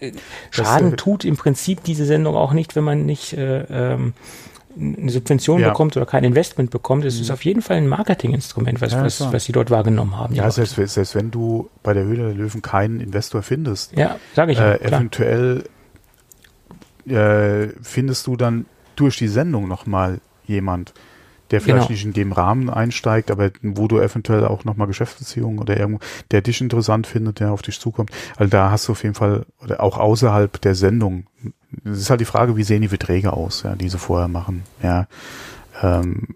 [0.01, 0.13] äh,
[0.51, 4.15] Schaden äh, tut im Prinzip diese Sendung auch nicht, wenn man nicht äh, ähm,
[4.77, 5.69] eine Subvention ja.
[5.69, 7.35] bekommt oder kein Investment bekommt, es ist mhm.
[7.35, 10.35] auf jeden Fall ein Marketinginstrument, was, ja, was, was sie dort wahrgenommen haben.
[10.35, 14.53] Ja, selbst, selbst, wenn du bei der Höhle der Löwen keinen Investor findest, ja, sage
[14.53, 15.65] ich äh, eventuell
[17.07, 18.67] äh, findest du dann
[18.97, 20.93] durch die Sendung nochmal jemand,
[21.53, 21.93] der vielleicht genau.
[21.93, 26.01] nicht in dem Rahmen einsteigt, aber wo du eventuell auch nochmal Geschäftsbeziehungen oder irgendwo,
[26.31, 28.11] der dich interessant findet, der auf dich zukommt.
[28.37, 31.27] Also da hast du auf jeden Fall, oder auch außerhalb der Sendung,
[31.85, 34.65] es ist halt die Frage, wie sehen die Verträge aus, ja, die sie vorher machen,
[34.83, 35.07] ja.
[35.83, 36.27] Ähm,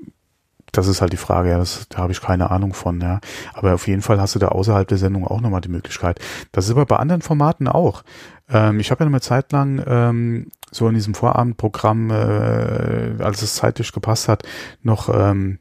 [0.73, 3.21] das ist halt die Frage, ja, das, da habe ich keine Ahnung von, ja.
[3.55, 6.21] Aber auf jeden Fall hast du da außerhalb der Sendung auch nochmal die Möglichkeit.
[6.53, 8.03] Das ist aber bei anderen Formaten auch.
[8.51, 13.55] Ähm, ich habe ja eine Zeit lang ähm, so in diesem Vorabendprogramm, äh, als es
[13.55, 14.43] zeitlich gepasst hat,
[14.83, 15.59] noch ähm,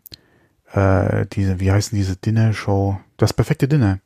[0.71, 2.97] äh, diese, wie heißen diese Dinner-Show?
[3.17, 3.99] Das perfekte Dinner.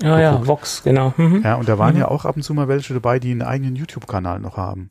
[0.00, 1.12] Ja, ja, Vox, genau.
[1.16, 1.42] Mhm.
[1.42, 2.00] Ja, und da waren mhm.
[2.00, 4.90] ja auch ab und zu mal welche dabei, die einen eigenen YouTube-Kanal noch haben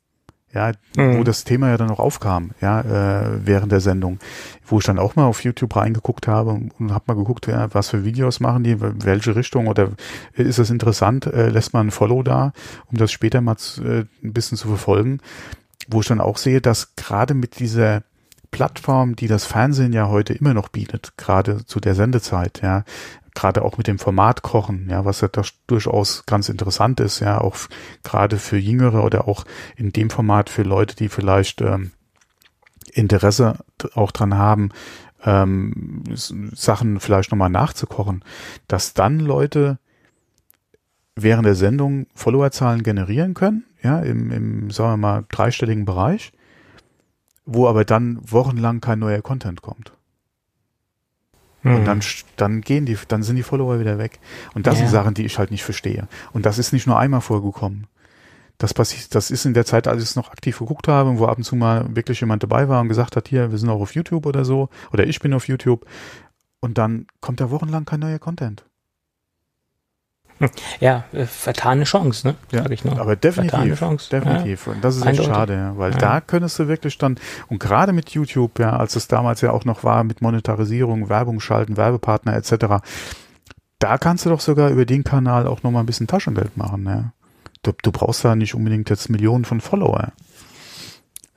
[0.54, 1.18] ja, mhm.
[1.18, 4.20] wo das Thema ja dann noch aufkam, ja, äh, während der Sendung,
[4.66, 7.74] wo ich dann auch mal auf YouTube reingeguckt habe und, und habe mal geguckt, ja,
[7.74, 9.90] was für Videos machen die, welche Richtung oder
[10.34, 12.54] ist das interessant, äh, lässt man ein Follow da,
[12.92, 15.20] um das später mal zu, äh, ein bisschen zu verfolgen,
[15.88, 18.04] wo ich dann auch sehe, dass gerade mit dieser
[18.52, 22.84] Plattform, die das Fernsehen ja heute immer noch bietet, gerade zu der Sendezeit, ja,
[23.36, 27.40] gerade auch mit dem Format kochen, ja, was ja das durchaus ganz interessant ist, ja,
[27.40, 27.56] auch
[28.04, 31.92] gerade für Jüngere oder auch in dem Format für Leute, die vielleicht ähm,
[32.92, 33.60] Interesse
[33.94, 34.70] auch dran haben,
[35.24, 38.24] ähm, Sachen vielleicht nochmal nachzukochen,
[38.68, 39.80] dass dann Leute
[41.16, 46.32] während der Sendung Followerzahlen generieren können, ja, im, im, sagen wir mal, dreistelligen Bereich,
[47.46, 49.94] wo aber dann wochenlang kein neuer Content kommt.
[51.64, 51.76] Mhm.
[51.76, 52.02] Und dann,
[52.38, 54.20] dann gehen die, dann sind die Follower wieder weg.
[54.54, 54.80] Und das ja.
[54.82, 56.08] sind Sachen, die ich halt nicht verstehe.
[56.34, 57.88] Und das ist nicht nur einmal vorgekommen.
[58.58, 61.26] Das passiert, das ist in der Zeit, als ich es noch aktiv geguckt habe, wo
[61.26, 63.82] ab und zu mal wirklich jemand dabei war und gesagt hat, hier, wir sind auch
[63.82, 65.86] auf YouTube oder so, oder ich bin auf YouTube.
[66.60, 68.64] Und dann kommt da wochenlang kein neuer Content.
[70.80, 72.36] Ja, äh, vertane Chance, ne?
[72.52, 72.98] Ja, Sag ich noch.
[72.98, 73.80] aber definitiv.
[73.80, 74.10] Chance.
[74.10, 74.68] Definitiv.
[74.68, 74.74] Ja.
[74.74, 75.98] Und das ist echt schade, ja, weil ja.
[75.98, 77.18] da könntest du wirklich dann,
[77.48, 81.40] und gerade mit YouTube, ja, als es damals ja auch noch war, mit Monetarisierung, Werbung
[81.40, 82.84] schalten, Werbepartner etc.,
[83.80, 87.14] da kannst du doch sogar über den Kanal auch nochmal ein bisschen Taschengeld machen, ja.
[87.64, 90.14] Du, du brauchst da nicht unbedingt jetzt Millionen von Follower.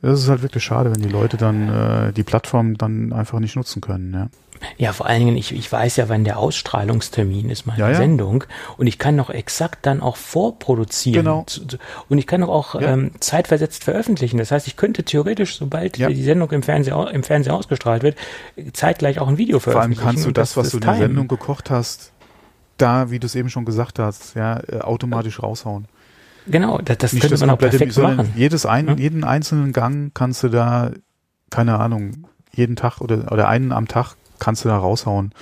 [0.04, 3.56] Das ist halt wirklich schade, wenn die Leute dann äh, die Plattform dann einfach nicht
[3.56, 4.28] nutzen können, ja.
[4.76, 7.96] Ja, vor allen Dingen, ich, ich weiß ja, wann der Ausstrahlungstermin ist meiner ja, ja.
[7.96, 8.44] Sendung
[8.76, 11.24] und ich kann noch exakt dann auch vorproduzieren.
[11.24, 11.46] Genau.
[12.08, 12.92] Und ich kann auch ja.
[12.92, 14.38] ähm, zeitversetzt veröffentlichen.
[14.38, 18.16] Das heißt, ich könnte theoretisch, sobald die Sendung im Fernsehen, im Fernsehen ausgestrahlt wird,
[18.72, 20.00] zeitgleich auch ein Video veröffentlichen.
[20.00, 22.12] Vor allem kannst du das, was du in der Sendung gekocht hast,
[22.78, 25.86] da, wie du es eben schon gesagt hast, ja, äh, automatisch raushauen.
[26.46, 28.32] Genau, das, das könnte das man auch perfekt machen.
[28.36, 30.90] Jedes ein, jeden einzelnen Gang kannst du da,
[31.50, 35.32] keine Ahnung, jeden Tag oder, oder einen am Tag kannst du da raushauen.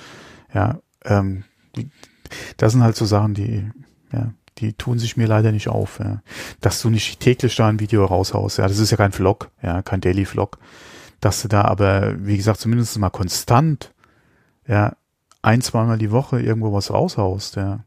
[0.53, 1.43] Ja, ähm,
[2.57, 3.69] das sind halt so Sachen, die,
[4.11, 5.99] ja, die tun sich mir leider nicht auf.
[5.99, 6.21] Ja.
[6.61, 9.81] Dass du nicht täglich da ein Video raushaust, ja, das ist ja kein Vlog, ja,
[9.81, 10.57] kein Daily Vlog.
[11.19, 13.93] Dass du da aber, wie gesagt, zumindest mal konstant,
[14.67, 14.95] ja,
[15.41, 17.83] ein, zweimal die Woche irgendwo was raushaust, ja.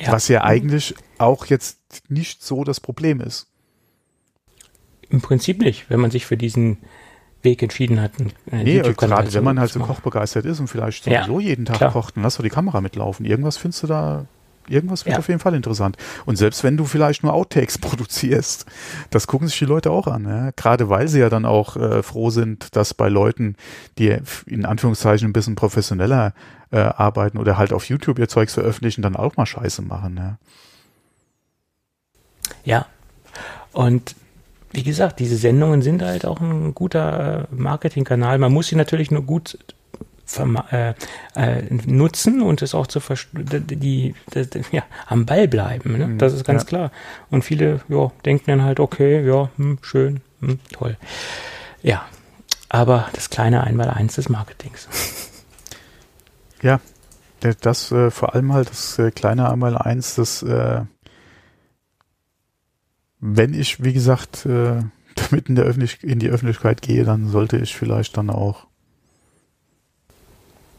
[0.00, 0.12] Ja.
[0.12, 1.78] Was ja eigentlich auch jetzt
[2.08, 3.46] nicht so das Problem ist.
[5.08, 6.78] Im Prinzip nicht, wenn man sich für diesen
[7.42, 8.12] Weg entschieden hat.
[8.50, 11.92] Nee, gerade wenn man halt so kochbegeistert ist und vielleicht sowieso ja, jeden Tag klar.
[11.92, 13.26] kocht, dann lass doch die Kamera mitlaufen.
[13.26, 14.26] Irgendwas findest du da
[14.68, 15.18] Irgendwas wird Ja.
[15.18, 15.96] auf jeden Fall interessant.
[16.26, 18.66] Und selbst wenn du vielleicht nur Outtakes produzierst,
[19.10, 20.24] das gucken sich die Leute auch an.
[20.24, 20.50] Ja?
[20.56, 23.56] Gerade weil sie ja dann auch äh, froh sind, dass bei Leuten,
[23.98, 26.32] die in Anführungszeichen ein bisschen professioneller
[26.70, 30.16] äh, arbeiten oder halt auf YouTube ihr Zeugs veröffentlichen, dann auch mal Scheiße machen.
[30.16, 30.38] Ja?
[32.64, 32.86] Ja.
[33.72, 34.14] Und
[34.72, 38.38] wie gesagt, diese Sendungen sind halt auch ein guter äh, Marketingkanal.
[38.38, 39.58] Man muss sie natürlich nur gut
[40.70, 40.94] äh,
[41.34, 43.00] äh, nutzen und es auch zu
[43.32, 45.98] die, die, die, ja, am Ball bleiben.
[45.98, 46.06] Ne?
[46.06, 46.68] Mhm, Das ist ganz ja.
[46.68, 46.90] klar.
[47.30, 50.96] Und viele ja, denken dann halt, okay, ja, hm, schön, hm, toll.
[51.82, 52.06] Ja,
[52.68, 54.88] aber das kleine Einmaleins des Marketings.
[56.62, 56.80] Ja,
[57.60, 60.80] das äh, vor allem halt das äh, kleine einmal eins, das äh,
[63.20, 64.82] wenn ich, wie gesagt, äh,
[65.14, 68.66] damit in, der Öffentlich in die Öffentlichkeit gehe, dann sollte ich vielleicht dann auch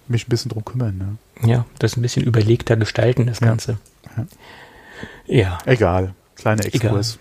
[0.07, 0.97] mich ein bisschen drum kümmern.
[1.41, 1.49] Ne?
[1.49, 3.47] Ja, das ein bisschen überlegter gestalten, das Ja.
[3.47, 3.77] Ganze.
[5.27, 5.57] Ja.
[5.65, 6.75] Egal, kleiner Egal.
[6.81, 7.19] Exkurs.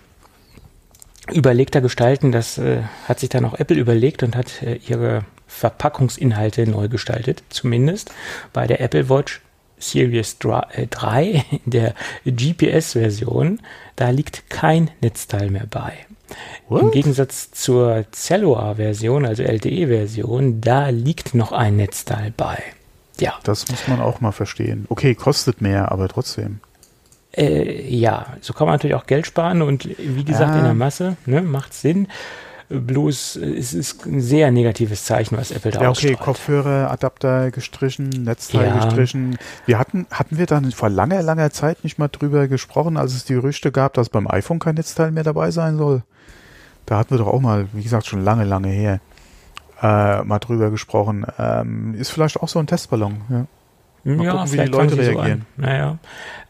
[1.31, 2.31] überlegter gestalten.
[2.31, 7.43] Das äh, hat sich dann auch Apple überlegt und hat äh, ihre Verpackungsinhalte neu gestaltet,
[7.49, 8.11] zumindest
[8.53, 9.41] bei der Apple Watch
[9.77, 11.93] Series 3, äh, 3 in der
[12.25, 13.59] GPS-Version.
[13.95, 15.93] Da liegt kein Netzteil mehr bei.
[16.69, 16.91] Im What?
[16.93, 22.57] Gegensatz zur Cellular-Version, also LTE-Version, da liegt noch ein Netzteil bei.
[23.19, 24.85] Ja, Das muss man auch mal verstehen.
[24.89, 26.59] Okay, kostet mehr, aber trotzdem.
[27.37, 30.59] Äh, ja, so kann man natürlich auch Geld sparen und wie gesagt, Ja.
[30.59, 32.07] in der Masse ne, macht Sinn.
[32.69, 36.15] Bloß es ist ein sehr negatives Zeichen, was Apple da Ja, okay.
[36.15, 38.73] Kopfhörer, Adapter gestrichen, Netzteil Ja.
[38.85, 39.37] gestrichen.
[39.67, 43.25] Wir hatten, hatten wir dann vor langer, langer Zeit nicht mal drüber gesprochen, als es
[43.25, 46.01] die Gerüchte gab, dass beim iPhone kein Netzteil mehr dabei sein soll.
[46.87, 48.99] Da hatten wir doch auch mal, wie gesagt, schon lange, lange her,
[49.81, 51.25] äh, mal drüber gesprochen.
[51.37, 53.21] Ähm, ist vielleicht auch so ein Testballon.
[53.29, 53.45] Ja.
[54.05, 55.45] Mal ja, gucken, wie die Leute reagieren.
[55.57, 55.97] So naja.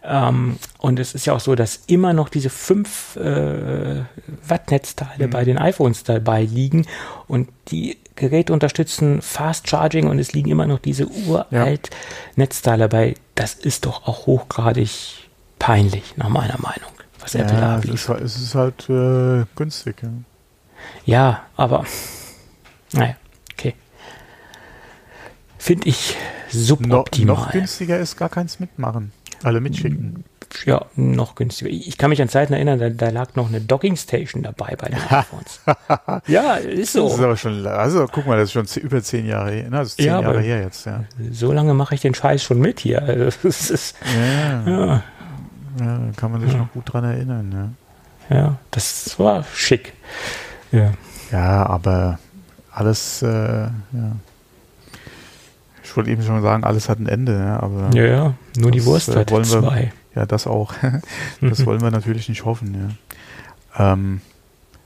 [0.04, 4.04] Ähm, und es ist ja auch so, dass immer noch diese 5 äh,
[4.48, 5.32] Watt Netzteile Mhm.
[5.32, 6.86] bei den iPhones dabei liegen
[7.28, 11.90] und die Geräte unterstützen Fast Charging und es liegen immer noch diese uralt
[12.36, 13.16] Netzteile dabei.
[13.34, 15.28] Das ist doch auch hochgradig
[15.58, 19.46] peinlich, nach meiner Meinung, was Apple da Ja, es ist, halt- es ist halt äh,
[19.56, 19.96] günstig.
[20.04, 20.10] Ja.
[21.06, 21.84] Ja, aber
[22.94, 23.16] naja,
[23.54, 23.74] okay.
[25.58, 26.16] Finde ich
[26.60, 27.36] No, suboptimal.
[27.36, 29.12] noch günstiger ist gar keins mitmachen.
[29.44, 30.24] Alle mitschicken.
[30.66, 31.70] Ja, noch günstiger.
[31.70, 34.88] Ich kann mich an Zeiten erinnern, da, da lag noch eine Docking Station dabei bei
[34.90, 35.60] den iPhones.
[36.28, 37.24] ja, ist Das ist so.
[37.24, 39.64] aber schon, also guck mal, das ist schon über zehn Jahre her.
[39.66, 39.72] Ne?
[39.72, 41.04] Das ist zehn Ja, Jahre her jetzt, ja.
[41.32, 43.02] So lange mache ich den Scheiß schon mit hier.
[43.02, 45.04] Also, das ist, Ja, ja.
[45.80, 47.76] ja, kann man sich noch gut dran erinnern.
[48.30, 49.94] Ja, ja, das war schick.
[50.72, 50.94] Ja.
[51.32, 52.18] ja aber
[52.72, 53.72] alles, äh, ja.
[55.96, 58.84] Ich wollte eben schon sagen, alles hat ein Ende, ja, aber Ja, ja, nur die
[58.84, 59.94] Wurst äh, hat wollen wir- zwei.
[60.14, 60.74] ja, das auch.
[61.40, 62.98] das wollen wir natürlich nicht hoffen,
[63.78, 63.94] ja.
[63.94, 64.20] Ähm,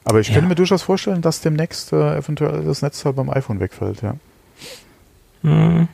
[0.05, 0.35] aber ich Ja.
[0.35, 4.17] könnte mir durchaus vorstellen, dass demnächst äh, eventuell das Netzteil beim iPhone wegfällt, ja.
[5.41, 5.87] Hm,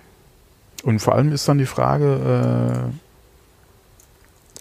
[0.84, 2.93] Und vor allem ist dann die Frage, äh,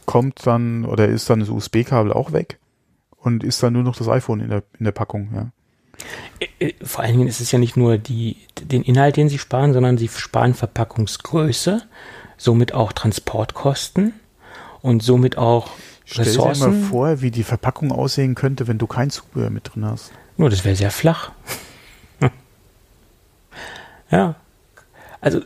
[0.06, 2.60] kommt dann oder ist dann das USB-Kabel auch weg?
[3.16, 5.48] Und ist dann nur noch das iPhone in der, in der Packung, ja.
[6.40, 9.38] Äh, äh, Vor allen Dingen ist es ja nicht nur die, den Inhalt, den sie
[9.38, 11.82] sparen, sondern sie sparen Verpackungsgröße,
[12.36, 14.14] somit auch Transportkosten
[14.82, 15.70] und somit auch
[16.04, 16.84] Stell dir mal Ressourcen.
[16.84, 20.12] vor, wie die Verpackung aussehen könnte, wenn du kein Zubehör mit drin hast.
[20.36, 21.32] Nur das wäre sehr flach.
[24.10, 24.34] ja.
[25.20, 25.40] Also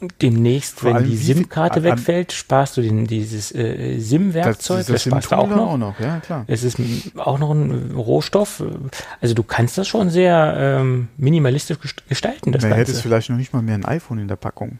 [0.00, 5.30] und demnächst, Vor wenn die SIM-Karte wegfällt, sparst du den, dieses äh, SIM-Werkzeug, das, sparst
[5.30, 5.68] du auch noch.
[5.68, 6.44] auch noch, ja klar.
[6.48, 6.78] Es ist
[7.16, 8.62] auch noch ein Rohstoff.
[9.20, 13.02] Also du kannst das schon sehr ähm, minimalistisch gest- gestalten, das Da hättest Ganze.
[13.02, 14.78] vielleicht noch nicht mal mehr ein iPhone in der Packung.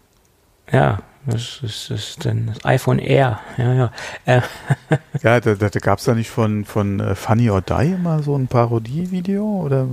[0.73, 3.39] Ja, das ist, das ist dann das iPhone Air.
[3.57, 3.93] Ja, ja.
[4.27, 4.41] Äh,
[5.23, 8.37] Ja, da, da, gab es da nicht von, von äh, Funny or Die mal so
[8.37, 9.87] ein Parodie-Video oder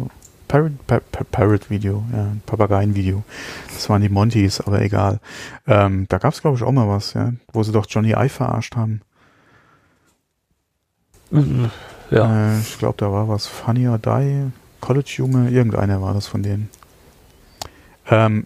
[0.52, 3.24] Parrot, pa, pa, Parrot-Video, ja, ein Papageien-Video.
[3.74, 5.22] Das waren die Montys, aber egal.
[5.66, 8.28] Ähm, da gab es, glaube ich, auch mal was, ja, wo sie doch Johnny Ive
[8.28, 9.00] verarscht haben.
[12.12, 12.56] ja.
[12.56, 13.48] Äh, ich glaube, da war was.
[13.48, 16.70] Funny or Die, College Humor, irgendeiner war das von denen.
[18.10, 18.46] Ähm,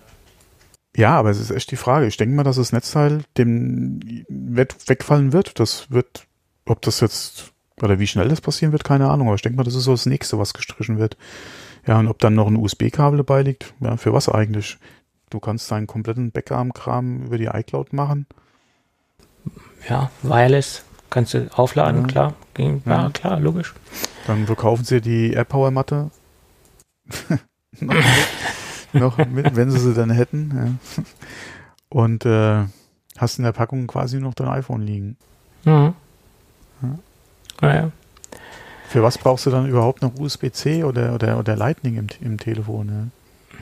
[0.96, 2.06] ja, aber es ist echt die Frage.
[2.06, 4.00] Ich denke mal, dass das Netzteil dem
[4.30, 5.60] wegfallen wird.
[5.60, 6.28] Das wird,
[6.66, 7.52] ob das jetzt
[7.82, 9.28] oder wie schnell das passieren wird, keine Ahnung.
[9.28, 11.18] Aber ich denke mal, das ist so das nächste, was gestrichen wird.
[11.88, 14.78] Ja, und ob dann noch ein USB-Kabel dabei liegt, ja, für was eigentlich?
[15.30, 18.26] Du kannst deinen kompletten Backup-Kram über die iCloud machen.
[19.90, 22.08] ja, Wireless kannst du aufladen, Ja.
[22.08, 22.34] klar.
[22.54, 23.10] Ging, ja, Ja.
[23.10, 23.74] klar, logisch.
[24.28, 26.10] Dann verkaufen sie die AirPower-Matte.
[27.80, 30.80] noch, mit, noch mit, wenn sie sie dann hätten.
[30.98, 31.04] Ja.
[31.90, 32.66] Und äh,
[33.18, 35.18] hast in der Packung quasi noch dein iPhone liegen.
[35.66, 35.94] Mhm.
[36.82, 37.00] Ja.
[37.62, 37.92] Naja.
[38.90, 42.88] Für was brauchst du dann überhaupt noch USB-C oder, oder, oder Lightning im, im Telefon?
[42.88, 43.08] Ja?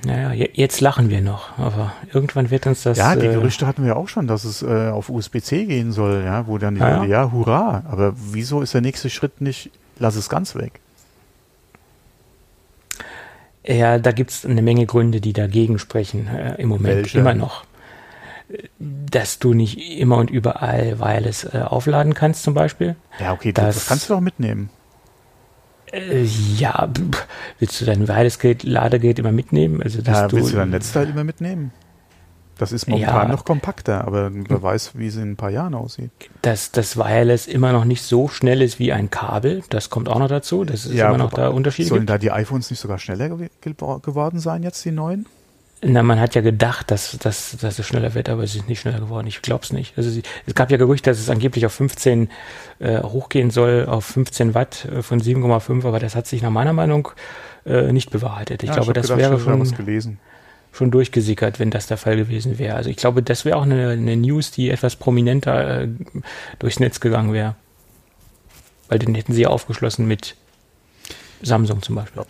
[0.06, 2.98] Naja, jetzt lachen wir noch, aber irgendwann wird uns das.
[2.98, 6.24] Ja, die äh, Gerüchte hatten wir auch schon, dass es äh, auf USB-C gehen soll,
[6.26, 9.72] ja, wo dann die ja, Leute, ja, hurra, aber wieso ist der nächste Schritt nicht,
[10.00, 10.82] lass es ganz weg?
[13.66, 17.20] Ja, da gibt es eine Menge Gründe, die dagegen sprechen, äh, im Moment Welche?
[17.20, 17.64] immer noch.
[18.78, 22.98] Dass du nicht immer und überall Wireless äh, aufladen kannst, zum Beispiel.
[23.20, 24.70] Ja, okay, das, das kannst du doch mitnehmen.
[25.94, 26.24] Äh,
[26.58, 26.90] ja,
[27.60, 29.82] willst du dein Wireless-Gerät, Ladegerät immer mitnehmen?
[29.82, 31.72] Also, ja, du, willst du dein Netzteil immer mitnehmen?
[32.58, 35.74] Das ist momentan ja, noch kompakter, aber wer weiß, wie es in ein paar Jahren
[35.74, 36.12] aussieht.
[36.44, 40.20] Dass das Wireless immer noch nicht so schnell ist wie ein Kabel, das kommt auch
[40.20, 40.64] noch dazu.
[40.64, 41.88] Das ist ja, immer noch der Unterschied.
[41.88, 42.12] Sollen gibt.
[42.12, 45.26] da die iPhones nicht sogar schneller geworden sein, jetzt die neuen?
[45.86, 48.80] Na, man hat ja gedacht, dass, dass, dass es schneller wird, aber es ist nicht
[48.80, 49.28] schneller geworden.
[49.28, 49.98] Ich glaube es nicht.
[49.98, 52.30] Also sie, es gab ja Gerüchte, dass es angeblich auf 15
[52.80, 56.72] äh, hochgehen soll, auf 15 Watt äh, von 7,5, aber das hat sich nach meiner
[56.72, 57.10] Meinung
[57.66, 58.64] äh, nicht bewahrheitet.
[58.64, 60.18] Ich ja, glaube, ich das gedacht, wäre schon,
[60.72, 62.76] schon durchgesickert, wenn das der Fall gewesen wäre.
[62.76, 65.90] Also ich glaube, das wäre auch eine, eine, News, die etwas prominenter äh,
[66.60, 67.56] durchs Netz gegangen wäre.
[68.88, 70.36] Weil den hätten sie ja aufgeschlossen mit
[71.42, 72.24] Samsung zum Beispiel.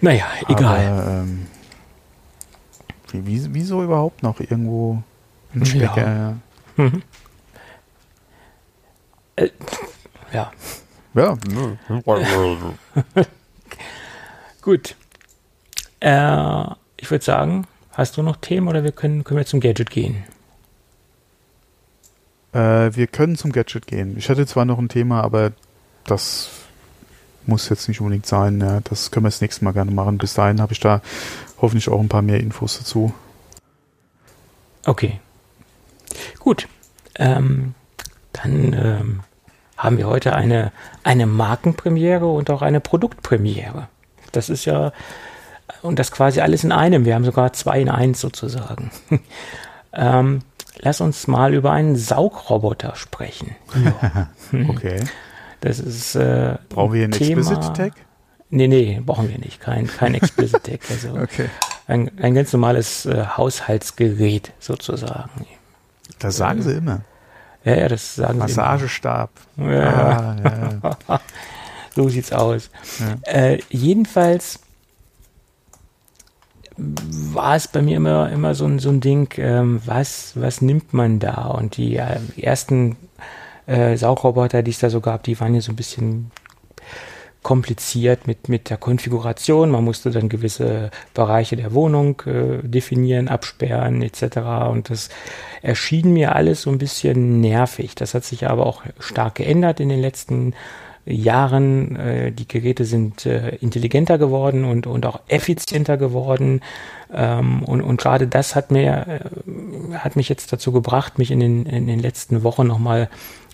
[0.00, 0.86] Naja, egal.
[0.86, 1.46] Aber, ähm
[3.12, 5.02] wie, wieso überhaupt noch irgendwo
[5.54, 6.36] ein Stecker?
[6.76, 6.84] Ja.
[6.84, 7.02] Mhm.
[9.36, 9.48] Äh,
[10.32, 10.52] ja.
[11.14, 11.36] Ja.
[14.62, 14.96] Gut.
[16.00, 16.64] Äh,
[16.96, 20.24] ich würde sagen, hast du noch Themen oder wir können, können wir zum Gadget gehen?
[22.52, 24.16] Äh, wir können zum Gadget gehen.
[24.16, 25.52] Ich hätte zwar noch ein Thema, aber
[26.04, 26.50] das
[27.46, 28.60] muss jetzt nicht unbedingt sein.
[28.60, 30.18] Ja, das können wir das nächste Mal gerne machen.
[30.18, 31.00] Bis dahin habe ich da
[31.62, 33.14] hoffentlich auch ein paar mehr Infos dazu.
[34.84, 35.20] Okay.
[36.38, 36.68] Gut.
[37.16, 37.74] Ähm,
[38.32, 39.20] dann ähm,
[39.76, 40.72] haben wir heute eine,
[41.04, 43.88] eine Markenpremiere und auch eine Produktpremiere.
[44.32, 44.92] Das ist ja,
[45.82, 47.04] und das quasi alles in einem.
[47.04, 48.90] Wir haben sogar zwei in eins sozusagen.
[49.92, 50.40] ähm,
[50.78, 53.56] lass uns mal über einen Saugroboter sprechen.
[54.68, 55.02] Okay.
[55.62, 56.14] Das ist.
[56.14, 57.94] Äh, Brauchen wir einen Explicit Tag?
[58.54, 59.62] Nee, nee, brauchen wir nicht.
[59.62, 60.80] Kein, kein Explicit Tag.
[60.90, 61.48] Also okay.
[61.86, 65.46] ein, ein ganz normales äh, Haushaltsgerät sozusagen.
[66.18, 67.00] Das sagen sie immer.
[67.64, 69.30] Ja, ja, das sagen Massagestab.
[69.56, 69.72] sie immer.
[69.74, 70.36] Ja.
[70.36, 71.20] Ah, ja.
[71.96, 72.68] so sieht's aus.
[73.00, 73.32] Ja.
[73.32, 74.60] Äh, jedenfalls
[76.76, 80.92] war es bei mir immer, immer so, ein, so ein Ding, ähm, was, was nimmt
[80.92, 81.46] man da?
[81.46, 82.96] Und die, äh, ersten
[83.66, 86.30] äh, Saugroboter, die es da so gab, die waren ja so ein bisschen
[87.42, 89.70] kompliziert mit, mit der Konfiguration.
[89.70, 94.38] Man musste dann gewisse Bereiche der Wohnung äh, definieren, absperren etc.
[94.70, 95.08] Und das
[95.60, 97.94] erschien mir alles so ein bisschen nervig.
[97.94, 100.54] Das hat sich aber auch stark geändert in den letzten
[101.04, 101.96] Jahren.
[101.96, 106.60] Äh, die Geräte sind äh, intelligenter geworden und, und auch effizienter geworden.
[107.12, 111.40] Ähm, und, und gerade das hat mir, äh, hat mich jetzt dazu gebracht, mich in
[111.40, 113.08] den, in den letzten Wochen nochmal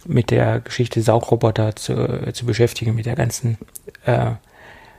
[0.07, 3.59] mit der Geschichte Saugroboter zu, zu beschäftigen, mit der ganzen
[4.05, 4.33] äh,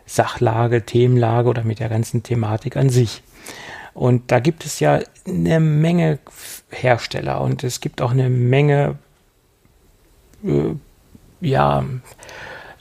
[0.05, 3.21] Sachlage, Themenlage oder mit der ganzen Thematik an sich.
[3.93, 6.19] Und da gibt es ja eine Menge
[6.69, 8.97] Hersteller und es gibt auch eine Menge,
[10.43, 10.75] äh,
[11.41, 11.83] ja,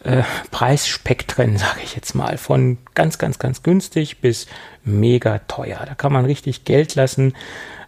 [0.04, 4.46] äh, Preisspektren, sage ich jetzt mal, von ganz, ganz, ganz günstig bis
[4.84, 5.84] mega teuer.
[5.86, 7.34] Da kann man richtig Geld lassen.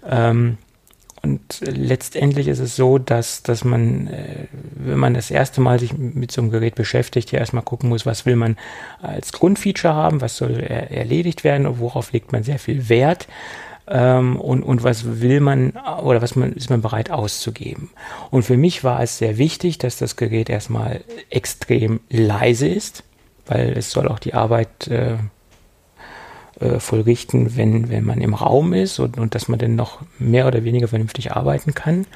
[0.04, 0.58] Ähm,
[1.22, 5.96] und letztendlich ist es so, dass, dass man, äh, wenn man das erste Mal sich
[5.96, 8.56] mit so einem Gerät beschäftigt, ja erstmal gucken muss, was will man
[9.02, 13.28] als Grundfeature haben, was soll er erledigt werden und worauf legt man sehr viel Wert
[13.86, 17.90] ähm, und, und was will man oder was man, ist man bereit auszugeben.
[18.30, 23.04] Und für mich war es sehr wichtig, dass das Gerät erstmal extrem leise ist,
[23.46, 24.88] weil es soll auch die Arbeit
[26.60, 30.46] äh, vollrichten, wenn, wenn man im Raum ist und, und dass man dann noch mehr
[30.46, 32.06] oder weniger vernünftig arbeiten kann.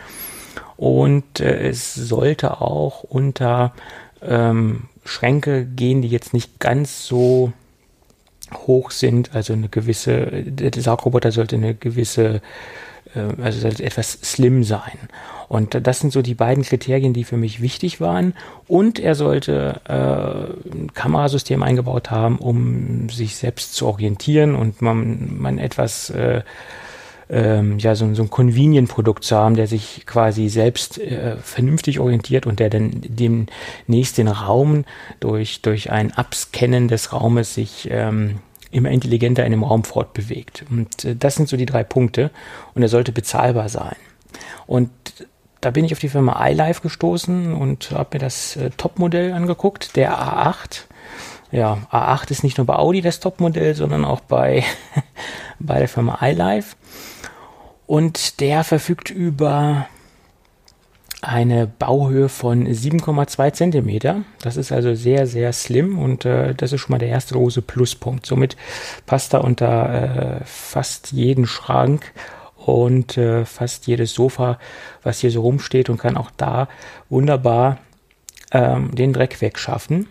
[0.76, 3.72] Und äh, es sollte auch unter
[4.22, 7.52] ähm, Schränke gehen, die jetzt nicht ganz so
[8.52, 12.40] hoch sind, also eine gewisse, der Saugroboter sollte eine gewisse,
[13.14, 14.98] äh, also sollte etwas slim sein.
[15.48, 18.34] Und das sind so die beiden Kriterien, die für mich wichtig waren.
[18.66, 25.38] Und er sollte äh, ein Kamerasystem eingebaut haben, um sich selbst zu orientieren und man,
[25.38, 26.42] man etwas äh,
[27.30, 32.46] ähm, ja, so, so ein Convenient-Produkt zu haben, der sich quasi selbst äh, vernünftig orientiert
[32.46, 34.84] und der dann demnächst den Raum
[35.20, 38.36] durch, durch ein Abscannen des Raumes sich ähm,
[38.74, 40.64] immer intelligenter in dem Raum fortbewegt.
[40.70, 42.30] Und äh, das sind so die drei Punkte.
[42.74, 43.96] Und er sollte bezahlbar sein.
[44.66, 44.90] Und
[45.60, 49.96] da bin ich auf die Firma iLife gestoßen und habe mir das äh, Topmodell angeguckt,
[49.96, 50.82] der A8.
[51.52, 54.64] Ja, A8 ist nicht nur bei Audi das Topmodell, sondern auch bei,
[55.58, 56.76] bei der Firma iLife.
[57.86, 59.86] Und der verfügt über
[61.28, 64.22] eine Bauhöhe von 7,2 Zentimeter.
[64.42, 67.62] Das ist also sehr, sehr slim und äh, das ist schon mal der erste große
[67.62, 68.26] Pluspunkt.
[68.26, 68.56] Somit
[69.06, 72.12] passt er unter äh, fast jeden Schrank
[72.56, 74.58] und äh, fast jedes Sofa,
[75.02, 76.68] was hier so rumsteht und kann auch da
[77.08, 77.78] wunderbar
[78.52, 80.08] ähm, den Dreck wegschaffen.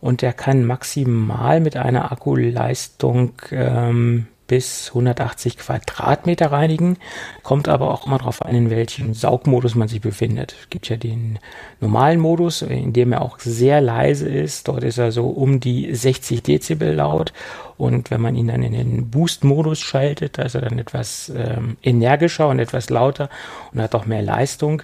[0.00, 6.98] Und er kann maximal mit einer Akkuleistung ähm, bis 180 Quadratmeter reinigen.
[7.42, 10.54] Kommt aber auch immer darauf an, in welchem Saugmodus man sich befindet.
[10.60, 11.38] Es gibt ja den
[11.80, 14.68] normalen Modus, in dem er auch sehr leise ist.
[14.68, 17.32] Dort ist er so um die 60 Dezibel laut.
[17.78, 21.78] Und wenn man ihn dann in den Boost-Modus schaltet, da ist er dann etwas ähm,
[21.82, 23.30] energischer und etwas lauter
[23.72, 24.82] und hat auch mehr Leistung.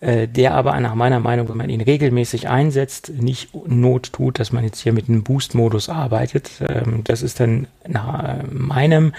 [0.00, 4.50] Äh, der aber nach meiner Meinung, wenn man ihn regelmäßig einsetzt, nicht Not tut, dass
[4.50, 6.50] man jetzt hier mit einem Boost-Modus arbeitet.
[6.66, 9.12] Ähm, das ist dann nach meinem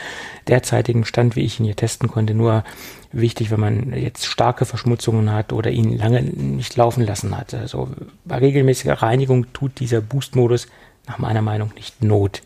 [0.47, 2.63] derzeitigen Stand, wie ich ihn hier testen konnte, nur
[3.11, 7.53] wichtig, wenn man jetzt starke Verschmutzungen hat oder ihn lange nicht laufen lassen hat.
[7.53, 7.89] Also
[8.25, 10.65] bei regelmäßiger Reinigung tut dieser Boost-Modus
[11.07, 12.41] nach meiner Meinung nicht Not.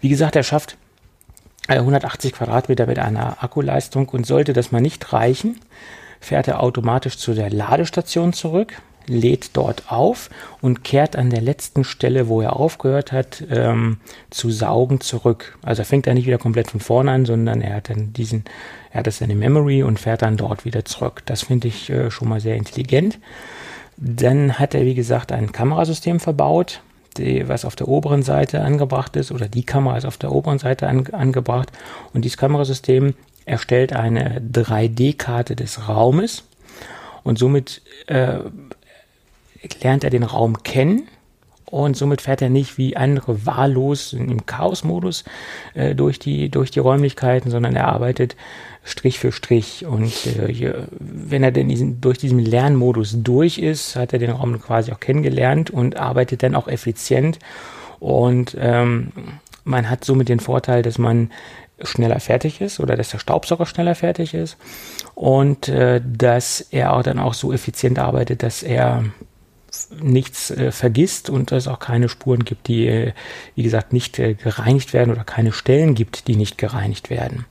[0.00, 0.76] Wie gesagt, er schafft
[1.68, 5.60] 180 äh, Quadratmeter mit einer Akkuleistung und sollte das mal nicht reichen,
[6.26, 10.28] fährt er automatisch zu der Ladestation zurück, lädt dort auf
[10.60, 13.98] und kehrt an der letzten Stelle, wo er aufgehört hat, ähm,
[14.30, 15.56] zu saugen zurück.
[15.62, 18.42] Also er fängt da nicht wieder komplett von vorne an, sondern er hat dann diesen,
[18.90, 21.22] er hat das in Memory und fährt dann dort wieder zurück.
[21.26, 23.20] Das finde ich äh, schon mal sehr intelligent.
[23.96, 26.80] Dann hat er, wie gesagt, ein Kamerasystem verbaut,
[27.18, 30.58] die, was auf der oberen Seite angebracht ist, oder die Kamera ist auf der oberen
[30.58, 31.70] Seite an, angebracht.
[32.12, 33.14] Und dieses Kamerasystem
[33.46, 36.44] erstellt eine 3D-Karte des Raumes
[37.22, 38.38] und somit äh,
[39.82, 41.08] lernt er den Raum kennen
[41.64, 45.24] und somit fährt er nicht wie andere wahllos im Chaos-Modus
[45.74, 48.36] äh, durch, die, durch die Räumlichkeiten, sondern er arbeitet
[48.84, 49.84] Strich für Strich.
[49.84, 54.60] Und äh, wenn er denn diesen, durch diesen Lernmodus durch ist, hat er den Raum
[54.60, 57.40] quasi auch kennengelernt und arbeitet dann auch effizient.
[57.98, 59.10] Und ähm,
[59.64, 61.30] man hat somit den Vorteil, dass man
[61.82, 64.56] schneller fertig ist oder dass der Staubsauger schneller fertig ist
[65.14, 69.04] und äh, dass er auch dann auch so effizient arbeitet, dass er
[70.00, 73.12] nichts äh, vergisst und es auch keine Spuren gibt, die, äh,
[73.54, 77.44] wie gesagt, nicht äh, gereinigt werden oder keine Stellen gibt, die nicht gereinigt werden.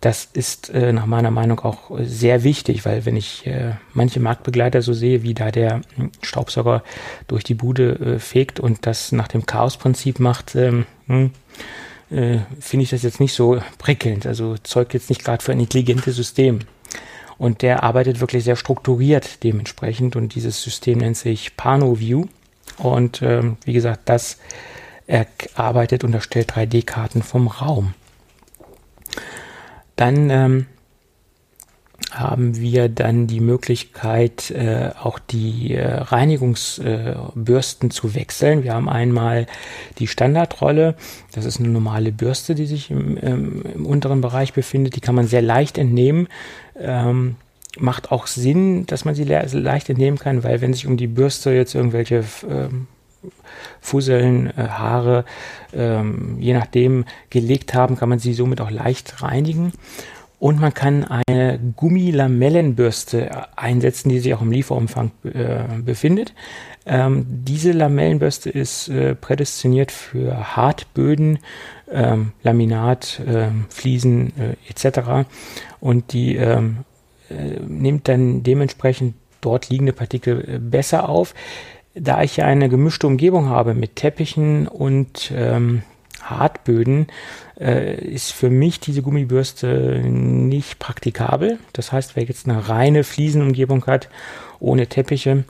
[0.00, 4.82] Das ist äh, nach meiner Meinung auch sehr wichtig, weil wenn ich äh, manche Marktbegleiter
[4.82, 6.82] so sehe, wie da der hm, Staubsauger
[7.28, 11.30] durch die Bude fegt und das nach dem Chaosprinzip macht, ähm, hm,
[12.12, 14.26] äh, finde ich das jetzt nicht so prickelnd.
[14.26, 16.60] Also zeugt jetzt nicht gerade für ein intelligentes System.
[17.38, 20.14] Und der arbeitet wirklich sehr strukturiert dementsprechend.
[20.14, 22.26] Und dieses System nennt sich PanoView.
[22.78, 24.38] Und ähm, wie gesagt, das
[25.06, 27.94] er arbeitet und erstellt 3D-Karten vom Raum.
[29.96, 30.66] Dann ähm,
[32.12, 38.64] haben wir dann die Möglichkeit, äh, auch die äh, Reinigungsbürsten äh, zu wechseln.
[38.64, 39.46] Wir haben einmal
[39.98, 40.94] die Standardrolle.
[41.32, 44.96] Das ist eine normale Bürste, die sich im, ähm, im unteren Bereich befindet.
[44.96, 46.28] Die kann man sehr leicht entnehmen.
[46.78, 47.36] Ähm,
[47.78, 51.06] macht auch Sinn, dass man sie le leicht entnehmen kann, weil wenn sich um die
[51.06, 52.86] Bürste jetzt irgendwelche ähm,
[53.80, 55.24] Fusseln, äh, Haare,
[55.72, 59.72] ähm, je nachdem gelegt haben, kann man sie somit auch leicht reinigen.
[60.42, 66.34] Und man kann eine Gummilamellenbürste einsetzen, die sich auch im Lieferumfang äh, befindet.
[66.84, 71.38] Ähm, diese Lamellenbürste ist äh, prädestiniert für Hartböden,
[71.92, 75.28] ähm, Laminat, ähm, Fliesen äh, etc.
[75.78, 76.78] Und die ähm,
[77.30, 81.36] äh, nimmt dann dementsprechend dort liegende Partikel äh, besser auf.
[81.94, 85.82] Da ich ja eine gemischte Umgebung habe mit Teppichen und ähm,
[86.22, 87.08] Hartböden
[87.60, 91.58] äh, ist für mich diese Gummibürste nicht praktikabel.
[91.72, 94.08] Das heißt, wer jetzt eine reine Fliesenumgebung hat,
[94.60, 95.44] ohne Teppiche,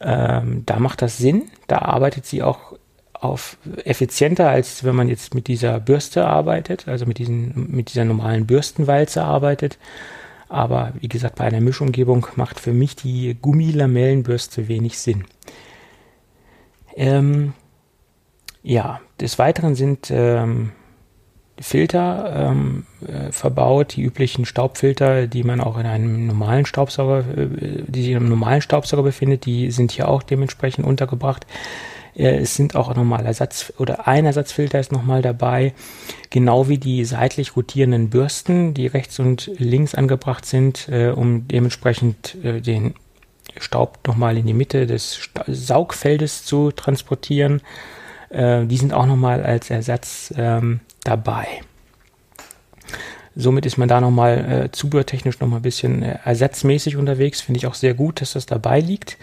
[0.00, 1.44] ähm, da macht das Sinn.
[1.66, 2.74] Da arbeitet sie auch
[3.12, 8.04] auf effizienter, als wenn man jetzt mit dieser Bürste arbeitet, also mit, diesen, mit dieser
[8.04, 9.78] normalen Bürstenwalze arbeitet.
[10.48, 15.24] Aber wie gesagt, bei einer Mischumgebung macht für mich die Gummilamellenbürste wenig Sinn.
[16.96, 17.52] Ähm,
[18.62, 20.72] ja, des Weiteren sind ähm,
[21.60, 27.48] Filter ähm, äh, verbaut, die üblichen Staubfilter, die man auch in einem normalen Staubsauger, äh,
[27.86, 31.46] die sich in einem normalen Staubsauger befindet, die sind hier auch dementsprechend untergebracht.
[32.14, 35.74] Äh, es sind auch nochmal Ersatz oder ein Ersatzfilter ist nochmal dabei,
[36.30, 42.36] genau wie die seitlich rotierenden Bürsten, die rechts und links angebracht sind, äh, um dementsprechend
[42.42, 42.94] äh, den
[43.58, 47.60] Staub nochmal in die Mitte des Sta Saugfeldes zu transportieren.
[48.30, 51.46] Äh, die sind auch nochmal als Ersatz ähm, dabei.
[53.36, 57.40] Somit ist man da nochmal äh, zubehörtechnisch nochmal ein bisschen äh, ersatzmäßig unterwegs.
[57.40, 59.18] Finde ich auch sehr gut, dass das dabei liegt.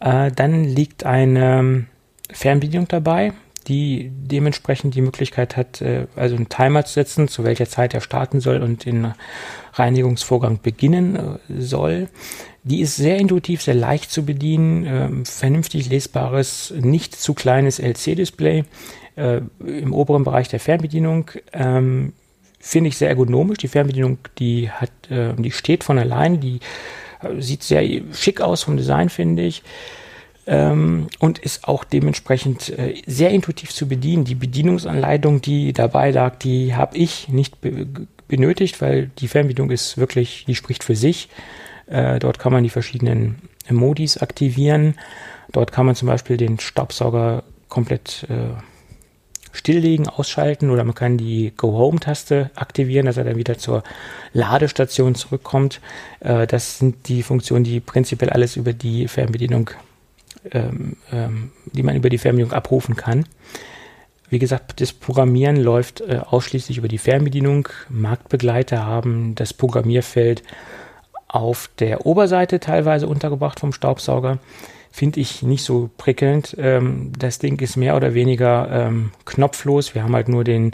[0.00, 1.86] Äh, dann liegt eine ähm,
[2.30, 3.32] Fernbedienung dabei,
[3.68, 8.00] die dementsprechend die Möglichkeit hat, äh, also einen Timer zu setzen, zu welcher Zeit er
[8.00, 9.14] starten soll und den
[9.74, 12.08] Reinigungsvorgang beginnen äh, soll.
[12.64, 18.64] Die ist sehr intuitiv, sehr leicht zu bedienen, äh, vernünftig lesbares, nicht zu kleines LC-Display
[19.16, 21.30] äh, im oberen Bereich der Fernbedienung.
[21.52, 22.12] Ähm,
[22.60, 23.58] Finde ich sehr ergonomisch.
[23.58, 26.60] Die Fernbedienung, die hat, äh, die steht von allein, die
[27.20, 27.82] äh, sieht sehr
[28.12, 29.64] schick aus vom Design, finde ich.
[30.46, 34.24] Ähm, und ist auch dementsprechend äh, sehr intuitiv zu bedienen.
[34.24, 37.86] Die Bedienungsanleitung, die dabei lag, die habe ich nicht be
[38.28, 41.28] benötigt, weil die Fernbedienung ist wirklich, die spricht für sich.
[41.92, 43.36] Äh, dort kann man die verschiedenen
[43.68, 44.94] Modis aktivieren.
[45.52, 48.54] Dort kann man zum Beispiel den Staubsauger komplett äh,
[49.52, 53.82] stilllegen, ausschalten oder man kann die Go-Home-Taste aktivieren, dass er dann wieder zur
[54.32, 55.80] Ladestation zurückkommt.
[56.20, 59.70] Äh, das sind die Funktionen, die prinzipiell alles über die Fernbedienung,
[60.50, 63.26] ähm, ähm, die man über die Fernbedienung abrufen kann.
[64.30, 67.68] Wie gesagt, das Programmieren läuft äh, ausschließlich über die Fernbedienung.
[67.90, 70.42] Marktbegleiter haben das Programmierfeld
[71.32, 74.38] auf der Oberseite teilweise untergebracht vom Staubsauger
[74.92, 76.54] finde ich nicht so prickelnd.
[76.58, 79.94] Ähm, das Ding ist mehr oder weniger ähm, knopflos.
[79.94, 80.72] Wir haben halt nur den,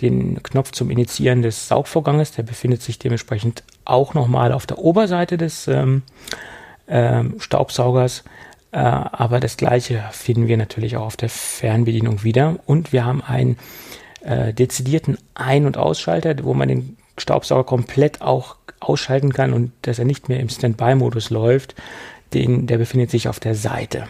[0.00, 2.30] den Knopf zum Initiieren des Saugvorganges.
[2.30, 6.02] Der befindet sich dementsprechend auch nochmal auf der Oberseite des ähm,
[6.86, 8.22] ähm, Staubsaugers.
[8.70, 12.60] Äh, aber das gleiche finden wir natürlich auch auf der Fernbedienung wieder.
[12.66, 13.58] Und wir haben einen
[14.20, 19.98] äh, dezidierten Ein- und Ausschalter, wo man den Staubsauger komplett auch ausschalten kann und dass
[19.98, 21.74] er nicht mehr im Standby-Modus läuft
[22.34, 24.08] den, der befindet sich auf der Seite.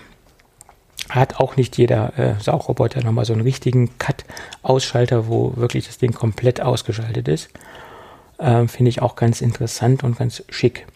[1.09, 6.13] Hat auch nicht jeder äh, Saugroboter nochmal so einen richtigen Cut-Ausschalter, wo wirklich das Ding
[6.13, 7.51] komplett ausgeschaltet ist.
[8.39, 10.87] Ähm, Finde ich auch ganz interessant und ganz schick.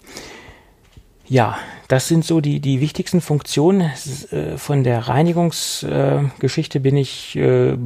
[1.26, 3.92] Ja, das sind so die, die wichtigsten Funktionen.
[4.32, 7.76] Äh, von der Reinigungsgeschichte äh, bin ich äh,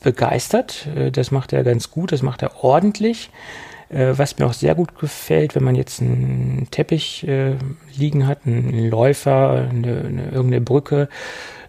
[0.00, 0.86] begeistert.
[0.94, 3.30] Äh, das macht er ganz gut, das macht er ordentlich.
[3.92, 7.56] Äh, was mir auch sehr gut gefällt, wenn man jetzt einen Teppich äh,
[7.96, 11.08] liegen hat, einen Läufer, eine, eine, irgendeine Brücke,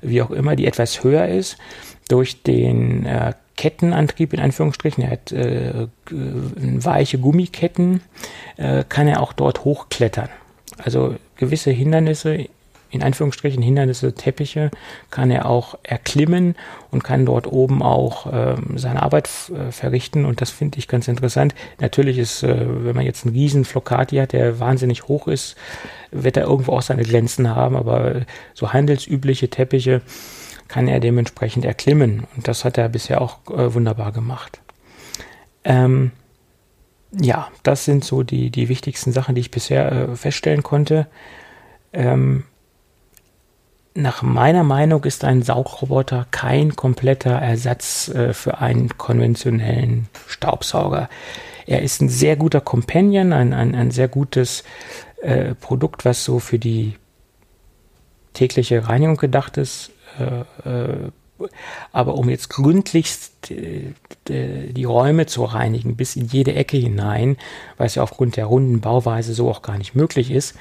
[0.01, 1.57] wie auch immer, die etwas höher ist,
[2.07, 8.01] durch den äh, Kettenantrieb in Anführungsstrichen, er hat äh, weiche Gummiketten,
[8.57, 10.30] äh, kann er auch dort hochklettern.
[10.78, 12.47] Also gewisse Hindernisse
[12.94, 14.70] in Anführungsstrichen Hindernisse, Teppiche,
[15.10, 16.56] kann er auch erklimmen
[16.91, 20.26] und kann dort oben auch äh, seine Arbeit äh, verrichten.
[20.26, 21.56] Und das finde ich ganz interessant.
[21.80, 25.56] Natürlich ist, äh, wenn man jetzt einen riesen Flocati hat, der wahnsinnig hoch ist,
[26.12, 27.76] wird er irgendwo auch seine Grenzen haben.
[27.76, 28.22] Aber
[28.54, 30.02] so handelsübliche Teppiche
[30.68, 32.28] kann er dementsprechend erklimmen.
[32.36, 34.62] Und das hat er bisher auch äh, wunderbar gemacht.
[35.64, 36.12] Ähm,
[37.12, 41.08] ja, das sind so die, die wichtigsten Sachen, die ich bisher äh, feststellen konnte.
[41.91, 42.44] Ähm,
[43.96, 51.10] nach meiner Meinung ist ein Saugroboter kein kompletter Ersatz äh, für einen konventionellen Staubsauger.
[51.66, 54.64] Er ist ein sehr guter Companion, ein, ein, ein sehr gutes
[55.22, 56.96] äh, Produkt, was so für die
[58.34, 59.91] tägliche Reinigung gedacht ist.
[60.20, 61.10] Äh, äh
[61.91, 63.91] aber um jetzt gründlichst äh,
[64.30, 67.38] die Räume zu reinigen, bis in jede Ecke hinein,
[67.76, 70.56] was ja aufgrund der runden Bauweise so auch gar nicht möglich ist,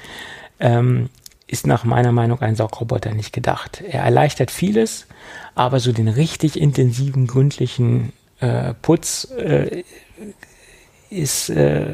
[0.59, 1.09] ähm,
[1.53, 3.83] ist nach meiner Meinung ein Saugroboter nicht gedacht.
[3.87, 5.05] Er erleichtert vieles,
[5.53, 9.83] aber so den richtig intensiven, gründlichen äh, Putz äh,
[11.11, 11.93] ist, äh,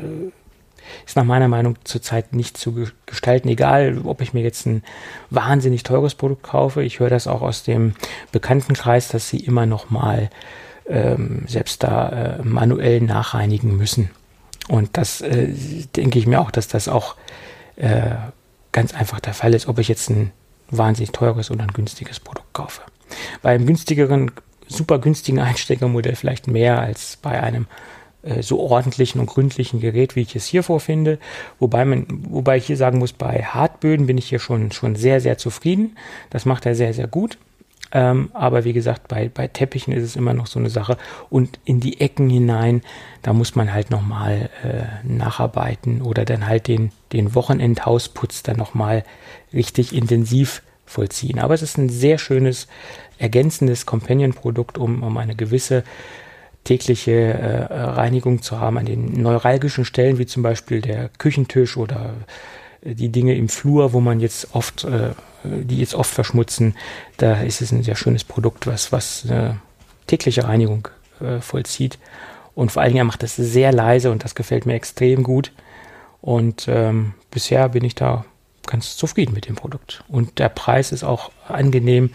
[1.06, 3.49] ist nach meiner Meinung zurzeit nicht zu gestalten.
[3.49, 4.81] Egal, ob ich mir jetzt ein
[5.30, 6.81] wahnsinnig teures Produkt kaufe.
[6.81, 7.95] Ich höre das auch aus dem
[8.31, 10.30] Bekanntenkreis, dass sie immer noch mal
[10.88, 14.10] ähm, selbst da äh, manuell nachreinigen müssen.
[14.69, 15.49] Und das äh,
[15.98, 17.18] denke ich mir auch, dass das auch
[17.76, 18.15] äh,
[18.71, 20.31] ganz einfach der Fall ist, ob ich jetzt ein
[20.69, 22.81] wahnsinnig teures oder ein günstiges Produkt kaufe.
[23.41, 24.31] Bei einem günstigeren,
[24.67, 27.65] super günstigen Einsteigermodell vielleicht mehr als bei einem
[28.21, 31.19] äh, so ordentlichen und gründlichen Gerät, wie ich es hier vorfinde.
[31.57, 35.21] Wobei man, wobei ich hier sagen muss, bei Hartböden bin ich hier schon, schon sehr,
[35.21, 35.97] sehr zufrieden.
[36.29, 37.37] Das macht er sehr, sehr gut.
[37.91, 40.97] Ähm, aber wie gesagt, bei, bei Teppichen ist es immer noch so eine Sache.
[41.29, 42.81] Und in die Ecken hinein,
[43.21, 49.03] da muss man halt nochmal äh, nacharbeiten oder dann halt den, den Wochenendhausputz dann nochmal
[49.53, 51.39] richtig intensiv vollziehen.
[51.39, 52.67] Aber es ist ein sehr schönes,
[53.17, 55.83] ergänzendes Companion-Produkt, um, um eine gewisse
[56.63, 62.13] tägliche äh, Reinigung zu haben an den neuralgischen Stellen, wie zum Beispiel der Küchentisch oder
[62.81, 65.11] die Dinge im Flur, wo man jetzt oft, äh,
[65.43, 66.76] die jetzt oft verschmutzen.
[67.18, 69.53] Da ist es ein sehr schönes Produkt, was, was äh,
[70.07, 70.88] tägliche Reinigung
[71.19, 71.99] äh, vollzieht.
[72.56, 75.51] Und vor allen Dingen, er macht das sehr leise und das gefällt mir extrem gut.
[76.22, 78.26] Und ähm, bisher bin ich da
[78.65, 80.03] ganz zufrieden mit dem Produkt.
[80.07, 82.11] Und der Preis ist auch angenehm,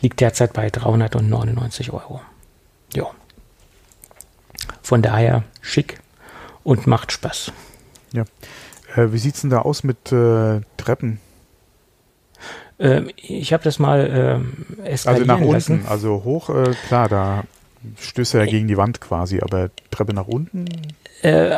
[0.00, 2.20] liegt derzeit bei 399 Euro.
[2.94, 3.06] Ja.
[4.82, 6.00] Von daher schick
[6.64, 7.52] und macht Spaß.
[8.12, 8.24] Ja.
[8.96, 11.20] Äh, wie es denn da aus mit äh, Treppen?
[12.78, 15.72] Ähm, ich habe das mal ähm, eskalieren Also nach lassen.
[15.74, 17.44] unten, also hoch, äh, klar, da
[17.98, 20.66] stößt er ja gegen die Wand quasi, aber Treppe nach unten?
[21.22, 21.56] Äh,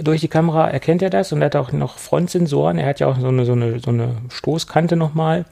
[0.00, 2.78] durch die Kamera erkennt er das und er hat auch noch Frontsensoren.
[2.78, 5.44] Er hat ja auch so eine, so eine, so eine Stoßkante nochmal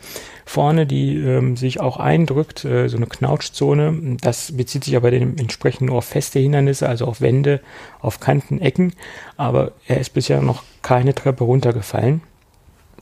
[0.51, 4.17] vorne, die ähm, sich auch eindrückt, äh, so eine Knautschzone.
[4.21, 7.61] Das bezieht sich aber dementsprechend nur auf feste Hindernisse, also auf Wände,
[8.01, 8.95] auf Kanten, Ecken.
[9.37, 12.23] Aber er ist bisher noch keine Treppe runtergefallen.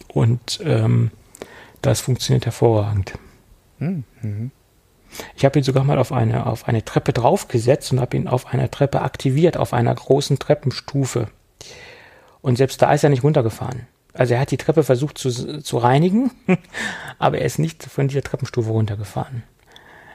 [0.09, 1.11] Und ähm,
[1.81, 3.15] das funktioniert hervorragend.
[3.79, 4.51] Hm, mhm.
[5.35, 8.53] Ich habe ihn sogar mal auf eine, auf eine Treppe draufgesetzt und habe ihn auf
[8.53, 11.29] einer Treppe aktiviert, auf einer großen Treppenstufe.
[12.43, 13.87] Und selbst da ist er nicht runtergefahren.
[14.15, 16.31] Also er hat die Treppe versucht zu, zu reinigen,
[17.19, 19.43] aber er ist nicht von dieser Treppenstufe runtergefahren.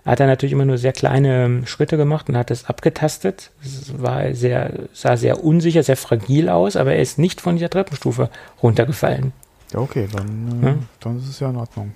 [0.05, 3.51] Er hat dann natürlich immer nur sehr kleine ähm, Schritte gemacht und hat es abgetastet.
[3.63, 7.69] Es war sehr, sah sehr unsicher, sehr fragil aus, aber er ist nicht von dieser
[7.69, 8.29] Treppenstufe
[8.61, 9.31] runtergefallen.
[9.71, 10.75] Ja, okay, dann, äh, Ja.
[10.99, 11.93] dann ist es ja in Ordnung.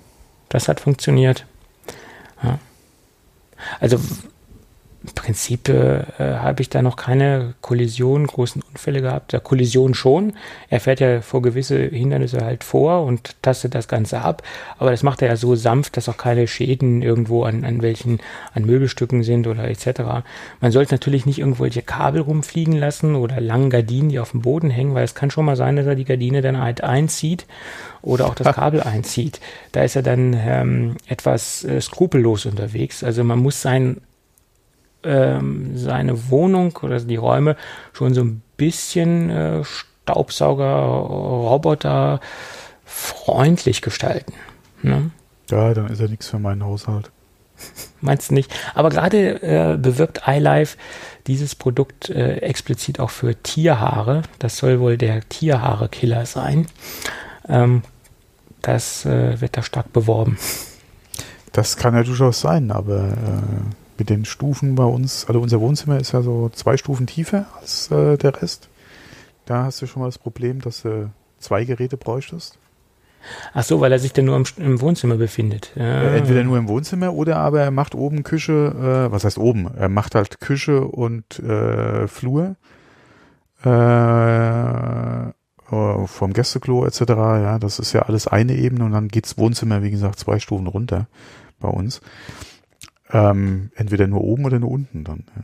[0.48, 1.44] Das hat funktioniert.
[2.42, 2.58] Ja.
[3.80, 4.00] Also
[5.08, 9.32] im Prinzip äh, habe ich da noch keine Kollision, großen Unfälle gehabt.
[9.32, 10.34] Der Kollision schon.
[10.68, 14.42] Er fährt ja vor gewisse Hindernisse halt vor und tastet das Ganze ab.
[14.78, 18.20] Aber das macht er ja so sanft, dass auch keine Schäden irgendwo an, an welchen,
[18.54, 20.24] an Möbelstücken sind oder etc.
[20.60, 24.70] Man sollte natürlich nicht irgendwelche Kabel rumfliegen lassen oder lange Gardinen, die auf dem Boden
[24.70, 27.46] hängen, weil es kann schon mal sein, dass er die Gardine dann halt einzieht
[28.02, 29.40] oder auch das Kabel einzieht.
[29.72, 33.02] Da ist er dann ähm, etwas äh, skrupellos unterwegs.
[33.02, 33.98] Also man muss sein,
[35.02, 37.56] ähm, seine Wohnung oder die Räume
[37.92, 42.20] schon so ein bisschen äh, Staubsauger, Roboter
[42.84, 44.32] freundlich gestalten.
[44.82, 45.10] Ne?
[45.50, 47.10] Ja, dann ist ja nichts für meinen Haushalt.
[48.00, 48.52] Meinst du nicht?
[48.74, 50.76] Aber gerade äh, bewirbt iLife
[51.26, 54.22] dieses Produkt äh, explizit auch für Tierhaare.
[54.38, 56.66] Das soll wohl der Tierhaare-Killer sein.
[57.48, 57.82] Ähm,
[58.62, 60.38] das äh, wird da stark beworben.
[61.52, 65.98] Das kann ja durchaus sein, aber äh, mit den Stufen bei uns, also unser Wohnzimmer
[65.98, 68.68] ist ja so zwei Stufen tiefer als äh, der Rest.
[69.44, 72.58] Da hast du schon mal das Problem, dass du zwei Geräte bräuchtest.
[73.52, 75.72] Ach so, weil er sich dann nur im, im Wohnzimmer befindet.
[75.74, 76.02] Ja.
[76.02, 79.68] Äh, Entweder nur im Wohnzimmer oder aber er macht oben Küche, äh, was heißt oben?
[79.76, 82.56] Er macht halt Küche und äh, Flur
[83.64, 87.00] äh, äh, vom Gästeklo etc.
[87.00, 90.66] Ja, das ist ja alles eine Ebene und dann geht's Wohnzimmer, wie gesagt, zwei Stufen
[90.66, 91.08] runter
[91.58, 92.00] bei uns.
[93.10, 95.24] Ähm, entweder nur oben oder nur unten dann.
[95.36, 95.42] Ja.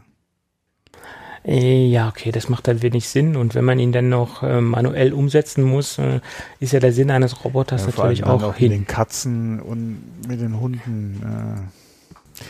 [1.47, 3.37] Äh, Ja, okay, das macht dann wenig Sinn.
[3.37, 6.21] Und wenn man ihn dann noch äh, manuell umsetzen muss, äh,
[6.61, 8.71] ist ja der Sinn eines Roboters Ja, natürlich auch mit hin.
[8.71, 11.21] den Katzen und mit den Hunden.
[11.23, 11.61] Äh.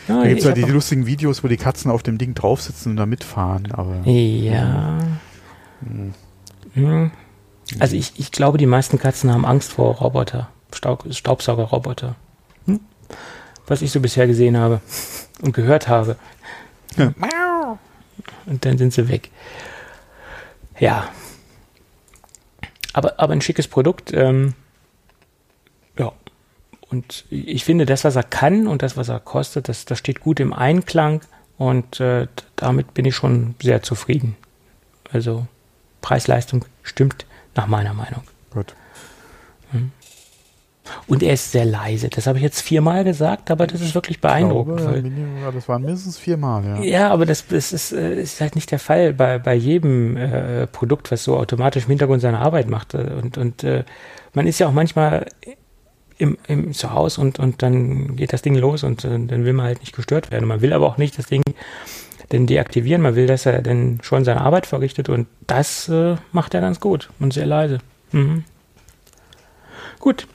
[0.09, 2.63] Ja, Da gibt's ich ja die lustigen Videos, wo die Katzen auf dem Ding drauf
[2.63, 4.99] sitzen und da mitfahren, aber auch- ja.
[5.85, 6.15] hm.
[6.73, 7.11] Hm.
[7.79, 12.17] Also ich, ich glaube, die meisten Katzen haben Angst vor Roboter, Staub, Staubsaugerroboter.
[13.65, 13.69] Hm?
[13.69, 14.81] Was ich so bisher gesehen habe
[15.43, 16.17] und gehört habe.
[16.97, 17.13] Ja.
[18.47, 19.31] Und dann sind sie weg.
[20.79, 21.09] Ja.
[22.93, 24.13] Aber, aber ein schickes Produkt.
[24.13, 24.55] Ähm,
[25.99, 26.13] ja.
[26.91, 30.21] Und ich finde, das, was er kann und das, was er kostet, das, das steht
[30.21, 31.23] gut im Einklang.
[31.57, 34.37] Und äh, damit bin ich schon sehr zufrieden.
[35.11, 35.47] Also
[36.03, 38.23] Preis-Leistung stimmt nach meiner Meinung.
[38.51, 38.75] gut.
[41.07, 42.09] Und er ist sehr leise.
[42.09, 44.81] Das habe ich jetzt viermal gesagt, aber das ist wirklich beeindruckend.
[44.81, 46.83] Ich glaube, das waren mindestens viermal, ja.
[46.83, 50.67] ja, aber das, das ist, äh, ist halt nicht der Fall bei, bei jedem äh,
[50.67, 52.95] Produkt, was so automatisch im Hintergrund seine Arbeit macht.
[52.95, 53.85] Äh, Und, und äh,
[54.35, 55.27] man ist ja auch manchmal
[56.19, 59.67] im, im Zuhause und, und dann geht das Ding los und, äh, dann will man
[59.67, 60.47] halt nicht gestört werden.
[60.47, 61.43] Man will aber auch nicht das Ding
[62.33, 63.03] denn deaktivieren.
[63.03, 66.81] Man will, dass er dann schon seine Arbeit verrichtet und das äh, macht er ganz
[66.81, 67.79] gut und sehr leise.
[68.13, 68.45] Mhm.
[69.99, 70.27] Gut,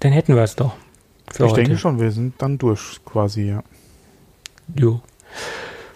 [0.00, 0.74] dann hätten wir es doch.
[1.32, 1.54] Ich heute.
[1.54, 3.62] denke schon, wir sind dann durch quasi, ja.
[4.74, 5.00] Jo.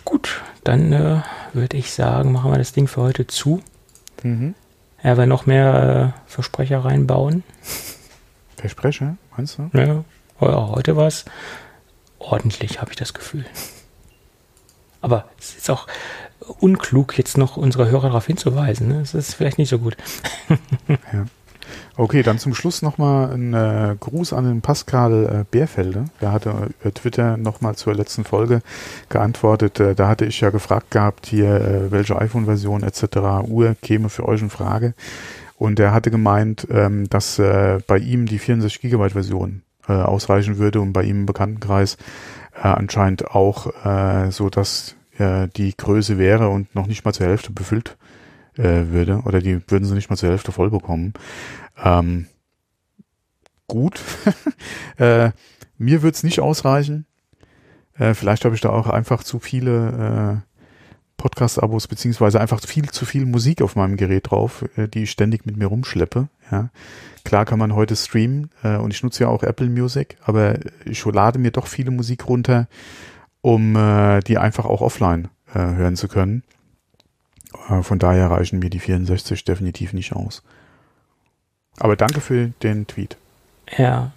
[0.05, 1.21] Gut, dann äh,
[1.53, 3.63] würde ich sagen, machen wir das Ding für heute zu.
[4.23, 4.55] Mhm.
[5.03, 7.43] Er will noch mehr äh, Versprecher reinbauen.
[8.57, 9.71] Versprecher, Meinst du?
[9.73, 10.05] Ja,
[10.41, 11.25] heute war es
[12.19, 13.47] ordentlich, habe ich das Gefühl.
[15.01, 15.87] Aber es ist auch
[16.59, 18.89] unklug, jetzt noch unsere Hörer darauf hinzuweisen.
[18.89, 18.99] Ne?
[19.01, 19.97] Das ist vielleicht nicht so gut.
[20.89, 21.25] ja.
[21.97, 26.07] Okay, dann zum Schluss nochmal ein äh, Gruß an den Pascal äh, Bärfelde.
[26.21, 28.63] Der hatte äh, Twitter nochmal zur letzten Folge
[29.09, 29.81] geantwortet.
[29.81, 33.49] Äh, da hatte ich ja gefragt gehabt, hier, äh, welche iPhone-Version etc.
[33.49, 34.95] Uhr käme für euch in Frage.
[35.57, 40.57] Und er hatte gemeint, ähm, dass äh, bei ihm die 64 Gigabyte Version äh, ausreichen
[40.57, 41.99] würde und bei ihm im Bekanntenkreis
[42.55, 47.27] äh, anscheinend auch äh, so, dass äh, die Größe wäre und noch nicht mal zur
[47.27, 47.99] Hälfte befüllt
[48.57, 51.13] äh, würde oder die würden sie nicht mal zur Hälfte voll bekommen.
[51.83, 52.27] Ähm,
[53.67, 54.01] gut.
[54.99, 55.31] äh,
[55.79, 57.07] mir wird's nicht ausreichen.
[57.99, 60.51] Äh, vielleicht habe ich da auch einfach zu viele äh,
[61.17, 65.45] Podcast-Abos beziehungsweise einfach viel zu viel Musik auf meinem Gerät drauf, äh, die ich ständig
[65.45, 66.29] mit mir rumschleppe.
[66.51, 66.71] Ja.
[67.25, 71.05] Klar kann man heute streamen äh, und ich nutze ja auch Apple Music, aber ich
[71.05, 72.69] lade mir doch viele Musik runter,
[73.43, 76.43] um äh, die einfach auch offline äh, hören zu können.
[77.69, 80.43] Äh, von daher reichen mir die 64 definitiv nicht aus.
[81.79, 83.17] Aber danke für den Tweet.
[83.77, 84.13] Ja.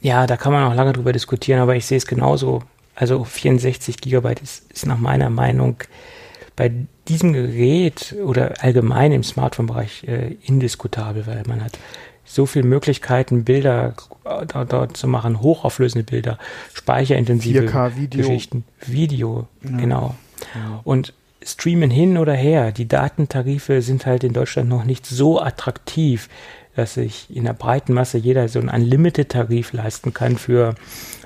[0.00, 2.62] Ja, da kann man auch lange drüber diskutieren, aber ich sehe es genauso.
[2.94, 5.76] Also 64 Gigabyte ist, ist nach meiner Meinung
[6.54, 6.72] bei
[7.08, 11.78] diesem Gerät oder allgemein im Smartphone-Bereich äh, indiskutabel, weil man hat
[12.24, 13.94] so viele Möglichkeiten, Bilder
[14.24, 16.38] dort, dort zu machen, hochauflösende Bilder,
[16.74, 18.20] speicherintensive 4K Video.
[18.22, 19.76] Geschichten, Video, ja.
[19.76, 20.14] genau.
[20.54, 20.80] Ja.
[20.84, 21.14] Und
[21.46, 26.28] streamen hin oder her, die Datentarife sind halt in Deutschland noch nicht so attraktiv,
[26.74, 30.74] dass sich in der breiten Masse jeder so einen Unlimited-Tarif leisten kann für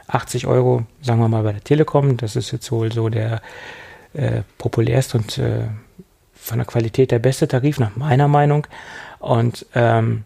[0.06, 2.16] 80 Euro, sagen wir mal bei der Telekom.
[2.16, 3.40] Das ist jetzt wohl so der
[4.12, 5.66] äh, populärste und äh,
[6.34, 8.66] von der Qualität der beste Tarif, nach meiner Meinung.
[9.18, 10.24] Und ähm,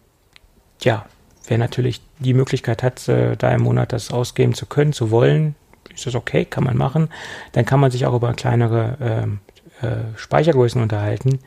[0.83, 1.07] ja,
[1.47, 5.55] wer natürlich die Möglichkeit hat, äh, da im Monat das ausgeben zu können, zu wollen,
[5.95, 7.09] ist das okay, kann man machen.
[7.53, 9.41] Dann kann man sich auch über kleinere ähm,
[9.83, 11.41] äh, Speichergrößen unterhalten.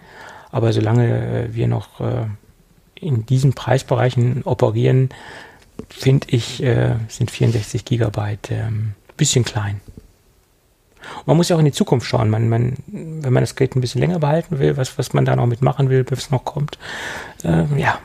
[0.52, 2.26] Aber solange äh, wir noch äh,
[2.96, 5.10] in diesen Preisbereichen operieren,
[5.90, 9.82] finde ich, äh, sind 64 Gigabyte ein bisschen klein.
[11.20, 12.30] Und man muss ja auch in die Zukunft schauen.
[12.30, 15.36] Man, man, wenn man das Gerät ein bisschen länger behalten will, was, was man da
[15.36, 16.78] noch mitmachen will, bis es noch kommt,
[17.44, 18.00] ja,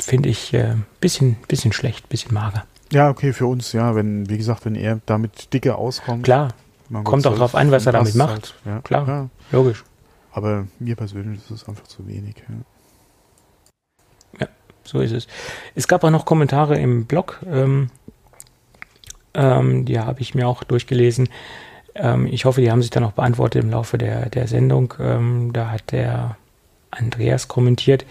[0.00, 2.64] finde ich ein bisschen, bisschen schlecht, bisschen mager.
[2.92, 6.24] Ja, okay, für uns, ja, wenn, wie gesagt, wenn er damit dicke auskommt.
[6.24, 6.50] Klar.
[7.02, 8.30] Kommt auch drauf an, was er damit macht.
[8.30, 8.80] Halt, ja.
[8.80, 9.28] Klar, ja.
[9.52, 9.84] Logisch.
[10.32, 12.36] Aber mir persönlich ist es einfach zu wenig.
[12.48, 12.54] Ja.
[14.40, 14.48] ja,
[14.84, 15.26] so ist es.
[15.74, 17.40] Es gab auch noch Kommentare im Blog.
[17.46, 17.90] Ähm,
[19.34, 21.28] ähm, die habe ich mir auch durchgelesen.
[21.94, 24.94] Ähm, ich hoffe, die haben sich dann auch beantwortet im Laufe der, der Sendung.
[24.98, 26.36] Ähm, da hat der
[26.90, 28.04] Andreas kommentiert,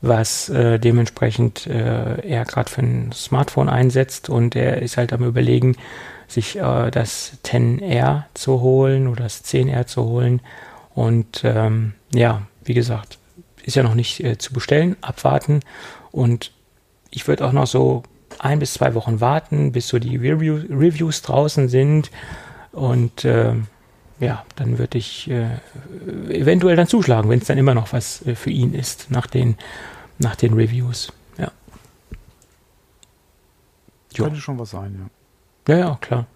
[0.00, 5.24] was äh, dementsprechend äh, er gerade für ein Smartphone einsetzt und er ist halt am
[5.24, 5.76] überlegen,
[6.26, 10.40] sich äh, das 10R zu holen oder das 10R zu holen.
[10.94, 13.18] Und ähm, ja, wie gesagt,
[13.62, 15.60] ist ja noch nicht äh, zu bestellen, abwarten.
[16.10, 16.52] Und
[17.10, 18.02] ich würde auch noch so
[18.38, 22.10] ein bis zwei Wochen warten, bis so die Review, Reviews draußen sind.
[22.72, 23.54] Und äh,
[24.18, 25.48] ja, dann würde ich äh,
[26.28, 29.56] eventuell dann zuschlagen, wenn es dann immer noch was äh, für ihn ist nach den,
[30.18, 31.12] nach den Reviews.
[31.38, 31.50] Ja.
[34.14, 35.10] Könnte schon was sein,
[35.66, 35.74] ja.
[35.74, 36.26] Ja, ja, klar.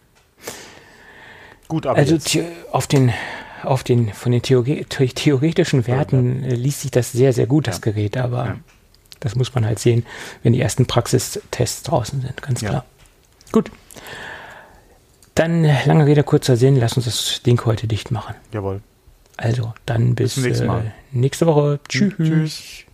[1.68, 2.18] Gut, aber also
[2.70, 3.12] auf den
[3.66, 6.56] auf den von den Theori theoretischen Werten ja, ja.
[6.56, 8.56] liest sich das sehr sehr gut das Gerät, aber ja.
[9.20, 10.04] das muss man halt sehen,
[10.42, 12.84] wenn die ersten Praxistests draußen sind, ganz klar.
[13.52, 13.70] Gut.
[15.34, 18.34] Dann lange Rede kurzer Sinn, lass uns das Ding heute dicht machen.
[18.52, 18.80] Jawohl.
[19.36, 20.68] Also, dann bis, bis äh,
[21.10, 21.80] nächste Woche.
[21.88, 22.14] Tschüss.
[22.16, 22.84] Tschüss.